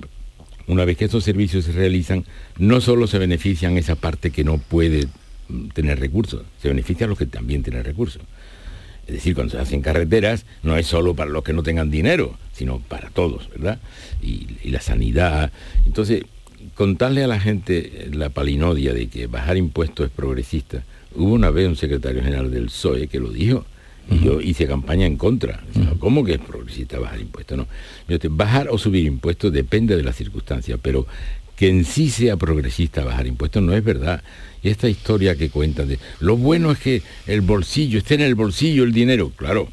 una 0.68 0.84
vez 0.84 0.96
que 0.96 1.06
esos 1.06 1.24
servicios 1.24 1.64
se 1.64 1.72
realizan, 1.72 2.24
no 2.58 2.80
solo 2.80 3.06
se 3.06 3.18
benefician 3.18 3.76
esa 3.76 3.96
parte 3.96 4.30
que 4.30 4.44
no 4.44 4.58
puede 4.58 5.08
mm, 5.48 5.68
tener 5.68 5.98
recursos, 5.98 6.42
se 6.60 6.68
benefician 6.68 7.10
los 7.10 7.18
que 7.18 7.26
también 7.26 7.62
tienen 7.62 7.84
recursos. 7.84 8.22
Es 9.06 9.14
decir, 9.14 9.34
cuando 9.34 9.52
se 9.52 9.58
hacen 9.58 9.82
carreteras, 9.82 10.46
no 10.62 10.76
es 10.76 10.86
solo 10.86 11.14
para 11.14 11.30
los 11.30 11.42
que 11.42 11.52
no 11.52 11.62
tengan 11.62 11.90
dinero, 11.90 12.36
sino 12.52 12.78
para 12.78 13.10
todos, 13.10 13.48
¿verdad? 13.50 13.78
Y, 14.22 14.46
y 14.62 14.70
la 14.70 14.80
sanidad. 14.80 15.50
Entonces, 15.86 16.22
contarle 16.74 17.24
a 17.24 17.26
la 17.26 17.40
gente 17.40 18.08
la 18.12 18.28
palinodia 18.28 18.92
de 18.92 19.08
que 19.08 19.26
bajar 19.26 19.56
impuestos 19.56 20.06
es 20.06 20.12
progresista. 20.12 20.84
Hubo 21.14 21.32
una 21.32 21.50
vez 21.50 21.68
un 21.68 21.76
secretario 21.76 22.22
general 22.22 22.50
del 22.50 22.66
PSOE 22.66 23.08
que 23.08 23.20
lo 23.20 23.30
dijo, 23.30 23.66
y 24.10 24.24
yo 24.24 24.40
hice 24.40 24.66
campaña 24.66 25.06
en 25.06 25.16
contra. 25.16 25.60
¿Cómo 25.98 26.24
que 26.24 26.34
es 26.34 26.40
progresista 26.40 26.98
bajar 26.98 27.20
impuestos? 27.20 27.56
No. 27.56 27.66
bajar 28.30 28.68
o 28.70 28.78
subir 28.78 29.06
impuestos 29.06 29.52
depende 29.52 29.96
de 29.96 30.02
las 30.02 30.16
circunstancias, 30.16 30.78
pero 30.82 31.06
que 31.56 31.68
en 31.68 31.84
sí 31.84 32.10
sea 32.10 32.36
progresista 32.36 33.04
bajar 33.04 33.26
impuestos 33.26 33.62
no 33.62 33.74
es 33.74 33.84
verdad. 33.84 34.22
Y 34.62 34.68
esta 34.68 34.88
historia 34.88 35.36
que 35.36 35.50
cuentan 35.50 35.88
de 35.88 35.98
lo 36.20 36.36
bueno 36.36 36.72
es 36.72 36.78
que 36.78 37.02
el 37.26 37.40
bolsillo, 37.40 37.98
esté 37.98 38.14
en 38.14 38.22
el 38.22 38.34
bolsillo 38.34 38.84
el 38.84 38.92
dinero, 38.92 39.30
claro, 39.36 39.68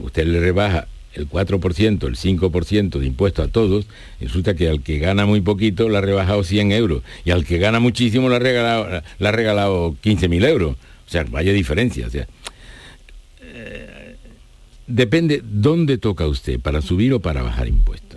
usted 0.00 0.26
le 0.26 0.40
rebaja 0.40 0.88
el 1.14 1.28
4%, 1.28 2.06
el 2.06 2.16
5% 2.16 2.98
de 2.98 3.06
impuesto 3.06 3.42
a 3.42 3.48
todos, 3.48 3.86
resulta 4.20 4.54
que 4.54 4.68
al 4.68 4.82
que 4.82 4.98
gana 4.98 5.26
muy 5.26 5.40
poquito 5.40 5.88
le 5.88 5.98
ha 5.98 6.00
rebajado 6.00 6.42
100 6.42 6.72
euros 6.72 7.02
y 7.24 7.30
al 7.30 7.44
que 7.44 7.58
gana 7.58 7.78
muchísimo 7.78 8.28
le 8.28 8.36
ha 8.36 8.40
regalado, 8.40 9.02
le 9.18 9.28
ha 9.28 9.32
regalado 9.32 9.94
15.000 10.02 10.48
euros. 10.48 10.76
O 11.06 11.10
sea, 11.10 11.24
vaya 11.24 11.52
diferencia. 11.52 12.08
Eh, 13.42 14.16
depende 14.86 15.42
dónde 15.44 15.98
toca 15.98 16.26
usted, 16.26 16.58
para 16.60 16.82
subir 16.82 17.12
o 17.12 17.20
para 17.20 17.42
bajar 17.42 17.68
impuestos. 17.68 18.13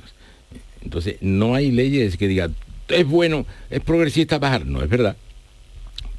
Entonces, 0.87 1.17
no 1.19 1.53
hay 1.53 1.69
leyes 1.69 2.15
que 2.15 2.29
digan, 2.29 2.55
es 2.87 3.05
bueno, 3.05 3.45
es 3.69 3.81
progresista 3.81 4.39
bajar. 4.39 4.65
No, 4.65 4.81
es 4.81 4.89
verdad. 4.89 5.17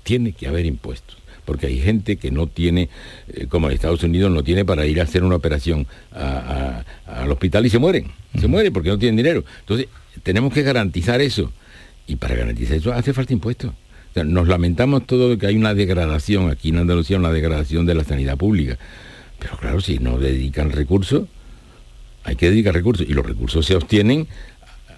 Tiene 0.03 0.33
que 0.33 0.47
haber 0.47 0.67
impuestos 0.67 1.17
porque 1.49 1.67
hay 1.67 1.81
gente 1.81 2.19
que 2.19 2.31
no 2.31 2.47
tiene, 2.47 2.91
eh, 3.29 3.47
como 3.49 3.69
en 3.69 3.73
Estados 3.73 4.03
Unidos, 4.03 4.31
no 4.31 4.43
tiene 4.43 4.67
para 4.67 4.85
ir 4.85 5.01
a 5.01 5.05
hacer 5.05 5.25
una 5.25 5.37
operación 5.37 5.87
al 6.13 7.33
hospital 7.33 7.65
y 7.65 7.71
se 7.71 7.79
mueren. 7.79 8.09
Se 8.39 8.49
mueren 8.49 8.71
porque 8.71 8.91
no 8.91 8.99
tienen 8.99 9.17
dinero. 9.17 9.45
Entonces, 9.61 9.89
tenemos 10.23 10.53
que 10.53 10.63
garantizar 10.63 11.23
eso. 11.23 11.51
Y 12.07 12.17
para 12.17 12.35
garantizar 12.35 12.77
eso 12.77 12.93
hace 12.93 13.15
falta 13.15 13.33
impuestos. 13.33 13.73
nos 14.15 14.47
lamentamos 14.47 15.07
todo 15.07 15.31
de 15.31 15.39
que 15.39 15.47
hay 15.47 15.57
una 15.57 15.73
degradación, 15.73 16.51
aquí 16.51 16.69
en 16.69 16.81
Andalucía, 16.81 17.17
una 17.17 17.33
degradación 17.33 17.87
de 17.87 17.95
la 17.95 18.05
sanidad 18.05 18.37
pública. 18.37 18.79
Pero 19.39 19.57
claro, 19.57 19.81
si 19.81 19.99
no 20.01 20.19
dedican 20.19 20.71
recursos, 20.71 21.29
hay 22.25 22.37
que 22.37 22.51
dedicar 22.51 22.75
recursos. 22.75 23.09
Y 23.09 23.15
los 23.15 23.25
recursos 23.25 23.65
se 23.65 23.75
obtienen 23.75 24.29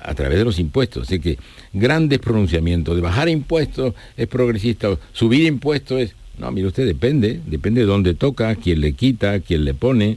a 0.03 0.15
través 0.15 0.39
de 0.39 0.45
los 0.45 0.59
impuestos. 0.59 1.07
Así 1.07 1.21
que 1.21 1.39
grandes 1.73 2.19
pronunciamientos 2.19 2.97
de 2.97 3.03
bajar 3.03 3.29
impuestos 3.29 3.95
es 4.17 4.27
progresista, 4.27 4.99
subir 5.13 5.47
impuestos 5.47 6.01
es... 6.01 6.15
No, 6.39 6.51
mire 6.51 6.69
usted, 6.69 6.87
depende, 6.87 7.41
depende 7.47 7.83
de 7.83 7.87
dónde 7.87 8.15
toca, 8.15 8.55
quién 8.55 8.81
le 8.81 8.95
quita, 8.95 9.41
quién 9.41 9.65
le 9.65 9.75
pone. 9.75 10.17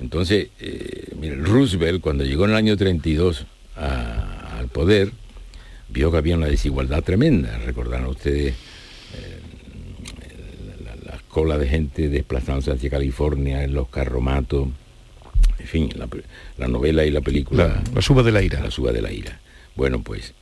Entonces, 0.00 0.48
eh, 0.58 1.08
mire, 1.20 1.36
Roosevelt, 1.36 2.00
cuando 2.00 2.24
llegó 2.24 2.44
en 2.44 2.50
el 2.50 2.56
año 2.56 2.76
32 2.76 3.46
al 3.76 4.68
poder, 4.68 5.12
vio 5.88 6.10
que 6.10 6.16
había 6.16 6.36
una 6.36 6.46
desigualdad 6.46 7.02
tremenda. 7.04 7.58
Recordarán 7.58 8.06
ustedes 8.06 8.54
eh, 9.14 9.40
la, 11.04 11.18
cola 11.28 11.58
de 11.58 11.68
gente 11.68 12.08
desplazándose 12.08 12.72
hacia 12.72 12.90
California, 12.90 13.62
en 13.62 13.74
los 13.74 13.88
carromatos, 13.88 14.68
en 15.58 15.66
fin, 15.66 15.90
la, 16.56 16.68
novela 16.68 17.04
y 17.04 17.10
la 17.10 17.20
película. 17.20 17.68
La, 17.68 17.82
la, 17.94 18.02
suba 18.02 18.22
de 18.22 18.32
la 18.32 18.42
ira. 18.42 18.60
La 18.60 18.70
suba 18.70 18.92
de 18.92 19.02
la 19.02 19.12
ira. 19.12 19.40
Bueno, 19.74 20.02
pues, 20.02 20.34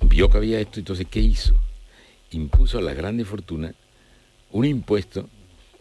vio 0.00 0.28
que 0.28 0.36
había 0.36 0.60
esto, 0.60 0.80
entonces, 0.80 1.06
¿qué 1.10 1.20
hizo? 1.20 1.54
Impuso 2.30 2.78
a 2.78 2.82
las 2.82 2.96
grandes 2.96 3.26
fortunas 3.26 3.74
un 4.50 4.64
impuesto 4.64 5.28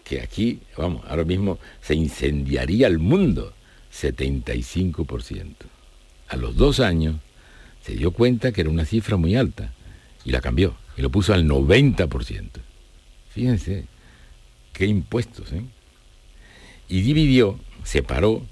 que 0.04 0.22
aquí, 0.22 0.60
vamos, 0.78 1.04
ahora 1.08 1.24
mismo 1.24 1.60
se 1.82 1.96
incendiaría 1.96 2.88
el 2.88 3.00
mundo, 3.00 3.54
75%. 3.94 5.54
A 6.28 6.36
los 6.36 6.56
dos 6.56 6.80
años 6.80 7.18
se 7.82 7.94
dio 7.94 8.12
cuenta 8.12 8.52
que 8.52 8.62
era 8.62 8.70
una 8.70 8.86
cifra 8.86 9.18
muy 9.18 9.36
alta 9.36 9.74
y 10.26 10.32
la 10.32 10.42
cambió 10.42 10.76
y 10.98 11.02
lo 11.02 11.10
puso 11.10 11.34
al 11.34 11.46
90%. 11.48 12.50
Fíjense, 13.30 13.86
qué 14.74 14.86
impuestos, 14.86 15.52
¿eh? 15.54 15.64
Y 16.90 17.02
dividió, 17.02 17.60
separó 17.84 18.46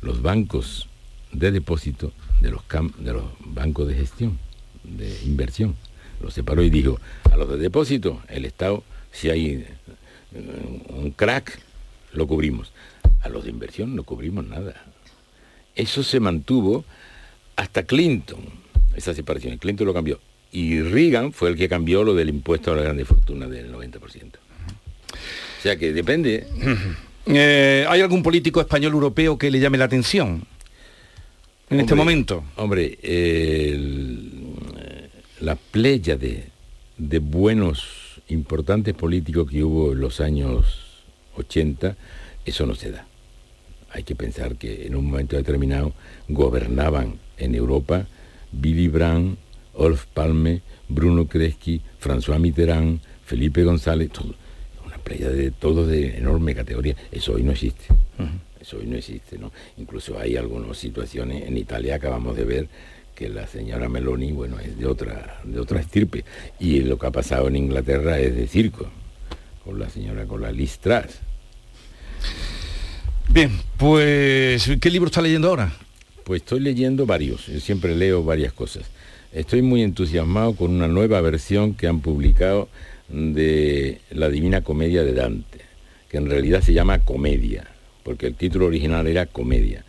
los 0.00 0.22
bancos 0.22 0.88
de 1.32 1.50
depósito 1.50 2.12
de 2.40 2.50
los, 2.50 2.62
de 2.98 3.12
los 3.12 3.24
bancos 3.40 3.88
de 3.88 3.94
gestión, 3.94 4.38
de 4.84 5.18
inversión. 5.24 5.76
Los 6.22 6.34
separó 6.34 6.62
y 6.62 6.70
dijo, 6.70 6.98
a 7.30 7.36
los 7.36 7.48
de 7.48 7.58
depósito 7.58 8.22
el 8.28 8.44
Estado 8.44 8.82
si 9.12 9.30
hay 9.30 9.66
eh, 10.34 10.84
un 10.88 11.10
crack, 11.12 11.58
lo 12.12 12.26
cubrimos. 12.26 12.72
A 13.22 13.28
los 13.28 13.44
de 13.44 13.50
inversión 13.50 13.96
no 13.96 14.04
cubrimos 14.04 14.46
nada. 14.46 14.74
Eso 15.74 16.02
se 16.02 16.20
mantuvo 16.20 16.84
hasta 17.56 17.82
Clinton, 17.84 18.40
esa 18.96 19.14
separación. 19.14 19.58
Clinton 19.58 19.86
lo 19.86 19.94
cambió. 19.94 20.20
Y 20.50 20.80
Reagan 20.80 21.32
fue 21.32 21.50
el 21.50 21.56
que 21.56 21.68
cambió 21.68 22.04
lo 22.04 22.14
del 22.14 22.28
impuesto 22.28 22.72
a 22.72 22.76
la 22.76 22.82
grande 22.82 23.04
fortuna 23.04 23.46
del 23.46 23.72
90%. 23.72 23.98
O 23.98 25.62
sea 25.62 25.76
que 25.76 25.92
depende. 25.92 26.46
Eh, 27.28 27.84
¿Hay 27.88 28.00
algún 28.00 28.22
político 28.22 28.60
español 28.60 28.94
europeo 28.94 29.36
que 29.36 29.50
le 29.50 29.60
llame 29.60 29.76
la 29.76 29.84
atención 29.84 30.44
en 31.68 31.80
este 31.80 31.94
momento? 31.94 32.44
Hombre, 32.56 32.98
la 35.40 35.56
playa 35.56 36.16
de, 36.16 36.44
de 36.96 37.18
buenos 37.18 38.22
importantes 38.28 38.94
políticos 38.94 39.50
que 39.50 39.62
hubo 39.62 39.92
en 39.92 40.00
los 40.00 40.20
años 40.20 41.04
80, 41.36 41.96
eso 42.46 42.66
no 42.66 42.74
se 42.74 42.92
da. 42.92 43.06
Hay 43.90 44.02
que 44.04 44.14
pensar 44.14 44.56
que 44.56 44.86
en 44.86 44.96
un 44.96 45.06
momento 45.10 45.36
determinado 45.36 45.92
gobernaban 46.28 47.18
en 47.36 47.54
Europa 47.54 48.06
Billy 48.52 48.88
Brandt, 48.88 49.38
Olf 49.74 50.06
Palme, 50.06 50.62
Bruno 50.88 51.26
Kreski, 51.26 51.80
François 52.00 52.38
Mitterrand, 52.38 53.00
Felipe 53.24 53.62
González, 53.64 54.10
una 54.18 54.34
de 55.08 55.50
todos 55.50 55.88
de 55.88 56.18
enorme 56.18 56.54
categoría. 56.54 56.94
Eso 57.10 57.32
hoy 57.32 57.42
no 57.42 57.52
existe. 57.52 57.86
Eso 58.60 58.78
hoy 58.78 58.86
no 58.86 58.96
existe, 58.96 59.38
¿no? 59.38 59.52
Incluso 59.76 60.18
hay 60.18 60.36
algunas 60.36 60.76
situaciones 60.76 61.46
en 61.46 61.56
Italia, 61.56 61.94
acabamos 61.94 62.36
de 62.36 62.44
ver, 62.44 62.68
que 63.14 63.28
la 63.28 63.46
señora 63.46 63.88
Meloni, 63.88 64.32
bueno, 64.32 64.60
es 64.60 64.78
de 64.78 64.86
otra, 64.86 65.40
de 65.44 65.58
otra 65.58 65.80
estirpe. 65.80 66.24
Y 66.60 66.80
lo 66.80 66.98
que 66.98 67.06
ha 67.06 67.10
pasado 67.10 67.48
en 67.48 67.56
Inglaterra 67.56 68.18
es 68.18 68.34
de 68.36 68.46
circo, 68.46 68.88
con 69.64 69.78
la 69.78 69.88
señora, 69.88 70.26
con 70.26 70.40
la 70.40 70.52
Liz 70.52 70.78
Truss. 70.78 71.18
Bien, 73.28 73.50
pues, 73.76 74.70
¿qué 74.80 74.90
libro 74.90 75.06
está 75.06 75.20
leyendo 75.20 75.48
ahora? 75.48 75.72
Pues 76.24 76.42
estoy 76.42 76.60
leyendo 76.60 77.06
varios, 77.06 77.46
yo 77.46 77.60
siempre 77.60 77.96
leo 77.96 78.22
varias 78.22 78.52
cosas. 78.52 78.84
Estoy 79.32 79.62
muy 79.62 79.82
entusiasmado 79.82 80.54
con 80.54 80.70
una 80.70 80.88
nueva 80.88 81.20
versión 81.20 81.74
que 81.74 81.86
han 81.86 82.00
publicado 82.00 82.68
de 83.08 84.00
La 84.10 84.28
Divina 84.28 84.62
Comedia 84.62 85.02
de 85.02 85.14
Dante, 85.14 85.60
que 86.08 86.18
en 86.18 86.28
realidad 86.28 86.60
se 86.62 86.72
llama 86.72 87.04
Comedia, 87.04 87.66
porque 88.02 88.26
el 88.26 88.34
título 88.34 88.66
original 88.66 89.06
era 89.06 89.26
Comedia 89.26 89.84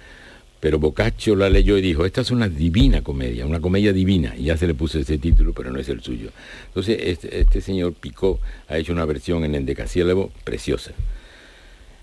pero 0.59 0.77
Boccaccio 0.77 1.35
la 1.35 1.49
leyó 1.49 1.77
y 1.77 1.81
dijo, 1.81 2.05
esta 2.05 2.21
es 2.21 2.31
una 2.31 2.49
divina 2.49 3.01
comedia, 3.01 3.45
una 3.45 3.61
comedia 3.61 3.93
divina, 3.93 4.33
y 4.37 4.45
ya 4.45 4.57
se 4.57 4.67
le 4.67 4.73
puso 4.73 4.99
ese 4.99 5.17
título, 5.17 5.53
pero 5.53 5.71
no 5.71 5.79
es 5.79 5.87
el 5.87 6.01
suyo. 6.01 6.31
Entonces, 6.67 6.99
este, 7.01 7.39
este 7.39 7.61
señor 7.61 7.93
Picó 7.93 8.39
ha 8.67 8.77
hecho 8.77 8.91
una 8.91 9.05
versión 9.05 9.45
en 9.45 9.55
endecasílabo 9.55 10.31
preciosa. 10.43 10.91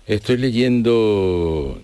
Estoy 0.07 0.37
leyendo 0.37 1.79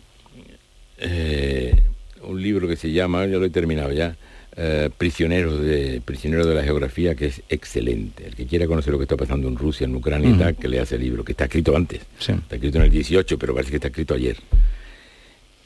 eh, 0.98 1.84
un 2.24 2.42
libro 2.42 2.68
que 2.68 2.76
se 2.76 2.92
llama, 2.92 3.26
ya 3.28 3.38
lo 3.38 3.46
he 3.46 3.52
terminado 3.52 3.92
ya, 3.92 4.16
eh, 4.56 4.89
prisioneros 4.97 5.60
de 5.62 6.01
prisioneros 6.06 6.45
de 6.47 6.54
la 6.56 6.64
geografía 6.64 7.16
que 7.16 7.26
es 7.28 7.41
excelente 7.49 8.28
el 8.28 8.36
que 8.36 8.45
quiera 8.45 8.68
conocer 8.68 8.91
lo 8.93 8.99
que 8.99 9.06
está 9.06 9.18
pasando 9.18 9.47
en 9.47 9.56
Rusia 9.56 9.86
en 9.86 9.95
Ucrania 9.95 10.30
y 10.30 10.34
Ujú. 10.34 10.41
tal, 10.41 10.56
que 10.56 10.68
lea 10.68 10.84
ese 10.84 10.97
libro 10.97 11.24
que 11.24 11.32
está 11.32 11.45
escrito 11.45 11.76
antes 11.76 12.01
Sí. 12.20 12.34
está 12.34 12.56
escrito 12.56 12.78
en 12.78 12.84
el 12.86 12.91
18 12.91 13.38
pero 13.39 13.54
parece 13.54 13.72
que 13.72 13.78
está 13.78 13.88
escrito 13.88 14.14
ayer 14.14 14.38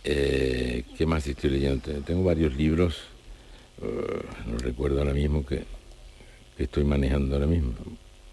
Eh, 0.09 0.83
qué 0.97 1.05
más 1.05 1.27
estoy 1.27 1.49
leyendo 1.49 1.81
Te- 1.81 1.99
tengo 2.01 2.23
varios 2.23 2.55
libros 2.55 2.95
eh, 3.81 3.85
no 4.49 4.57
recuerdo 4.57 4.99
ahora 4.99 5.13
mismo 5.13 5.45
que, 5.45 5.63
que 6.55 6.63
estoy 6.63 6.85
manejando 6.85 7.35
ahora 7.35 7.47
mismo 7.47 7.73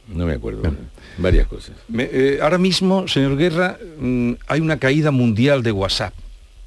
no 0.07 0.27
me 0.27 0.35
acuerdo 0.35 0.63
varias 1.19 1.49
cosas 1.49 1.75
Me- 1.89 2.09
eh, 2.13 2.39
ahora 2.41 2.59
mismo, 2.59 3.09
señor 3.09 3.37
Guerra, 3.37 3.79
mm, 3.99 4.33
hay 4.47 4.61
una 4.61 4.79
caída 4.79 5.11
mundial 5.11 5.63
de 5.63 5.73
WhatsApp. 5.73 6.13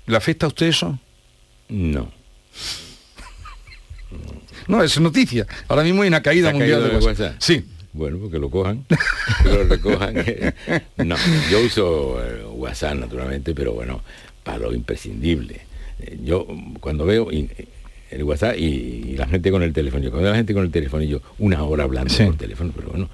¿Le 0.08 0.18
afecta 0.18 0.48
a 0.48 0.50
usted 0.50 0.66
eso? 0.68 1.00
No. 1.70 2.12
No, 4.68 4.84
es 4.84 5.00
noticia. 5.00 5.46
Ahora 5.68 5.84
mismo 5.84 6.02
hay 6.02 6.08
una 6.10 6.22
caída 6.22 6.50
¿Se 6.50 6.56
ha 6.56 6.60
mundial 6.60 6.84
de 6.84 6.90
WhatsApp. 6.96 7.06
WhatsApp? 7.08 7.36
Sí. 7.40 7.66
Bueno, 7.94 8.18
porque 8.20 8.38
lo 8.38 8.50
cojan, 8.50 8.86
que 9.44 9.50
lo 9.50 9.64
recojan. 9.64 10.16
No, 10.98 11.16
yo 11.50 11.62
uso 11.66 12.22
eh, 12.24 12.44
WhatsApp 12.54 12.96
naturalmente, 12.96 13.56
pero 13.56 13.74
bueno, 13.74 14.02
para 14.44 14.60
lo 14.60 14.74
imprescindible. 14.74 15.62
Eh, 16.00 16.20
Yo 16.24 16.46
cuando 16.80 17.06
veo 17.06 17.32
y- 17.32 17.50
el 18.12 18.24
WhatsApp 18.24 18.56
y, 18.58 19.16
la 19.18 19.28
gente 19.28 19.52
con 19.52 19.64
el 19.64 19.74
teléfono, 19.74 20.02
yo 20.04 20.12
cuando 20.12 20.30
la 20.30 20.36
gente 20.38 20.54
con 20.54 20.64
el 20.64 20.72
teléfono 20.72 21.04
y 21.04 21.10
yo 21.10 21.22
una 21.40 21.64
hora 21.64 21.84
hablando 21.84 22.14
Sí. 22.14 22.24
por 22.24 22.38
teléfono, 22.38 22.72
pero 22.74 22.90
bueno, 22.90 23.10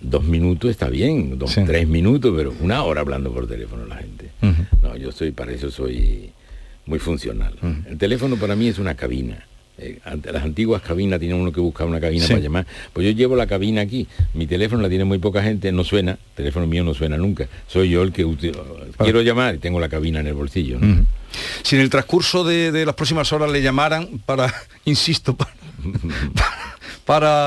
dos 0.00 0.22
minutos 0.24 0.70
está 0.70 0.88
bien, 0.90 1.38
dos, 1.38 1.54
tres 1.64 1.88
minutos, 1.88 2.34
pero 2.36 2.52
una 2.60 2.82
hora 2.82 3.00
hablando 3.00 3.32
por 3.32 3.46
teléfono 3.48 3.86
la 3.86 3.96
gente. 3.96 4.30
No, 4.82 4.96
yo 4.96 5.12
soy, 5.12 5.30
para 5.30 5.52
eso 5.52 5.70
soy 5.70 6.30
muy 6.86 6.98
funcional. 6.98 7.54
El 7.88 7.96
teléfono 7.96 8.36
para 8.36 8.54
mí 8.54 8.68
es 8.68 8.78
una 8.78 8.94
cabina. 8.96 9.46
Eh, 9.80 9.98
las 10.32 10.42
antiguas 10.42 10.82
cabinas 10.82 11.20
tiene 11.20 11.34
uno 11.34 11.52
que 11.52 11.60
buscar 11.60 11.86
una 11.86 12.00
cabina 12.00 12.24
Sí. 12.26 12.32
para 12.32 12.42
llamar. 12.42 12.66
Pues 12.92 13.06
yo 13.06 13.12
llevo 13.12 13.36
la 13.36 13.46
cabina 13.46 13.80
aquí. 13.82 14.06
Mi 14.34 14.46
teléfono 14.46 14.82
la 14.82 14.88
tiene 14.88 15.04
muy 15.04 15.18
poca 15.18 15.42
gente, 15.42 15.70
no 15.72 15.84
suena. 15.84 16.12
El 16.12 16.18
teléfono 16.34 16.66
mío 16.66 16.82
no 16.84 16.94
suena 16.94 17.16
nunca. 17.16 17.46
Soy 17.68 17.90
yo 17.90 18.02
el 18.02 18.12
que 18.12 18.24
uti- 18.26 18.52
quiero 18.98 19.22
llamar 19.22 19.54
y 19.54 19.58
tengo 19.58 19.78
la 19.78 19.88
cabina 19.88 20.20
en 20.20 20.26
el 20.26 20.34
bolsillo. 20.34 20.78
Si 21.62 21.76
en 21.76 21.82
el 21.82 21.90
transcurso 21.90 22.42
de, 22.42 22.72
de 22.72 22.86
las 22.86 22.94
próximas 22.94 23.32
horas 23.32 23.50
le 23.52 23.62
llamaran 23.62 24.20
para, 24.26 24.52
insisto, 24.84 25.36
para, 25.36 25.52
para 26.34 26.57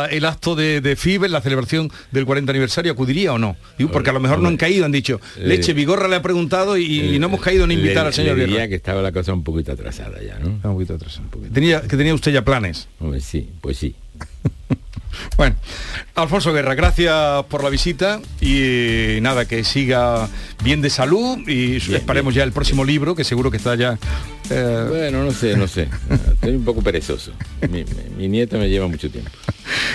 el 0.09 0.25
acto 0.25 0.55
de, 0.55 0.81
de 0.81 0.95
FIBE, 0.95 1.29
la 1.29 1.39
celebración 1.41 1.91
del 2.11 2.25
40 2.25 2.51
aniversario, 2.51 2.91
¿acudiría 2.93 3.31
o 3.33 3.37
no? 3.37 3.55
Digo, 3.77 3.91
porque 3.91 4.09
a 4.09 4.13
lo 4.13 4.19
mejor 4.19 4.39
no 4.39 4.47
han 4.47 4.57
caído, 4.57 4.85
han 4.85 4.91
dicho, 4.91 5.21
Le- 5.37 5.49
Leche 5.57 5.73
Vigorra 5.73 6.07
le 6.07 6.15
ha 6.15 6.21
preguntado 6.21 6.77
y, 6.77 7.15
y 7.15 7.19
no 7.19 7.27
hemos 7.27 7.41
caído 7.41 7.65
en 7.65 7.71
invitar 7.71 8.03
Le- 8.03 8.07
al 8.07 8.13
señor 8.13 8.35
Guerra. 8.37 8.67
que 8.67 8.75
estaba 8.75 9.01
la 9.01 9.11
cosa 9.11 9.33
un 9.33 9.43
poquito 9.43 9.71
atrasada 9.71 10.19
ya, 10.21 10.39
¿no? 10.39 10.47
Un 10.47 10.59
poquito 10.75 10.95
atrasada. 10.95 11.27
Tenía, 11.53 11.81
que 11.81 11.95
tenía 11.95 12.13
usted 12.15 12.31
ya 12.31 12.43
planes. 12.43 12.87
Hombre, 12.99 13.21
sí, 13.21 13.49
pues 13.61 13.77
sí. 13.77 13.93
Bueno, 15.37 15.55
Alfonso 16.15 16.53
Guerra, 16.53 16.73
gracias 16.73 17.43
por 17.45 17.63
la 17.63 17.69
visita 17.69 18.21
y 18.39 19.19
nada, 19.21 19.45
que 19.45 19.63
siga 19.63 20.27
bien 20.63 20.81
de 20.81 20.89
salud 20.89 21.37
y 21.47 21.75
esperemos 21.93 22.33
ya 22.33 22.43
el 22.43 22.51
próximo 22.51 22.83
libro, 22.85 23.13
que 23.13 23.23
seguro 23.23 23.51
que 23.51 23.57
está 23.57 23.75
ya... 23.75 23.99
eh, 24.49 24.85
Bueno, 24.87 25.23
no 25.23 25.31
sé, 25.31 25.55
no 25.57 25.67
sé. 25.67 25.89
Estoy 26.33 26.55
un 26.55 26.63
poco 26.65 26.81
perezoso. 26.81 27.33
Mi, 28.17 28.27
nieta 28.29 28.57
me 28.57 28.69
lleva 28.69 28.87
mucho 28.87 29.09
tiempo. 29.11 29.29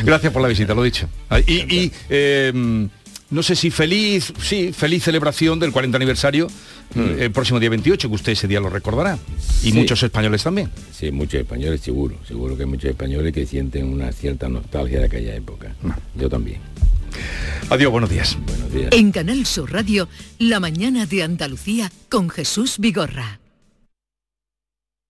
Gracias 0.05 0.33
por 0.33 0.43
la 0.43 0.49
visita, 0.49 0.75
lo 0.75 0.83
dicho. 0.83 1.09
Ah, 1.31 1.41
Y, 1.41 1.75
y, 1.75 1.93
eh, 2.09 2.89
no 3.29 3.43
sé 3.43 3.57
si 3.57 3.71
feliz, 3.71 4.33
sí, 4.41 4.73
feliz 4.73 5.03
celebración 5.03 5.59
del 5.59 5.73
40 5.73 5.97
aniversario 5.97 6.47
Mm. 6.95 7.21
el 7.21 7.31
próximo 7.33 7.61
día 7.61 7.69
28, 7.71 8.09
que 8.09 8.15
usted 8.15 8.33
ese 8.33 8.49
día 8.49 8.61
lo 8.61 8.71
recordará. 8.71 9.19
Y 9.63 9.71
Sí. 9.71 9.73
muchos 9.73 10.03
españoles 10.03 10.43
también. 10.43 10.71
Sí, 10.93 11.11
muchos 11.11 11.41
españoles 11.41 11.81
seguro. 11.81 12.17
Seguro 12.27 12.57
que 12.57 12.63
hay 12.63 12.69
muchos 12.69 12.91
españoles 12.91 13.33
que 13.33 13.45
sienten 13.47 13.87
una 13.87 14.13
cierta 14.13 14.49
nostalgia 14.49 15.01
de 15.01 15.05
aquella 15.07 15.35
época. 15.35 15.75
Yo 16.15 16.29
también. 16.29 16.61
Adiós, 17.71 17.91
buenos 17.91 18.11
días. 18.11 18.37
Buenos 18.47 18.73
días. 18.73 18.89
En 18.93 19.11
Canal 19.11 19.45
Sur 19.47 19.73
Radio, 19.73 20.09
La 20.39 20.61
mañana 20.61 21.07
de 21.07 21.23
Andalucía 21.23 21.91
con 22.09 22.29
Jesús 22.31 22.77
Vigorra. 22.79 23.41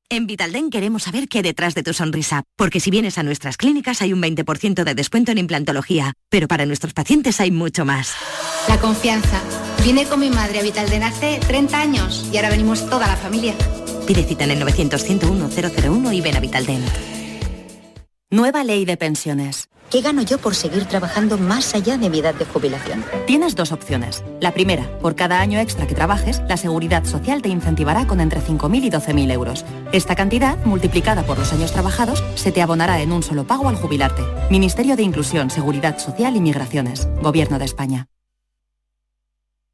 En 0.08 0.28
Vitalden 0.28 0.70
queremos 0.70 1.02
saber 1.02 1.26
qué 1.28 1.38
hay 1.38 1.42
detrás 1.42 1.74
de 1.74 1.82
tu 1.82 1.92
sonrisa, 1.92 2.44
porque 2.56 2.78
si 2.78 2.90
vienes 2.92 3.18
a 3.18 3.24
nuestras 3.24 3.56
clínicas 3.56 4.02
hay 4.02 4.12
un 4.12 4.20
20% 4.22 4.84
de 4.84 4.94
descuento 4.94 5.32
en 5.32 5.38
implantología, 5.38 6.12
pero 6.30 6.46
para 6.46 6.64
nuestros 6.64 6.94
pacientes 6.94 7.40
hay 7.40 7.50
mucho 7.50 7.84
más. 7.84 8.12
La 8.68 8.78
confianza. 8.78 9.42
Vine 9.86 10.04
con 10.04 10.18
mi 10.18 10.30
madre 10.30 10.58
a 10.58 10.62
Vitalden 10.62 11.04
hace 11.04 11.38
30 11.46 11.80
años 11.80 12.28
y 12.32 12.36
ahora 12.38 12.50
venimos 12.50 12.90
toda 12.90 13.06
la 13.06 13.14
familia. 13.14 13.54
Pide 14.04 14.24
cita 14.24 14.42
en 14.42 14.50
el 14.50 14.62
900-101-001 14.64 16.12
y 16.12 16.20
ven 16.20 16.36
a 16.36 16.40
Vitalden. 16.40 16.84
Nueva 18.28 18.64
ley 18.64 18.84
de 18.84 18.96
pensiones. 18.96 19.68
¿Qué 19.88 20.00
gano 20.00 20.22
yo 20.22 20.38
por 20.38 20.56
seguir 20.56 20.86
trabajando 20.86 21.38
más 21.38 21.72
allá 21.76 21.98
de 21.98 22.10
mi 22.10 22.18
edad 22.18 22.34
de 22.34 22.46
jubilación? 22.46 23.04
Tienes 23.28 23.54
dos 23.54 23.70
opciones. 23.70 24.24
La 24.40 24.52
primera, 24.52 24.98
por 24.98 25.14
cada 25.14 25.40
año 25.40 25.60
extra 25.60 25.86
que 25.86 25.94
trabajes, 25.94 26.42
la 26.48 26.56
Seguridad 26.56 27.04
Social 27.04 27.40
te 27.40 27.50
incentivará 27.50 28.08
con 28.08 28.20
entre 28.20 28.40
5.000 28.40 28.86
y 28.86 28.90
12.000 28.90 29.30
euros. 29.30 29.64
Esta 29.92 30.16
cantidad, 30.16 30.58
multiplicada 30.64 31.22
por 31.22 31.38
los 31.38 31.52
años 31.52 31.70
trabajados, 31.70 32.24
se 32.34 32.50
te 32.50 32.60
abonará 32.60 33.00
en 33.02 33.12
un 33.12 33.22
solo 33.22 33.46
pago 33.46 33.68
al 33.68 33.76
jubilarte. 33.76 34.24
Ministerio 34.50 34.96
de 34.96 35.04
Inclusión, 35.04 35.48
Seguridad 35.48 35.96
Social 35.98 36.34
y 36.34 36.40
Migraciones. 36.40 37.06
Gobierno 37.22 37.60
de 37.60 37.66
España. 37.66 38.08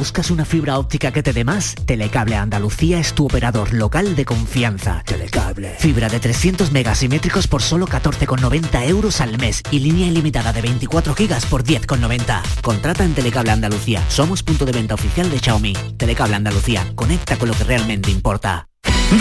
¿Buscas 0.00 0.30
una 0.30 0.46
fibra 0.46 0.78
óptica 0.78 1.12
que 1.12 1.22
te 1.22 1.34
dé 1.34 1.44
más? 1.44 1.74
Telecable 1.84 2.34
Andalucía 2.34 2.98
es 2.98 3.12
tu 3.12 3.26
operador 3.26 3.74
local 3.74 4.16
de 4.16 4.24
confianza. 4.24 5.02
Telecable. 5.04 5.76
Fibra 5.78 6.08
de 6.08 6.18
300 6.18 6.72
megasimétricos 6.72 7.46
por 7.46 7.60
solo 7.60 7.86
14,90 7.86 8.88
euros 8.88 9.20
al 9.20 9.36
mes 9.36 9.62
y 9.70 9.80
línea 9.80 10.06
ilimitada 10.06 10.54
de 10.54 10.62
24 10.62 11.14
gigas 11.14 11.44
por 11.44 11.64
10,90. 11.64 12.40
Contrata 12.62 13.04
en 13.04 13.12
Telecable 13.12 13.50
Andalucía. 13.50 14.02
Somos 14.08 14.42
punto 14.42 14.64
de 14.64 14.72
venta 14.72 14.94
oficial 14.94 15.28
de 15.28 15.38
Xiaomi. 15.38 15.74
Telecable 15.98 16.34
Andalucía. 16.34 16.90
Conecta 16.94 17.36
con 17.36 17.48
lo 17.50 17.54
que 17.54 17.64
realmente 17.64 18.10
importa. 18.10 18.68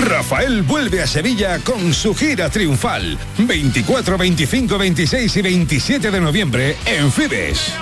Rafael 0.07 0.61
vuelve 0.61 1.01
a 1.01 1.07
Sevilla 1.07 1.59
con 1.59 1.93
su 1.93 2.15
gira 2.15 2.49
triunfal. 2.49 3.17
24, 3.37 4.17
25, 4.17 4.77
26 4.77 5.35
y 5.35 5.41
27 5.41 6.09
de 6.09 6.21
noviembre 6.21 6.77
en 6.85 7.11
Fibes. 7.11 7.73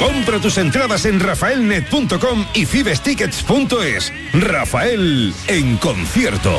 Compra 0.00 0.40
tus 0.40 0.56
entradas 0.56 1.04
en 1.04 1.20
rafaelnet.com 1.20 2.46
y 2.54 2.64
fibestickets.es. 2.64 4.10
Rafael 4.32 5.34
en 5.46 5.76
concierto. 5.76 6.58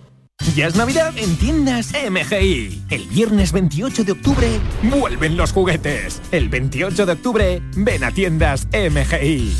Ya 0.55 0.67
es 0.67 0.75
Navidad 0.75 1.13
en 1.17 1.37
tiendas 1.37 1.91
MGI. 1.93 2.83
El 2.89 3.07
viernes 3.07 3.51
28 3.51 4.03
de 4.03 4.11
octubre 4.11 4.47
vuelven 4.83 5.37
los 5.37 5.53
juguetes. 5.53 6.21
El 6.31 6.49
28 6.49 7.05
de 7.05 7.11
octubre 7.13 7.61
ven 7.75 8.03
a 8.03 8.11
tiendas 8.11 8.67
MGI. 8.73 9.55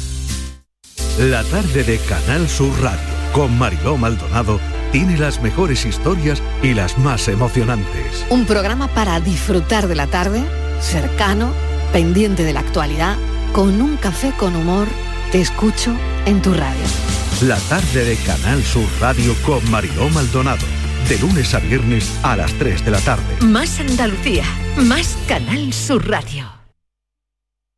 La 1.20 1.44
tarde 1.44 1.84
de 1.84 1.98
Canal 2.00 2.50
Sur 2.50 2.72
Radio 2.82 3.22
con 3.32 3.58
Mariló 3.58 3.98
Maldonado 3.98 4.60
tiene 4.92 5.18
las 5.18 5.42
mejores 5.42 5.86
historias 5.86 6.42
y 6.62 6.74
las 6.74 6.98
más 6.98 7.28
emocionantes. 7.28 8.26
Un 8.30 8.46
programa 8.46 8.88
para 8.90 9.20
disfrutar 9.20 9.88
de 9.88 9.96
la 9.96 10.08
tarde, 10.08 10.44
cercano, 10.82 11.54
pendiente 11.94 12.44
de 12.44 12.54
la 12.54 12.60
actualidad, 12.60 13.18
con 13.54 13.82
un 13.82 13.98
café 13.98 14.34
con 14.38 14.56
humor, 14.56 14.88
te 15.32 15.40
escucho 15.40 15.96
en 16.26 16.42
tu 16.42 16.54
radio. 16.54 17.21
La 17.42 17.58
tarde 17.58 18.06
de 18.06 18.16
Canal 18.18 18.62
Sur 18.64 18.88
Radio 19.00 19.34
con 19.44 19.68
Mariló 19.72 20.08
Maldonado. 20.10 20.64
De 21.10 21.18
lunes 21.18 21.56
a 21.56 21.60
viernes 21.60 22.16
a 22.22 22.38
las 22.38 22.54
3 22.54 22.86
de 22.86 22.92
la 22.92 23.00
tarde. 23.00 23.44
Más 23.44 23.80
Andalucía, 23.80 24.44
más 24.78 25.18
Canal 25.28 25.74
Sur 25.74 26.08
Radio. 26.08 26.48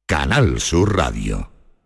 Canal 0.05 0.59
Sur 0.59 0.97
Radio. 0.97 1.52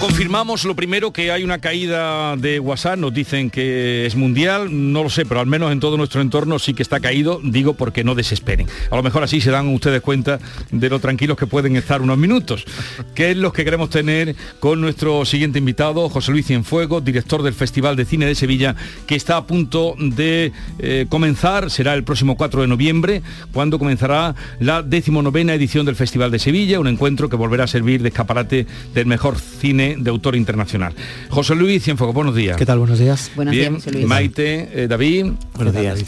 Confirmamos 0.00 0.64
lo 0.64 0.76
primero 0.76 1.10
que 1.10 1.32
hay 1.32 1.42
una 1.42 1.58
caída 1.58 2.36
de 2.36 2.60
WhatsApp, 2.60 2.98
nos 2.98 3.14
dicen 3.14 3.48
que 3.48 4.04
es 4.04 4.14
mundial, 4.14 4.68
no 4.92 5.02
lo 5.02 5.08
sé, 5.08 5.24
pero 5.24 5.40
al 5.40 5.46
menos 5.46 5.72
en 5.72 5.80
todo 5.80 5.96
nuestro 5.96 6.20
entorno 6.20 6.58
sí 6.58 6.74
que 6.74 6.82
está 6.82 7.00
caído, 7.00 7.40
digo 7.42 7.74
porque 7.74 8.04
no 8.04 8.14
desesperen. 8.14 8.68
A 8.90 8.96
lo 8.96 9.02
mejor 9.02 9.22
así 9.22 9.40
se 9.40 9.50
dan 9.50 9.68
ustedes 9.68 10.02
cuenta 10.02 10.38
de 10.70 10.90
lo 10.90 11.00
tranquilos 11.00 11.38
que 11.38 11.46
pueden 11.46 11.76
estar 11.76 12.02
unos 12.02 12.18
minutos, 12.18 12.66
que 13.14 13.30
es 13.30 13.38
lo 13.38 13.52
que 13.54 13.64
queremos 13.64 13.88
tener 13.88 14.36
con 14.60 14.82
nuestro 14.82 15.24
siguiente 15.24 15.60
invitado, 15.60 16.10
José 16.10 16.30
Luis 16.30 16.46
Cienfuegos, 16.46 17.02
director 17.02 17.42
del 17.42 17.54
Festival 17.54 17.96
de 17.96 18.04
Cine 18.04 18.26
de 18.26 18.34
Sevilla, 18.34 18.76
que 19.06 19.16
está 19.16 19.38
a 19.38 19.46
punto 19.46 19.94
de 19.98 20.52
eh, 20.78 21.06
comenzar, 21.08 21.70
será 21.70 21.94
el 21.94 22.04
próximo 22.04 22.36
4 22.36 22.60
de 22.60 22.68
noviembre, 22.68 23.22
cuando 23.50 23.78
comenzará 23.78 24.34
la 24.60 24.82
decimonovena 24.82 25.54
edición 25.54 25.86
del 25.86 25.96
Festival 25.96 26.30
de 26.30 26.38
Sevilla, 26.38 26.80
un 26.80 26.86
encuentro 26.86 27.30
que 27.30 27.36
volverá 27.36 27.64
a 27.64 27.68
servir 27.68 28.02
de 28.02 28.08
escaparate 28.08 28.66
del 28.92 29.06
mejor 29.06 29.38
cine 29.38 29.85
de 29.94 30.10
autor 30.10 30.34
internacional. 30.34 30.94
José 31.28 31.54
Luis 31.54 31.82
Cienfuegos, 31.84 32.14
buenos 32.14 32.34
días. 32.34 32.56
¿Qué 32.56 32.66
tal? 32.66 32.78
Buenos 32.78 32.98
días. 32.98 33.30
Buenos 33.36 33.52
días, 33.52 33.72
José 33.72 33.92
Luis. 33.92 34.06
Maite, 34.06 34.82
eh, 34.82 34.88
David. 34.88 35.26
Buenos 35.54 35.74
días. 35.74 36.04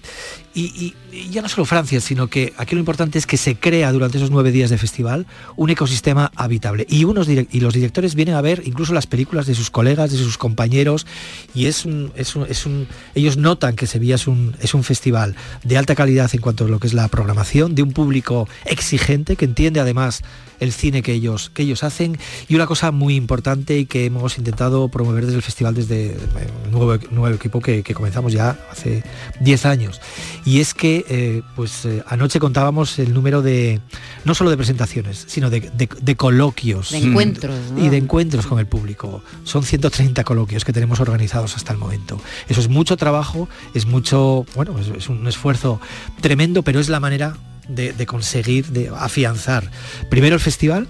y, 0.54 0.94
ya 1.30 1.42
no 1.42 1.48
solo 1.48 1.64
Francia, 1.64 2.00
sino 2.00 2.28
que 2.28 2.52
aquí 2.56 2.74
lo 2.74 2.78
importante 2.78 3.18
es 3.18 3.26
que 3.26 3.36
se 3.36 3.56
crea 3.56 3.92
durante 3.92 4.18
esos 4.18 4.30
nueve 4.30 4.50
días 4.50 4.70
de 4.70 4.78
festival 4.78 5.26
un 5.56 5.70
ecosistema 5.70 6.30
habitable. 6.36 6.86
Y, 6.88 7.04
unos 7.04 7.28
y 7.28 7.60
los 7.60 7.74
directores 7.74 8.14
vienen 8.14 8.34
a 8.34 8.40
ver 8.40 8.62
incluso 8.64 8.92
las 8.92 9.06
películas 9.06 9.46
de 9.46 9.54
sus 9.54 9.70
colegas, 9.70 10.10
de 10.10 10.18
sus 10.18 10.38
compañeros. 10.38 11.06
Y 11.54 11.66
es 11.66 11.86
es 12.16 12.36
es 12.48 12.66
ellos 13.14 13.36
notan 13.36 13.76
que 13.76 13.86
Sevilla 13.86 14.14
es 14.16 14.26
un, 14.26 14.54
es 14.60 14.74
un 14.74 14.84
festival 14.84 15.36
de 15.64 15.78
alta 15.78 15.94
calidad 15.94 16.30
en 16.32 16.40
cuanto 16.40 16.64
a 16.64 16.68
lo 16.68 16.78
que 16.78 16.86
es 16.86 16.94
la 16.94 17.08
programación, 17.08 17.74
de 17.74 17.82
un 17.82 17.92
público 17.92 18.48
exigente 18.64 19.36
que 19.36 19.44
entiende 19.44 19.80
además 19.80 20.22
el 20.62 20.72
cine 20.72 21.02
que 21.02 21.12
ellos, 21.12 21.50
que 21.50 21.62
ellos 21.62 21.82
hacen 21.82 22.16
y 22.48 22.54
una 22.54 22.66
cosa 22.66 22.92
muy 22.92 23.16
importante 23.16 23.78
y 23.78 23.86
que 23.86 24.06
hemos 24.06 24.38
intentado 24.38 24.88
promover 24.88 25.24
desde 25.24 25.36
el 25.36 25.42
festival 25.42 25.74
desde 25.74 26.12
el 26.12 26.70
nuevo, 26.70 26.96
nuevo 27.10 27.34
equipo 27.34 27.60
que, 27.60 27.82
comenzamos 27.92 28.32
ya 28.32 28.56
hace 28.70 29.02
10 29.40 29.66
años 29.66 30.00
y 30.44 30.60
es 30.60 30.74
que 30.74 31.04
eh, 31.08 31.42
pues 31.54 31.84
eh, 31.84 32.02
anoche 32.08 32.40
contábamos 32.40 32.98
el 32.98 33.14
número 33.14 33.42
de 33.42 33.80
no 34.24 34.34
solo 34.34 34.50
de 34.50 34.56
presentaciones 34.56 35.24
sino 35.28 35.50
de, 35.50 36.16
coloquios. 36.16 36.90
De 36.90 36.98
encuentros 36.98 37.56
y 37.76 37.88
de 37.88 37.96
encuentros 37.96 38.46
con 38.46 38.58
el 38.58 38.66
público. 38.66 39.22
Son 39.44 39.62
130 39.62 40.24
coloquios 40.24 40.64
que 40.64 40.72
tenemos 40.72 41.00
organizados 41.00 41.56
hasta 41.56 41.72
el 41.72 41.78
momento. 41.78 42.20
Eso 42.48 42.60
es 42.60 42.68
mucho 42.68 42.96
trabajo 42.96 43.48
es 43.74 43.86
mucho 43.86 44.46
bueno 44.54 44.74
es 44.78 45.08
un 45.08 45.26
esfuerzo 45.26 45.80
tremendo 46.20 46.62
pero 46.62 46.80
es 46.80 46.88
la 46.88 47.00
manera 47.00 47.36
de, 47.68 48.06
conseguir, 48.06 48.66
de 48.68 48.88
afianzar. 48.88 49.70
Primero 50.10 50.34
el 50.34 50.40
festival, 50.40 50.88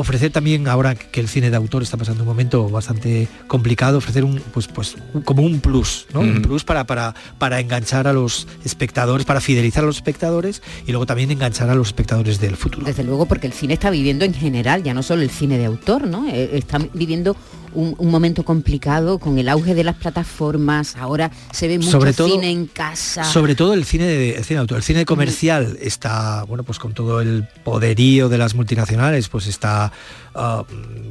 ofrecer 0.00 0.32
también 0.32 0.68
ahora 0.68 0.94
que 0.94 1.20
el 1.20 1.28
cine 1.28 1.50
de 1.50 1.56
autor 1.56 1.82
está 1.82 1.96
pasando 1.96 2.22
un 2.22 2.28
momento 2.28 2.68
bastante 2.68 3.28
complicado 3.46 3.98
ofrecer 3.98 4.24
un 4.24 4.40
pues 4.52 4.68
pues 4.68 4.96
como 5.24 5.42
un 5.42 5.60
plus 5.60 6.06
¿no? 6.12 6.20
un 6.20 6.42
plus 6.42 6.64
para, 6.64 6.84
para 6.86 7.14
para 7.38 7.60
enganchar 7.60 8.06
a 8.06 8.12
los 8.12 8.46
espectadores 8.64 9.26
para 9.26 9.40
fidelizar 9.40 9.84
a 9.84 9.86
los 9.86 9.96
espectadores 9.96 10.62
y 10.86 10.92
luego 10.92 11.06
también 11.06 11.30
enganchar 11.30 11.70
a 11.70 11.74
los 11.74 11.88
espectadores 11.88 12.40
del 12.40 12.56
futuro. 12.56 12.86
Desde 12.86 13.04
luego 13.04 13.26
porque 13.26 13.46
el 13.46 13.52
cine 13.52 13.74
está 13.74 13.90
viviendo 13.90 14.24
en 14.24 14.34
general 14.34 14.82
ya 14.82 14.94
no 14.94 15.02
solo 15.02 15.22
el 15.22 15.30
cine 15.30 15.58
de 15.58 15.66
autor 15.66 16.06
no 16.06 16.28
eh, 16.28 16.50
está 16.54 16.78
viviendo 16.94 17.36
un, 17.74 18.10
momento 18.10 18.44
complicado 18.44 19.18
con 19.18 19.38
el 19.38 19.48
auge 19.48 19.74
de 19.74 19.84
las 19.84 19.96
plataformas, 19.96 20.96
ahora 20.96 21.30
se 21.52 21.68
ve 21.68 21.78
mucho 21.78 21.90
sobre 21.90 22.12
cine 22.12 22.50
en 22.50 22.66
casa. 22.66 23.24
Sobre 23.24 23.54
todo 23.54 23.74
el 23.74 23.84
cine 23.84 24.04
de 24.04 24.36
el 24.36 24.44
cine 24.44 24.60
el 24.68 24.82
cine 24.82 25.04
comercial 25.04 25.78
está, 25.80 26.44
bueno, 26.44 26.64
pues 26.64 26.78
con 26.78 26.92
todo 26.92 27.20
el 27.20 27.46
poderío 27.64 28.28
de 28.28 28.38
las 28.38 28.54
multinacionales, 28.54 29.28
pues 29.28 29.46
está 29.46 29.92
ah, 30.34 30.64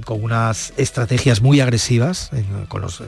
con 0.05 0.23
unas 0.23 0.73
estrategias 0.77 1.41
muy 1.41 1.59
agresivas, 1.59 2.31
con 2.67 2.81
los, 2.81 3.03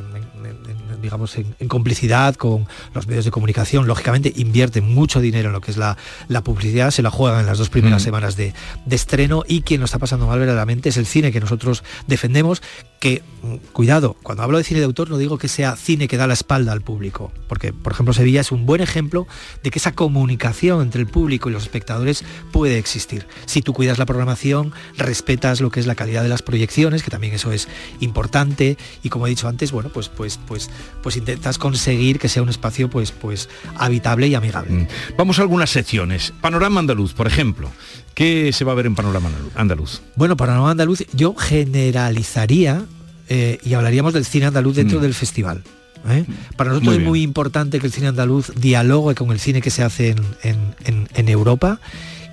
digamos, 1.01 1.37
en, 1.37 1.67
complicidad 1.67 2.35
con 2.35 2.67
los 2.93 3.07
medios 3.07 3.25
de 3.25 3.31
comunicación. 3.31 3.87
Lógicamente 3.87 4.31
invierten 4.35 4.93
mucho 4.93 5.19
dinero 5.19 5.49
en 5.49 5.53
lo 5.53 5.61
que 5.61 5.71
es 5.71 5.77
la, 5.77 5.97
publicidad, 6.43 6.91
se 6.91 7.01
la 7.01 7.11
juegan 7.11 7.41
en 7.41 7.45
las 7.45 7.57
dos 7.57 7.69
primeras 7.69 8.03
semanas 8.03 8.35
de, 8.35 8.53
de, 8.85 8.95
estreno 8.95 9.43
y 9.47 9.61
quien 9.61 9.79
lo 9.79 9.85
está 9.85 9.99
pasando 9.99 10.27
mal 10.27 10.39
verdaderamente 10.39 10.89
es 10.89 10.97
el 10.97 11.05
cine 11.05 11.31
que 11.31 11.39
nosotros 11.39 11.83
defendemos, 12.07 12.61
que, 12.99 13.23
mm, 13.41 13.55
cuidado, 13.73 14.15
cuando 14.21 14.43
hablo 14.43 14.57
de 14.57 14.63
cine 14.63 14.79
de 14.79 14.85
autor 14.85 15.09
no 15.09 15.17
digo 15.17 15.37
que 15.37 15.47
sea 15.47 15.75
cine 15.75 16.07
que 16.07 16.17
da 16.17 16.27
la 16.27 16.33
espalda 16.33 16.71
al 16.71 16.81
público, 16.81 17.31
porque 17.47 17.73
por 17.73 17.93
ejemplo 17.93 18.13
Sevilla 18.13 18.41
es 18.41 18.51
un 18.51 18.65
buen 18.65 18.81
ejemplo 18.81 19.27
de 19.63 19.71
que 19.71 19.79
esa 19.79 19.93
comunicación 19.93 20.81
entre 20.81 21.01
el 21.01 21.07
público 21.07 21.49
y 21.49 21.53
los 21.53 21.63
espectadores 21.63 22.23
puede 22.51 22.77
existir. 22.77 23.27
Si 23.45 23.61
tú 23.61 23.73
cuidas 23.73 23.97
la 23.97 24.05
programación, 24.05 24.73
respetas 24.97 25.61
lo 25.61 25.71
que 25.71 25.79
es 25.79 25.87
la 25.87 25.95
calidad 26.01 26.23
de 26.23 26.29
las 26.29 26.41
proyecciones, 26.41 27.03
que 27.03 27.11
también 27.11 27.33
eso 27.33 27.51
es 27.51 27.67
importante, 27.99 28.77
y 29.03 29.09
como 29.09 29.27
he 29.27 29.29
dicho 29.29 29.47
antes, 29.47 29.71
bueno, 29.71 29.89
pues 29.89 30.09
pues 30.09 30.39
pues 30.47 30.69
pues 31.03 31.17
intentas 31.17 31.57
conseguir 31.57 32.19
que 32.19 32.27
sea 32.27 32.43
un 32.43 32.49
espacio 32.49 32.89
pues 32.89 33.11
pues 33.11 33.49
habitable 33.77 34.27
y 34.27 34.35
amigable. 34.35 34.71
Mm. 34.71 34.87
Vamos 35.17 35.39
a 35.39 35.43
algunas 35.43 35.69
secciones. 35.69 36.33
Panorama 36.41 36.79
andaluz, 36.79 37.13
por 37.13 37.27
ejemplo. 37.27 37.69
¿Qué 38.13 38.51
se 38.53 38.65
va 38.65 38.73
a 38.73 38.75
ver 38.75 38.85
en 38.85 38.95
Panorama 38.95 39.29
Andaluz? 39.55 40.01
Bueno, 40.15 40.35
Panorama 40.35 40.71
Andaluz 40.71 41.05
yo 41.13 41.33
generalizaría 41.33 42.85
eh, 43.29 43.57
y 43.63 43.73
hablaríamos 43.73 44.13
del 44.13 44.25
cine 44.25 44.47
andaluz 44.47 44.75
dentro 44.75 44.99
mm. 44.99 45.01
del 45.01 45.13
festival. 45.13 45.63
¿eh? 46.09 46.25
Para 46.55 46.71
nosotros 46.71 46.95
es 46.97 47.03
muy 47.03 47.21
importante 47.21 47.79
que 47.79 47.85
el 47.87 47.93
cine 47.93 48.07
andaluz 48.07 48.51
dialogue 48.55 49.15
con 49.15 49.31
el 49.31 49.39
cine 49.39 49.61
que 49.61 49.69
se 49.69 49.83
hace 49.83 50.15
en, 50.43 51.29
Europa. 51.29 51.79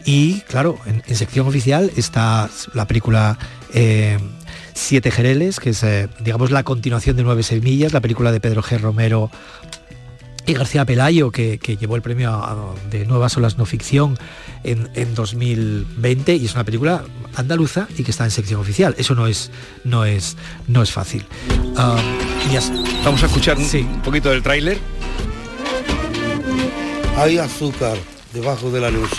Y 0.05 0.41
claro, 0.43 0.79
en, 0.87 1.17
sección 1.17 1.47
oficial 1.47 1.91
está 1.97 2.51
la 2.75 2.87
película 2.87 3.39
eh, 3.75 4.19
Siete 4.75 5.11
Jereles, 5.11 5.59
que 5.61 5.71
es 5.71 5.85
digamos 6.21 6.51
la 6.51 6.63
continuación 6.63 7.17
de 7.17 7.25
Nueve 7.25 7.43
Semillas, 7.43 7.93
la 7.93 8.01
película 8.01 8.31
de 8.31 8.41
Pedro 8.41 8.63
G. 8.63 8.79
Romero 8.79 9.31
y 10.49 10.55
García 10.55 10.87
Pelayo, 10.87 11.31
que, 11.31 11.59
llevó 11.79 11.95
el 11.97 12.01
premio 12.01 12.43
de 12.91 13.05
Nuevas 13.05 13.37
Olas 13.37 13.59
No 13.59 13.67
Ficción 13.67 14.19
en, 14.65 15.15
2020 15.15 16.37
y 16.37 16.47
es 16.47 16.55
una 16.55 16.65
película 16.65 17.05
andaluza 17.35 17.87
y 17.99 18.03
que 18.03 18.11
está 18.11 18.25
en 18.25 18.31
sección 18.31 18.59
oficial. 18.59 18.95
Eso 18.97 19.15
no 19.15 19.27
es, 19.27 19.51
no 19.85 20.07
es, 20.07 20.39
no 20.67 20.83
es 20.83 20.91
fácil. 20.91 21.27
Ah, 21.77 22.01
Vamos 23.05 23.23
a 23.23 23.27
escuchar 23.27 23.59
un 23.59 24.03
poquito 24.03 24.31
del 24.31 24.43
tráiler. 24.43 24.79
Hay 27.19 27.37
azúcar 27.37 27.99
debajo 28.33 28.71
de 28.71 28.81
la 28.81 28.91
luz. 28.91 29.11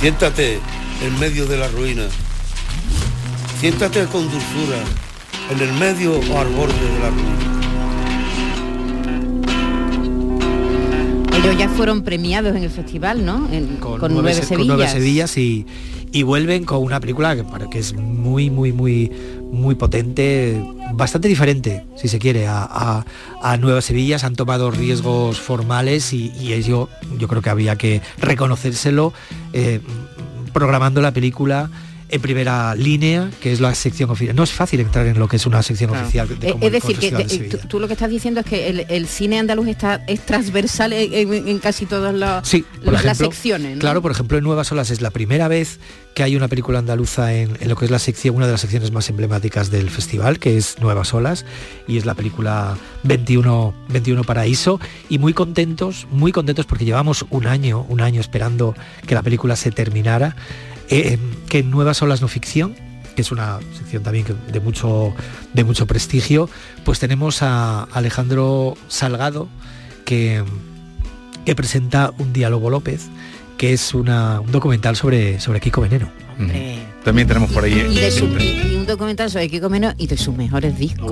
Siéntate 0.00 0.60
en 1.02 1.18
medio 1.18 1.46
de 1.46 1.56
la 1.56 1.68
ruina. 1.68 2.06
Siéntate 3.60 4.04
con 4.06 4.22
dulzura 4.30 4.82
en 5.50 5.60
el 5.60 5.72
medio 5.74 6.12
o 6.18 6.38
al 6.38 6.48
borde 6.48 6.74
de 6.74 6.98
la 7.00 7.10
ruina 7.10 7.48
Ellos 11.38 11.56
ya 11.56 11.68
fueron 11.68 12.02
premiados 12.02 12.56
en 12.56 12.64
el 12.64 12.70
festival, 12.70 13.24
¿no? 13.24 13.48
con, 13.80 14.12
nueve, 14.12 14.34
Sevillas. 14.34 15.36
y, 15.38 15.64
vuelven 16.24 16.64
con 16.64 16.82
una 16.82 16.98
película 16.98 17.36
que, 17.36 17.44
que 17.70 17.78
es 17.78 17.94
muy, 17.94 18.50
muy, 18.50 18.72
muy, 18.72 19.12
muy 19.52 19.76
potente, 19.76 20.60
bastante 20.94 21.28
diferente, 21.28 21.84
si 21.96 22.08
se 22.08 22.18
quiere, 22.18 22.46
a, 22.48 23.04
Nuevas 23.60 23.84
Sevillas. 23.84 24.24
Han 24.24 24.34
tomado 24.34 24.72
riesgos 24.72 25.38
formales 25.38 26.12
y, 26.12 26.32
y 26.40 26.60
yo 26.62 26.88
creo 27.28 27.40
que 27.40 27.50
había 27.50 27.76
que 27.76 28.02
reconocérselo 28.18 29.12
eh, 29.52 29.80
programando 30.50 31.00
la 31.00 31.12
película 31.12 31.70
en 32.08 32.20
primera 32.20 32.74
línea, 32.74 33.30
que 33.40 33.52
es 33.52 33.60
la 33.60 33.74
sección 33.74 34.10
oficial. 34.10 34.34
No 34.34 34.42
es 34.42 34.52
fácil 34.52 34.80
entrar 34.80 35.06
en 35.06 35.18
lo 35.18 35.28
que 35.28 35.36
es 35.36 35.46
una 35.46 35.62
sección 35.62 35.90
oficial. 35.90 36.28
Eh, 36.40 36.54
es 36.60 36.72
decir, 36.72 36.98
que 36.98 37.58
tú, 37.68 37.78
lo 37.78 37.86
que 37.86 37.92
estás 37.92 38.10
diciendo 38.10 38.40
es 38.40 38.46
que 38.46 38.86
el, 38.88 39.06
cine 39.06 39.38
andaluz 39.38 39.68
está, 39.68 40.02
es 40.06 40.24
transversal 40.24 40.92
en, 40.92 41.58
casi 41.58 41.86
todas 41.86 42.14
las 42.14 42.48
secciones. 43.16 43.78
Claro, 43.78 44.02
por 44.02 44.10
ejemplo, 44.10 44.38
en 44.38 44.44
Nuevas 44.44 44.72
Olas 44.72 44.90
es 44.90 45.00
la 45.00 45.10
primera 45.10 45.48
vez 45.48 45.78
que 46.14 46.22
hay 46.24 46.34
una 46.34 46.48
película 46.48 46.80
andaluza 46.80 47.32
en, 47.32 47.56
lo 47.68 47.76
que 47.76 47.84
es 47.84 47.90
la 47.90 47.98
sección, 47.98 48.34
una 48.34 48.46
de 48.46 48.52
las 48.52 48.62
secciones 48.62 48.90
más 48.90 49.08
emblemáticas 49.08 49.70
del 49.70 49.88
festival, 49.90 50.38
que 50.38 50.56
es 50.56 50.78
Nuevas 50.80 51.14
Olas, 51.14 51.44
y 51.86 51.96
es 51.96 52.06
la 52.06 52.14
película 52.14 52.76
21, 53.04 53.74
21 53.88 54.24
Paraíso, 54.24 54.80
y 55.08 55.18
muy 55.18 55.32
contentos, 55.32 56.08
muy 56.10 56.32
contentos 56.32 56.66
porque 56.66 56.84
llevamos 56.84 57.24
un 57.30 57.46
año, 57.46 57.86
un 57.88 58.00
año 58.00 58.20
esperando 58.20 58.74
que 59.06 59.14
la 59.14 59.22
película 59.22 59.54
se 59.54 59.70
terminara. 59.70 60.34
Eh, 60.90 61.18
que 61.48 61.62
Nuevas 61.62 62.00
Olas 62.02 62.20
No 62.22 62.28
Ficción, 62.28 62.74
que 63.14 63.22
es 63.22 63.32
una 63.32 63.58
sección 63.76 64.02
también 64.02 64.26
de 64.50 64.60
mucho, 64.60 65.14
de 65.52 65.64
mucho 65.64 65.86
prestigio, 65.86 66.48
pues 66.84 66.98
tenemos 66.98 67.42
a 67.42 67.84
Alejandro 67.92 68.76
Salgado, 68.88 69.48
que, 70.04 70.44
que 71.44 71.54
presenta 71.54 72.12
un 72.18 72.32
diálogo 72.32 72.70
López, 72.70 73.08
que 73.56 73.72
es 73.72 73.92
un 73.92 74.06
documental 74.50 74.96
sobre, 74.96 75.40
sobre 75.40 75.60
Kiko 75.60 75.80
Veneno. 75.80 76.10
También 77.04 77.26
tenemos 77.26 77.50
por 77.50 77.64
ahí. 77.64 77.72
Y, 77.72 78.76
un 78.76 78.86
documental 78.86 79.30
sobre 79.30 79.48
Kiko 79.48 79.68
Veneno 79.68 79.94
y 79.98 80.06
de 80.06 80.16
sus 80.16 80.36
mejores 80.36 80.78
discos. 80.78 81.10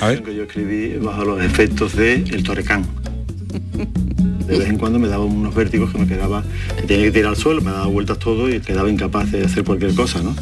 a 0.00 0.06
ver. 0.06 0.22
que 0.22 0.34
yo 0.34 0.44
escribí 0.44 0.96
bajo 0.98 1.24
los 1.24 1.42
efectos 1.42 1.96
de 1.96 2.14
El 2.14 2.42
Torrecán 2.44 2.86
de 4.46 4.58
vez 4.58 4.68
en 4.68 4.78
cuando 4.78 4.98
me 4.98 5.08
daba 5.08 5.24
unos 5.24 5.54
vértigos 5.54 5.92
que 5.92 5.98
me 5.98 6.06
quedaba, 6.06 6.44
que 6.76 6.82
tenía 6.82 7.06
que 7.06 7.12
tirar 7.12 7.30
al 7.30 7.36
suelo, 7.36 7.60
me 7.60 7.70
daba 7.70 7.86
vueltas 7.86 8.18
todo 8.18 8.48
y 8.48 8.60
quedaba 8.60 8.90
incapaz 8.90 9.30
de 9.32 9.44
hacer 9.44 9.64
cualquier 9.64 9.94
cosa, 9.94 10.22
¿no? 10.22 10.34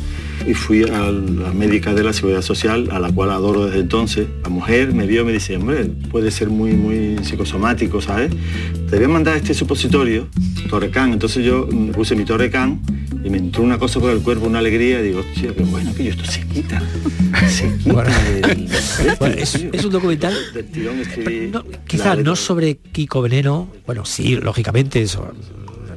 Y 0.47 0.53
fui 0.53 0.83
a 0.83 1.11
la 1.11 1.53
médica 1.53 1.95
de 1.95 2.03
la 2.03 2.13
Seguridad 2.13 2.43
Social, 2.43 2.89
a 2.91 2.99
la 2.99 3.11
cual 3.11 3.31
adoro 3.31 3.67
desde 3.67 3.81
entonces. 3.81 4.27
La 4.43 4.51
mujer 4.51 4.93
me 4.93 5.07
vio 5.07 5.23
y 5.23 5.25
me 5.25 5.33
dice, 5.33 5.57
hombre, 5.57 5.87
puede 6.11 6.31
ser 6.31 6.51
muy, 6.51 6.73
muy 6.73 7.25
psicosomático, 7.25 8.03
¿sabes? 8.03 8.31
Te 8.91 8.97
voy 8.97 9.07
a 9.07 9.09
mandar 9.09 9.37
este 9.37 9.55
supositorio, 9.55 10.29
Torrecán. 10.69 11.13
Entonces 11.13 11.45
yo 11.45 11.67
puse 11.95 12.15
mi 12.15 12.25
Torrecán 12.25 12.81
y 13.25 13.31
me 13.31 13.39
entró 13.39 13.63
una 13.63 13.79
cosa 13.79 13.99
por 14.01 14.11
el 14.11 14.21
cuerpo, 14.21 14.47
una 14.47 14.59
alegría, 14.59 15.01
y 15.01 15.05
digo, 15.05 15.21
hostia, 15.21 15.55
qué 15.55 15.63
bueno, 15.63 15.95
que 15.95 16.05
yo 16.05 16.11
esto 16.11 16.31
se 16.31 16.47
quita. 16.47 16.83
Se 17.49 17.75
quita 17.79 18.05
es, 19.37 19.85
un 19.85 19.91
documental, 19.91 20.35
quizás 21.87 22.19
no 22.19 22.37
sobre 22.37 22.77
Kiko 22.77 23.23
Veneno, 23.23 23.69
bueno, 23.87 24.05
sí, 24.05 24.37
lógicamente, 24.37 25.01
eso, 25.01 25.33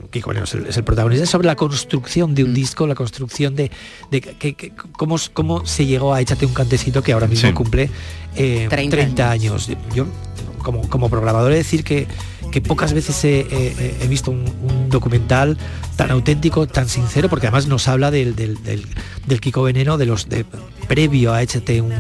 Kiko 0.10 0.30
Veneno 0.30 0.46
es 0.46 0.78
el, 0.78 0.84
protagonista, 0.86 1.26
es 1.26 1.30
sobre 1.30 1.48
la 1.48 1.58
construcción 1.58 2.34
de 2.34 2.46
un 2.46 2.52
mm. 2.52 2.54
disco, 2.54 2.88
la 2.88 2.96
construcción 2.96 3.56
de, 3.56 3.72
que, 4.10 4.74
cómo, 4.94 5.18
cómo, 5.34 5.66
se 5.66 5.86
llegó 5.86 6.14
a 6.14 6.22
Échate 6.22 6.46
un 6.46 6.54
cantecito 6.54 7.04
que 7.04 7.12
ahora 7.12 7.28
mismo 7.28 7.54
cumple 7.54 7.90
30, 8.36 9.22
eh, 9.22 9.24
años. 9.24 9.70
Yo, 9.94 10.06
como, 10.60 10.88
como 10.90 11.10
programador, 11.10 11.52
he 11.52 11.56
de 11.56 11.60
decir 11.60 11.84
que 11.84 12.08
que 12.52 12.62
pocas 12.62 12.94
veces 12.94 13.24
he, 13.24 14.08
visto 14.08 14.32
un, 14.32 14.90
documental 14.90 15.58
tan 15.98 16.12
auténtico, 16.12 16.68
tan 16.68 16.88
sincero, 16.88 17.28
porque 17.28 17.48
además 17.48 17.68
nos 17.68 17.88
habla 17.88 18.12
del, 18.12 18.36
Kiko 19.42 19.64
Veneno, 19.64 19.98
de 19.98 20.06
los 20.06 20.30
de, 20.30 20.46
previo 20.88 21.34
a 21.34 21.42
Échate 21.42 21.82
un, 21.82 21.92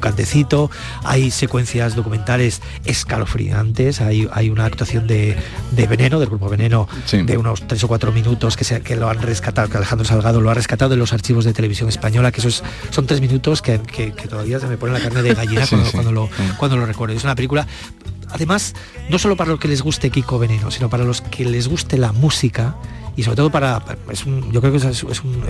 cantecito, 0.00 0.70
hay 1.04 1.30
secuencias 1.30 1.94
documentales 1.94 2.62
escalofriantes, 2.84 4.00
hay, 4.00 4.28
hay 4.32 4.50
una 4.50 4.64
actuación 4.64 5.06
de, 5.06 5.36
Veneno, 5.72 6.18
del 6.18 6.28
grupo 6.28 6.48
Veneno, 6.48 6.88
de 7.12 7.36
unos 7.36 7.66
tres 7.68 7.84
o 7.84 7.88
cuatro 7.88 8.12
minutos 8.12 8.56
que, 8.56 8.64
se, 8.64 8.80
que 8.80 8.96
lo 8.96 9.08
han 9.08 9.20
rescatado, 9.20 9.68
que 9.68 9.76
Alejandro 9.76 10.06
Salgado 10.06 10.40
lo 10.40 10.50
ha 10.50 10.54
rescatado 10.54 10.90
de 10.90 10.96
los 10.96 11.12
archivos 11.12 11.44
de 11.44 11.52
televisión 11.52 11.88
española, 11.88 12.32
que 12.32 12.40
esos 12.40 12.64
son 12.90 13.06
tres 13.06 13.20
minutos 13.20 13.60
que, 13.62 13.78
todavía 14.28 14.58
se 14.58 14.66
me 14.66 14.78
pone 14.78 14.94
la 14.94 15.00
carne 15.00 15.22
de 15.22 15.34
gallina 15.34 15.66
cuando, 15.92 16.12
lo, 16.12 16.30
cuando 16.56 16.78
lo 16.78 16.86
recuerdo. 16.86 17.14
Es 17.14 17.24
una 17.24 17.34
película 17.34 17.66
además, 18.30 18.74
no 19.10 19.18
solo 19.18 19.36
para 19.36 19.50
los 19.50 19.60
que 19.60 19.68
les 19.68 19.82
guste 19.82 20.10
Kiko 20.10 20.38
Veneno, 20.38 20.70
sino 20.70 20.90
para 20.90 21.04
los 21.04 21.20
que 21.20 21.44
les 21.44 21.68
guste 21.68 21.98
la 21.98 22.12
música 22.12 22.74
y 23.16 23.22
sobre 23.22 23.36
todo 23.36 23.50
para 23.50 23.82
es 24.10 24.24
un, 24.26 24.50
yo 24.52 24.60
creo 24.60 24.72
que 24.72 24.78
es, 24.78 25.02
un, 25.22 25.44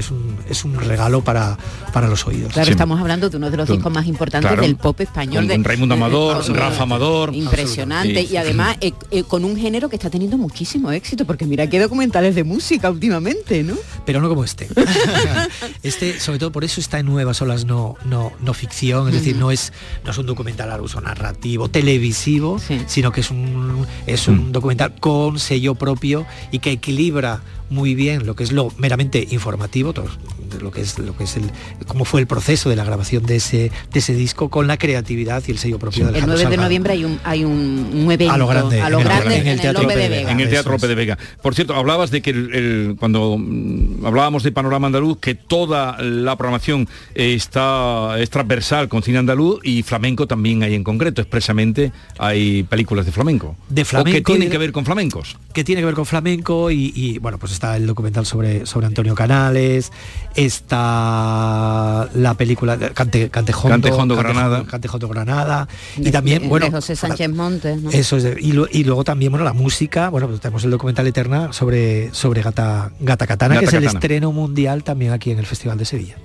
es, 0.49 0.65
un, 0.65 0.75
regalo 0.75 1.23
para, 1.23 1.57
para 1.93 2.09
los 2.09 2.27
oídos. 2.27 2.53
Claro, 2.53 2.71
estamos 2.71 3.01
hablando 3.01 3.31
de 3.31 3.37
uno 3.37 3.51
de 3.51 3.57
los 3.57 3.69
discos 3.69 3.93
más 3.93 4.07
importantes 4.07 4.59
del 4.61 4.77
pop 4.77 5.01
español. 5.01 5.47
Con, 5.47 5.62
de, 5.62 5.69
Raimundo 5.69 5.95
Amador, 5.95 6.45
Rafa 6.55 6.83
Amador. 6.83 7.35
Impresionante. 7.35 8.23
y 8.23 8.37
además 8.37 8.77
eh, 8.81 8.93
eh, 9.11 9.25
con 9.25 9.45
un 9.45 9.57
género 9.57 9.89
que 9.89 9.97
está 9.97 10.11
teniendo 10.11 10.37
muchísimo 10.37 10.93
éxito, 10.93 11.25
porque 11.25 11.47
mira 11.47 11.69
qué 11.69 11.79
documentales 11.81 12.35
de 12.35 12.45
música 12.45 12.91
últimamente, 12.91 13.62
¿no? 13.62 13.75
Pero 14.05 14.21
no 14.21 14.29
como 14.29 14.45
este. 14.45 14.69
este, 15.83 16.21
sobre 16.21 16.39
todo 16.39 16.53
por 16.53 16.65
eso 16.65 16.81
está 16.81 16.99
en 16.99 17.07
nuevas 17.07 17.41
olas, 17.41 17.65
no, 17.65 17.97
no, 18.05 18.33
no 18.41 18.55
ficción, 18.55 19.09
es 19.09 19.15
decir, 19.15 19.37
no 19.37 19.51
es, 19.51 19.73
no 20.05 20.11
es 20.11 20.19
un 20.19 20.27
documental 20.27 20.71
al 20.71 20.81
uso 20.81 21.01
narrativo, 21.01 21.69
televisivo, 21.69 22.59
sino 22.87 23.12
que 23.12 23.21
es 23.21 23.31
un, 23.31 23.87
es 24.07 24.29
un 24.29 24.49
mm. 24.49 24.53
documental 24.53 24.95
con 25.01 25.39
sello 25.39 25.75
propio 25.75 26.27
y 26.51 26.59
que 26.59 26.73
equilibra 26.73 27.41
muy 27.71 27.95
bien 27.95 28.27
lo 28.27 28.37
que 28.37 28.45
es 28.45 28.53
lo 28.53 28.71
meramente 28.79 29.27
informativo, 29.31 29.93
todo, 29.93 30.09
lo 30.61 30.70
que 30.70 30.80
es 30.80 30.98
lo 30.98 31.16
que 31.16 31.24
es 31.24 31.36
el 31.36 31.50
cómo 31.86 32.05
fue 32.05 32.20
el 32.20 32.26
proceso 32.26 32.70
de 32.70 32.76
la 32.76 32.84
grabación 32.84 33.24
de 33.24 33.36
ese 33.36 33.70
de 33.92 33.98
ese 33.98 34.14
disco 34.14 34.48
con 34.48 34.66
la 34.66 34.76
creatividad 34.76 35.42
y 35.46 35.52
el 35.52 35.59
sello 35.59 35.78
propio 35.78 36.07
del 36.07 36.16
El 36.16 36.26
9 36.26 36.46
de 36.46 36.57
noviembre 36.57 36.92
hay 36.92 37.05
un 37.05 37.20
hay 37.24 37.44
un, 37.44 38.09
evento 38.11 38.34
a 38.34 38.38
lo 38.38 38.46
grande, 38.46 38.78
en, 38.78 39.46
el, 39.46 39.61
Teatro 39.61 39.82
Lope 39.82 39.96
de 39.96 40.09
Vega. 40.09 40.30
En 40.30 40.40
el 40.40 40.48
Teatro 40.48 40.72
Lope 40.72 40.88
de 40.88 40.94
Vega. 40.94 41.18
Por 41.42 41.55
cierto, 41.55 41.74
hablabas 41.74 42.11
de 42.11 42.22
que 42.22 42.30
el, 42.30 42.96
cuando 42.98 43.38
hablábamos 44.05 44.42
de 44.42 44.52
Panorama 44.52 44.86
Andaluz 44.86 45.18
que 45.18 45.34
toda 45.34 46.00
la 46.02 46.36
programación 46.36 46.88
está 47.14 48.18
es 48.18 48.30
transversal 48.30 48.88
con 48.88 49.02
cine 49.02 49.18
andaluz 49.18 49.61
y 49.62 49.82
flamenco 49.82 50.26
también 50.26 50.62
hay 50.62 50.74
en 50.74 50.84
concreto, 50.84 51.20
expresamente 51.20 51.92
hay 52.18 52.62
películas 52.64 53.07
de 53.07 53.12
flamenco. 53.12 53.57
De 53.68 53.84
flamenco 53.84 54.16
que 54.16 54.22
tienen 54.22 54.50
que 54.50 54.59
ver 54.59 54.72
con 54.72 54.84
flamencos. 54.84 55.36
Que 55.52 55.64
tiene 55.64 55.82
que 55.82 55.86
ver 55.86 55.94
con 55.94 56.07
flamenco 56.07 56.70
y, 56.70 56.92
y 56.94 57.18
bueno, 57.18 57.38
pues 57.38 57.52
está 57.52 57.76
el 57.76 57.86
documental 57.86 58.26
sobre, 58.26 58.66
sobre 58.66 58.86
Antonio 58.86 59.14
Canales, 59.14 59.92
está 60.45 62.09
la 62.14 62.34
película 62.34 62.78
Cante, 62.95 63.30
Cantejondo, 63.30 64.16
Granada. 64.16 64.64
Cantejondo 64.64 65.09
Granada. 65.09 65.68
y 65.97 66.11
también, 66.11 66.49
bueno. 66.49 66.70
José 66.70 66.97
Sánchez 66.97 67.30
Montes. 67.30 67.80
Eso 67.92 68.16
es, 68.16 68.36
y, 68.40 68.53
luego 68.84 69.05
también, 69.05 69.32
bueno, 69.32 69.45
la 69.45 69.53
música, 69.53 70.09
bueno, 70.09 70.28
pues 70.28 70.40
tenemos 70.40 70.64
el 70.64 70.70
documental 70.70 71.07
Eterna 71.07 71.53
sobre, 71.53 72.12
sobre 72.14 72.42
Gata, 72.42 72.92
Gata 73.01 73.26
Katana, 73.26 73.59
que 73.59 73.66
es 73.66 73.72
el 73.72 73.84
estreno 73.84 74.32
mundial 74.32 74.84
también 74.84 75.12
aquí 75.12 75.30
en 75.30 75.38
el 75.38 75.47
Festival 75.47 75.78
de 75.78 75.84
Sevilla. 75.84 76.16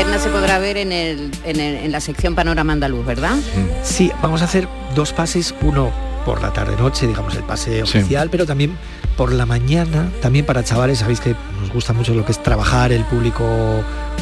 Eterna 0.00 0.18
se 0.18 0.30
podrá 0.30 0.58
ver 0.58 0.78
en, 0.78 0.92
el, 0.92 1.30
en, 1.44 1.92
la 1.92 2.00
sección 2.00 2.34
Panorama 2.34 2.72
Andaluz, 2.72 3.04
¿verdad? 3.04 3.36
Sí, 3.82 4.10
vamos 4.22 4.40
a 4.40 4.46
hacer 4.46 4.66
dos 4.94 5.12
pases, 5.12 5.54
uno 5.60 5.90
por 6.24 6.40
la 6.40 6.54
tarde-noche, 6.54 7.06
digamos, 7.06 7.34
el 7.34 7.42
pase 7.42 7.82
oficial, 7.82 8.30
pero 8.30 8.46
también 8.46 8.78
por 9.18 9.30
la 9.30 9.44
mañana, 9.44 10.10
también 10.22 10.46
para 10.46 10.64
chavales, 10.64 11.00
sabéis 11.00 11.20
que 11.20 11.36
nos 11.60 11.70
gusta 11.70 11.92
mucho 11.92 12.14
lo 12.14 12.24
que 12.24 12.32
es 12.32 12.42
trabajar 12.42 12.92
el 12.92 13.04
público 13.04 13.44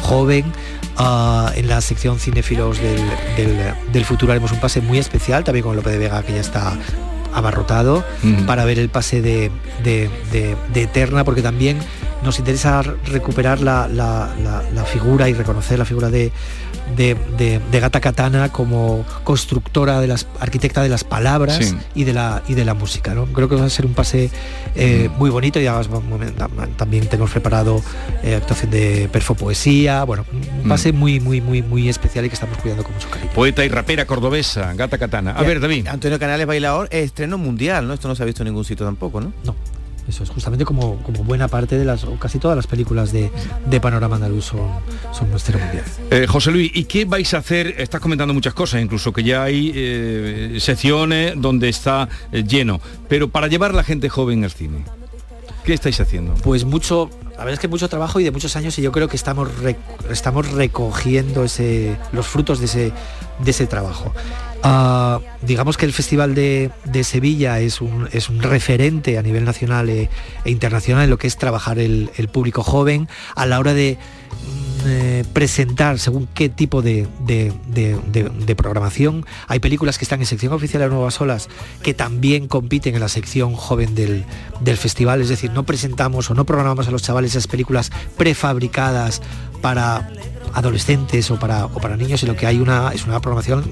joven. 0.01 0.51
Ah, 0.97 1.53
en 1.55 1.69
la 1.69 1.79
sección 1.79 2.19
cinéfilos 2.19 2.77
del, 2.81 4.03
futuro 4.03 4.33
haremos 4.33 4.51
un 4.51 4.59
pase 4.59 4.81
muy 4.81 4.97
especial, 4.97 5.45
también 5.45 5.63
con 5.63 5.77
López 5.77 5.93
de 5.93 5.99
Vega, 5.99 6.21
que 6.23 6.33
ya 6.33 6.41
está 6.41 6.77
abarrotado, 7.33 8.03
para 8.45 8.65
ver 8.65 8.79
el 8.79 8.89
pase 8.89 9.21
de, 9.21 9.49
de 9.81 10.57
Eterna, 10.75 11.23
porque 11.23 11.41
también 11.41 11.77
nos 12.23 12.39
interesa 12.39 12.81
recuperar 12.81 13.61
la, 13.61 13.87
figura 14.91 15.29
y 15.29 15.33
reconocer 15.33 15.77
la 15.79 15.85
figura 15.85 16.09
de, 16.09 16.31
de, 16.95 17.79
Gata 17.79 18.01
Katana 18.01 18.49
como 18.49 19.05
constructora 19.23 20.01
de 20.01 20.07
las 20.07 20.27
arquitecta 20.39 20.81
de 20.81 20.89
las 20.89 21.03
palabras 21.03 21.75
y 21.95 22.03
de 22.03 22.13
la 22.13 22.43
y 22.47 22.53
de 22.55 22.65
la 22.65 22.73
música. 22.73 23.13
¿no? 23.13 23.25
Creo 23.27 23.47
que 23.47 23.55
va 23.55 23.65
a 23.65 23.69
ser 23.69 23.85
un 23.85 23.93
pase 23.93 24.29
eh, 24.75 25.09
muy 25.17 25.29
bonito 25.29 25.59
y 25.59 25.67
además 25.67 25.89
también 26.77 27.07
tenemos 27.07 27.31
preparado 27.31 27.81
eh, 28.23 28.35
actuación 28.35 28.71
de 28.71 29.09
perfopoesía, 29.11 30.03
bueno, 30.03 30.25
un 30.31 30.65
mm. 30.65 30.69
pase 30.69 30.91
muy 30.91 31.19
muy 31.19 31.41
muy 31.41 31.61
muy 31.61 31.89
especial 31.89 32.25
y 32.25 32.29
que 32.29 32.35
estamos 32.35 32.57
cuidando 32.57 32.83
con 32.83 32.93
mucho 32.93 33.09
cariño. 33.09 33.31
Poeta 33.33 33.63
y 33.63 33.69
rapera 33.69 34.05
cordobesa, 34.05 34.73
Gata 34.73 34.97
Katana. 34.97 35.31
A 35.31 35.43
ver, 35.43 35.59
David. 35.59 35.87
Antonio 35.87 36.19
Canales 36.19 36.47
bailador, 36.47 36.87
estreno 36.91 37.37
mundial, 37.37 37.87
¿no? 37.87 37.93
Esto 37.93 38.07
no 38.07 38.15
se 38.15 38.23
ha 38.23 38.25
visto 38.25 38.43
en 38.43 38.47
ningún 38.47 38.65
sitio 38.65 38.85
tampoco, 38.85 39.21
¿no? 39.21 39.31
No. 39.43 39.55
Eso 40.09 40.23
es 40.23 40.29
justamente 40.31 40.65
como, 40.65 40.97
como 41.03 41.23
buena 41.23 41.47
parte 41.47 41.77
de 41.77 41.85
las, 41.85 42.03
o 42.03 42.15
casi 42.15 42.39
todas 42.39 42.55
las 42.55 42.65
películas 42.65 43.11
de, 43.11 43.29
Panorama 43.79 44.15
Andaluz 44.15 44.45
son, 44.45 44.67
son 45.13 45.29
nuestro 45.29 45.59
mundial. 45.59 45.85
Eh, 46.09 46.25
José 46.27 46.51
Luis, 46.51 46.71
¿y 46.73 46.85
qué 46.85 47.05
vais 47.05 47.31
a 47.35 47.37
hacer? 47.37 47.75
Estás 47.77 48.01
comentando 48.01 48.33
muchas 48.33 48.55
cosas, 48.55 48.81
incluso 48.81 49.13
que 49.13 49.23
ya 49.23 49.43
hay 49.43 49.71
eh, 49.73 50.57
secciones 50.59 51.33
donde 51.37 51.69
está 51.69 52.09
eh, 52.31 52.43
lleno, 52.43 52.81
pero 53.07 53.29
para 53.29 53.47
llevar 53.47 53.69
a 53.69 53.75
la 53.75 53.83
gente 53.83 54.09
joven 54.09 54.43
al 54.43 54.51
cine, 54.51 54.83
¿qué 55.63 55.73
estáis 55.73 55.99
haciendo? 55.99 56.33
Pues 56.35 56.65
mucho, 56.65 57.09
la 57.31 57.37
verdad 57.39 57.53
es 57.53 57.59
que 57.59 57.67
mucho 57.67 57.89
trabajo 57.89 58.19
y 58.19 58.23
de 58.23 58.31
muchos 58.31 58.55
años 58.55 58.77
y 58.79 58.81
yo 58.81 58.91
creo 58.91 59.07
que 59.07 59.15
estamos, 59.15 59.49
estamos 60.09 60.51
recogiendo 60.51 61.43
ese, 61.43 61.97
los 62.11 62.27
frutos 62.27 62.59
de 62.59 62.65
ese, 62.65 62.91
de 63.39 63.51
ese 63.51 63.67
trabajo. 63.67 64.13
Ah, 64.61 65.19
digamos 65.41 65.77
que 65.77 65.85
el 65.85 65.93
Festival 65.93 66.35
de, 66.35 66.71
Sevilla 67.03 67.59
es 67.59 67.79
un, 67.79 68.09
es 68.11 68.29
un, 68.29 68.41
referente 68.41 69.17
a 69.17 69.21
nivel 69.21 69.45
nacional 69.45 69.89
e, 69.89 70.09
e, 70.43 70.51
internacional 70.51 71.05
en 71.05 71.09
lo 71.09 71.17
que 71.17 71.27
es 71.27 71.37
trabajar 71.37 71.79
el, 71.79 72.09
público 72.31 72.61
joven 72.61 73.07
a 73.35 73.45
la 73.45 73.59
hora 73.59 73.73
de 73.73 73.97
eh, 74.85 75.23
presentar 75.33 75.99
según 75.99 76.27
qué 76.33 76.49
tipo 76.49 76.81
de, 76.81 77.07
programación. 78.57 79.25
Hay 79.47 79.59
películas 79.59 79.97
que 79.97 80.05
están 80.05 80.19
en 80.19 80.25
sección 80.25 80.53
oficial 80.53 80.81
de 80.81 80.89
Nuevas 80.89 81.19
Olas 81.21 81.49
que 81.81 81.93
también 81.93 82.47
compiten 82.47 82.95
en 82.95 83.01
la 83.01 83.09
sección 83.09 83.55
joven 83.55 83.95
del, 83.95 84.25
del 84.59 84.77
festival, 84.77 85.21
es 85.21 85.29
decir, 85.29 85.51
no 85.51 85.63
presentamos 85.63 86.29
o 86.29 86.33
no 86.33 86.45
programamos 86.45 86.87
a 86.87 86.91
los 86.91 87.03
chavales 87.03 87.31
esas 87.31 87.47
películas 87.47 87.91
prefabricadas 88.17 89.21
para 89.61 90.09
adolescentes 90.53 91.29
o 91.31 91.39
para, 91.39 91.65
o 91.65 91.79
para 91.79 91.97
niños, 91.97 92.23
lo 92.23 92.35
que 92.35 92.45
hay 92.45 92.59
una, 92.59 92.91
es 92.93 93.05
una 93.05 93.19
programación 93.19 93.63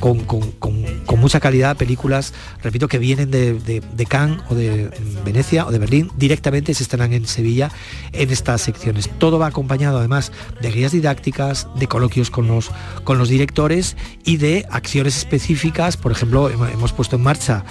con, 0.00 1.18
mucha 1.18 1.40
calidad, 1.40 1.76
películas, 1.76 2.34
repito, 2.62 2.88
que 2.88 2.98
vienen 2.98 3.30
de, 3.30 3.54
de, 3.54 4.06
Cannes 4.06 4.40
o 4.50 4.54
de 4.54 4.90
Venecia 5.24 5.66
o 5.66 5.70
de 5.70 5.78
Berlín, 5.78 6.10
directamente 6.16 6.74
se 6.74 6.82
estarán 6.82 7.12
en 7.12 7.26
Sevilla 7.26 7.70
en 8.12 8.30
estas 8.30 8.60
secciones. 8.60 9.08
Todo 9.18 9.38
va 9.38 9.46
acompañado 9.46 9.98
además 9.98 10.32
de 10.60 10.70
guías 10.70 10.92
didácticas, 10.92 11.68
de 11.76 11.86
coloquios 11.86 12.30
con 12.30 12.46
los, 12.46 12.70
con 13.04 13.18
los 13.18 13.28
directores 13.28 13.96
y 14.24 14.36
de 14.36 14.66
acciones 14.70 15.16
específicas. 15.16 15.96
Por 15.96 16.12
ejemplo, 16.12 16.50
hemos 16.50 16.92
puesto 16.92 17.16
en 17.16 17.22
marcha 17.22 17.64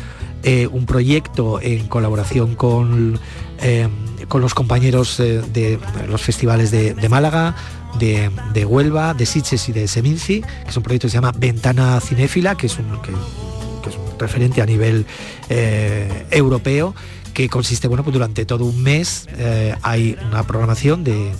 eh, 0.46 0.68
un 0.68 0.86
proyecto 0.86 1.62
en 1.62 1.88
colaboración 1.88 2.56
con, 2.56 3.18
eh, 3.62 3.88
con 4.28 4.42
los 4.42 4.54
compañeros 4.54 5.18
eh, 5.22 5.42
de 5.54 5.80
los 6.10 6.22
festivales 6.22 6.70
de, 6.70 6.94
de 6.94 7.08
Málaga, 7.08 7.56
de, 8.00 8.66
Huelva, 8.66 9.14
de 9.14 9.26
Sitges 9.26 9.70
y 9.70 9.72
de 9.74 9.88
Seminci, 9.88 10.42
que 10.42 10.70
es 10.70 10.78
un 10.78 10.84
proyecto 10.84 11.08
que 11.08 11.12
se 11.12 11.18
llama 11.18 11.32
Ventana 11.38 12.00
Cinéfila, 12.00 12.56
que 12.56 12.68
es 12.68 12.78
un, 12.78 13.02
que, 13.02 13.12
es 13.12 13.96
un 13.96 14.20
referente 14.20 14.62
a 14.62 14.66
nivel 14.66 15.06
eh, 15.50 16.26
europeo 16.32 16.96
que 17.34 17.50
consiste, 17.50 17.88
bueno, 17.88 18.04
pues 18.04 18.14
durante 18.14 18.46
todo 18.46 18.66
un 18.66 18.84
mes 18.84 19.28
eh, 19.38 19.76
hay 19.82 20.16
una 20.28 20.44
programación 20.44 21.04
de 21.04 21.32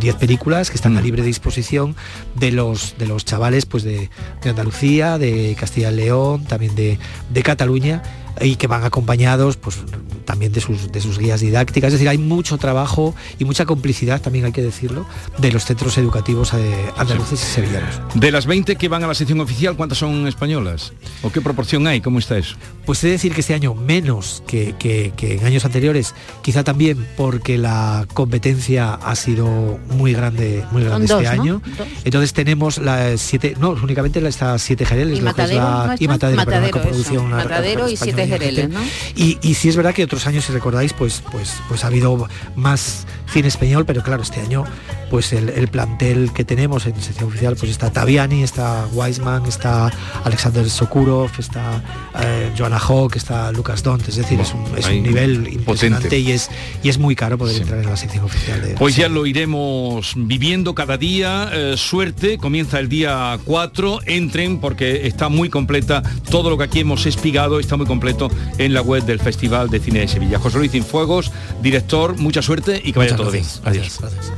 10 0.00 0.14
películas 0.16 0.70
que 0.70 0.76
están 0.76 0.96
a 0.96 1.00
mm. 1.00 1.04
libre 1.04 1.22
disposición 1.22 1.94
de 2.34 2.50
los, 2.50 2.96
de 2.98 3.06
los 3.06 3.24
chavales 3.24 3.66
pues 3.66 3.84
de, 3.84 4.08
Andalucía, 4.42 5.18
de 5.18 5.54
Castilla 5.58 5.90
y 5.90 5.96
León, 5.96 6.44
también 6.44 6.74
de, 6.74 6.98
de 7.28 7.42
Cataluña 7.42 8.02
y 8.40 8.56
que 8.56 8.66
van 8.66 8.84
acompañados 8.84 9.56
pues 9.56 9.78
también 10.26 10.52
de 10.52 10.60
sus, 10.60 10.92
de 10.92 11.00
sus 11.00 11.18
guías 11.18 11.40
didácticas. 11.40 11.88
Es 11.88 11.92
decir, 11.94 12.08
hay 12.08 12.18
mucho 12.18 12.58
trabajo 12.58 13.14
y 13.38 13.46
mucha 13.46 13.64
complicidad, 13.64 14.20
también 14.20 14.44
hay 14.44 14.52
que 14.52 14.62
decirlo, 14.62 15.06
de 15.38 15.52
los 15.52 15.64
centros 15.64 15.96
educativos 15.96 16.52
eh, 16.52 16.90
andaluces 16.98 17.42
y 17.42 17.46
sevillanos. 17.46 18.00
De 18.14 18.30
las 18.30 18.44
20 18.44 18.76
que 18.76 18.88
van 18.88 19.02
a 19.04 19.06
la 19.06 19.14
sección 19.14 19.40
oficial, 19.40 19.76
¿cuántas 19.76 19.98
son 19.98 20.26
españolas? 20.26 20.92
¿O 21.22 21.30
qué 21.30 21.40
proporción 21.40 21.86
hay? 21.86 22.02
¿Cómo 22.02 22.18
está 22.18 22.36
eso? 22.36 22.56
Pues 22.84 23.02
he 23.02 23.06
de 23.06 23.14
decir 23.14 23.32
que 23.32 23.40
este 23.40 23.54
año 23.54 23.74
menos 23.74 24.42
que, 24.46 24.74
en 25.18 25.46
años 25.46 25.64
anteriores, 25.64 26.14
quizá 26.42 26.62
también 26.62 27.06
porque 27.16 27.56
la 27.56 28.06
competencia 28.12 28.94
ha 28.94 29.14
sido 29.14 29.78
muy 29.90 30.12
grande, 30.12 30.64
muy 30.72 30.84
grande 30.84 31.06
este 31.06 31.26
año. 31.26 31.62
Entonces 32.04 32.32
tenemos 32.32 32.78
las 32.78 33.20
siete, 33.20 33.56
no, 33.58 33.70
únicamente 33.70 34.26
estas 34.26 34.62
siete 34.62 34.84
Jereles, 34.84 35.18
y 35.18 35.22
Matadero, 35.22 35.94
y 35.98 36.08
Matadero, 36.08 37.88
y 37.88 37.96
siete 37.96 38.26
Jereles, 38.26 38.68
¿no? 38.68 38.80
Y, 39.14 39.38
y 39.42 39.54
sí 39.54 39.68
es 39.68 39.76
verdad 39.76 39.94
que 39.94 40.06
otros 40.16 40.26
años, 40.28 40.46
si 40.46 40.52
recordáis, 40.52 40.94
pues, 40.94 41.22
pues, 41.30 41.60
pues 41.68 41.84
ha 41.84 41.88
habido 41.88 42.26
más 42.54 43.06
cine 43.28 43.48
español, 43.48 43.84
pero 43.84 44.02
claro, 44.02 44.22
este 44.22 44.40
año 44.40 44.64
pues 45.10 45.32
el, 45.32 45.68
plantel 45.68 46.32
que 46.32 46.44
tenemos 46.44 46.86
en 46.86 47.00
sección 47.00 47.28
oficial, 47.28 47.56
pues 47.56 47.70
está 47.70 47.90
Taviani, 47.90 48.42
está 48.42 48.86
Wiseman, 48.92 49.46
está 49.46 49.92
Alexander 50.24 50.68
Sokurov, 50.68 51.30
está 51.38 51.82
eh, 52.20 52.50
Joanna 52.56 52.78
Hawk, 52.78 53.16
está 53.16 53.52
Lucas 53.52 53.82
Dont, 53.82 54.06
es 54.08 54.16
decir, 54.16 54.40
es, 54.40 54.52
un, 54.52 55.02
nivel 55.02 55.48
impresionante 55.52 56.18
y 56.18 56.32
es, 56.32 56.50
y 56.82 56.88
es 56.88 56.98
muy 56.98 57.14
caro 57.14 57.38
poder 57.38 57.60
entrar 57.60 57.80
en 57.80 57.86
la 57.86 57.96
sección 57.96 58.24
oficial. 58.24 58.60
De 58.60 58.74
pues 58.74 58.96
ya 58.96 59.08
lo 59.08 59.26
iremos 59.26 60.14
viviendo 60.16 60.74
cada 60.74 60.96
día, 60.96 61.50
eh, 61.52 61.74
suerte, 61.76 62.38
comienza 62.38 62.78
el 62.78 62.88
día 62.88 63.38
4, 63.44 64.00
entren 64.06 64.58
porque 64.58 65.06
está 65.06 65.28
muy 65.28 65.48
completa, 65.48 66.02
todo 66.30 66.50
lo 66.50 66.58
que 66.58 66.64
aquí 66.64 66.80
hemos 66.80 67.06
espigado 67.06 67.60
está 67.60 67.76
muy 67.76 67.86
completo 67.86 68.30
en 68.58 68.74
la 68.74 68.82
web 68.82 69.04
del 69.04 69.20
Festival 69.20 69.70
de 69.70 69.80
Cine 69.80 70.05
Sevilla. 70.08 70.38
José 70.38 70.58
Luis 70.58 70.74
Infuegos, 70.74 71.32
director, 71.62 72.16
mucha 72.16 72.42
suerte 72.42 72.80
y 72.82 72.92
que 72.92 72.98
vaya 72.98 73.16
todo 73.16 73.30
bien. 73.30 73.44
Adiós. 73.64 73.98
gracias. 74.00 74.32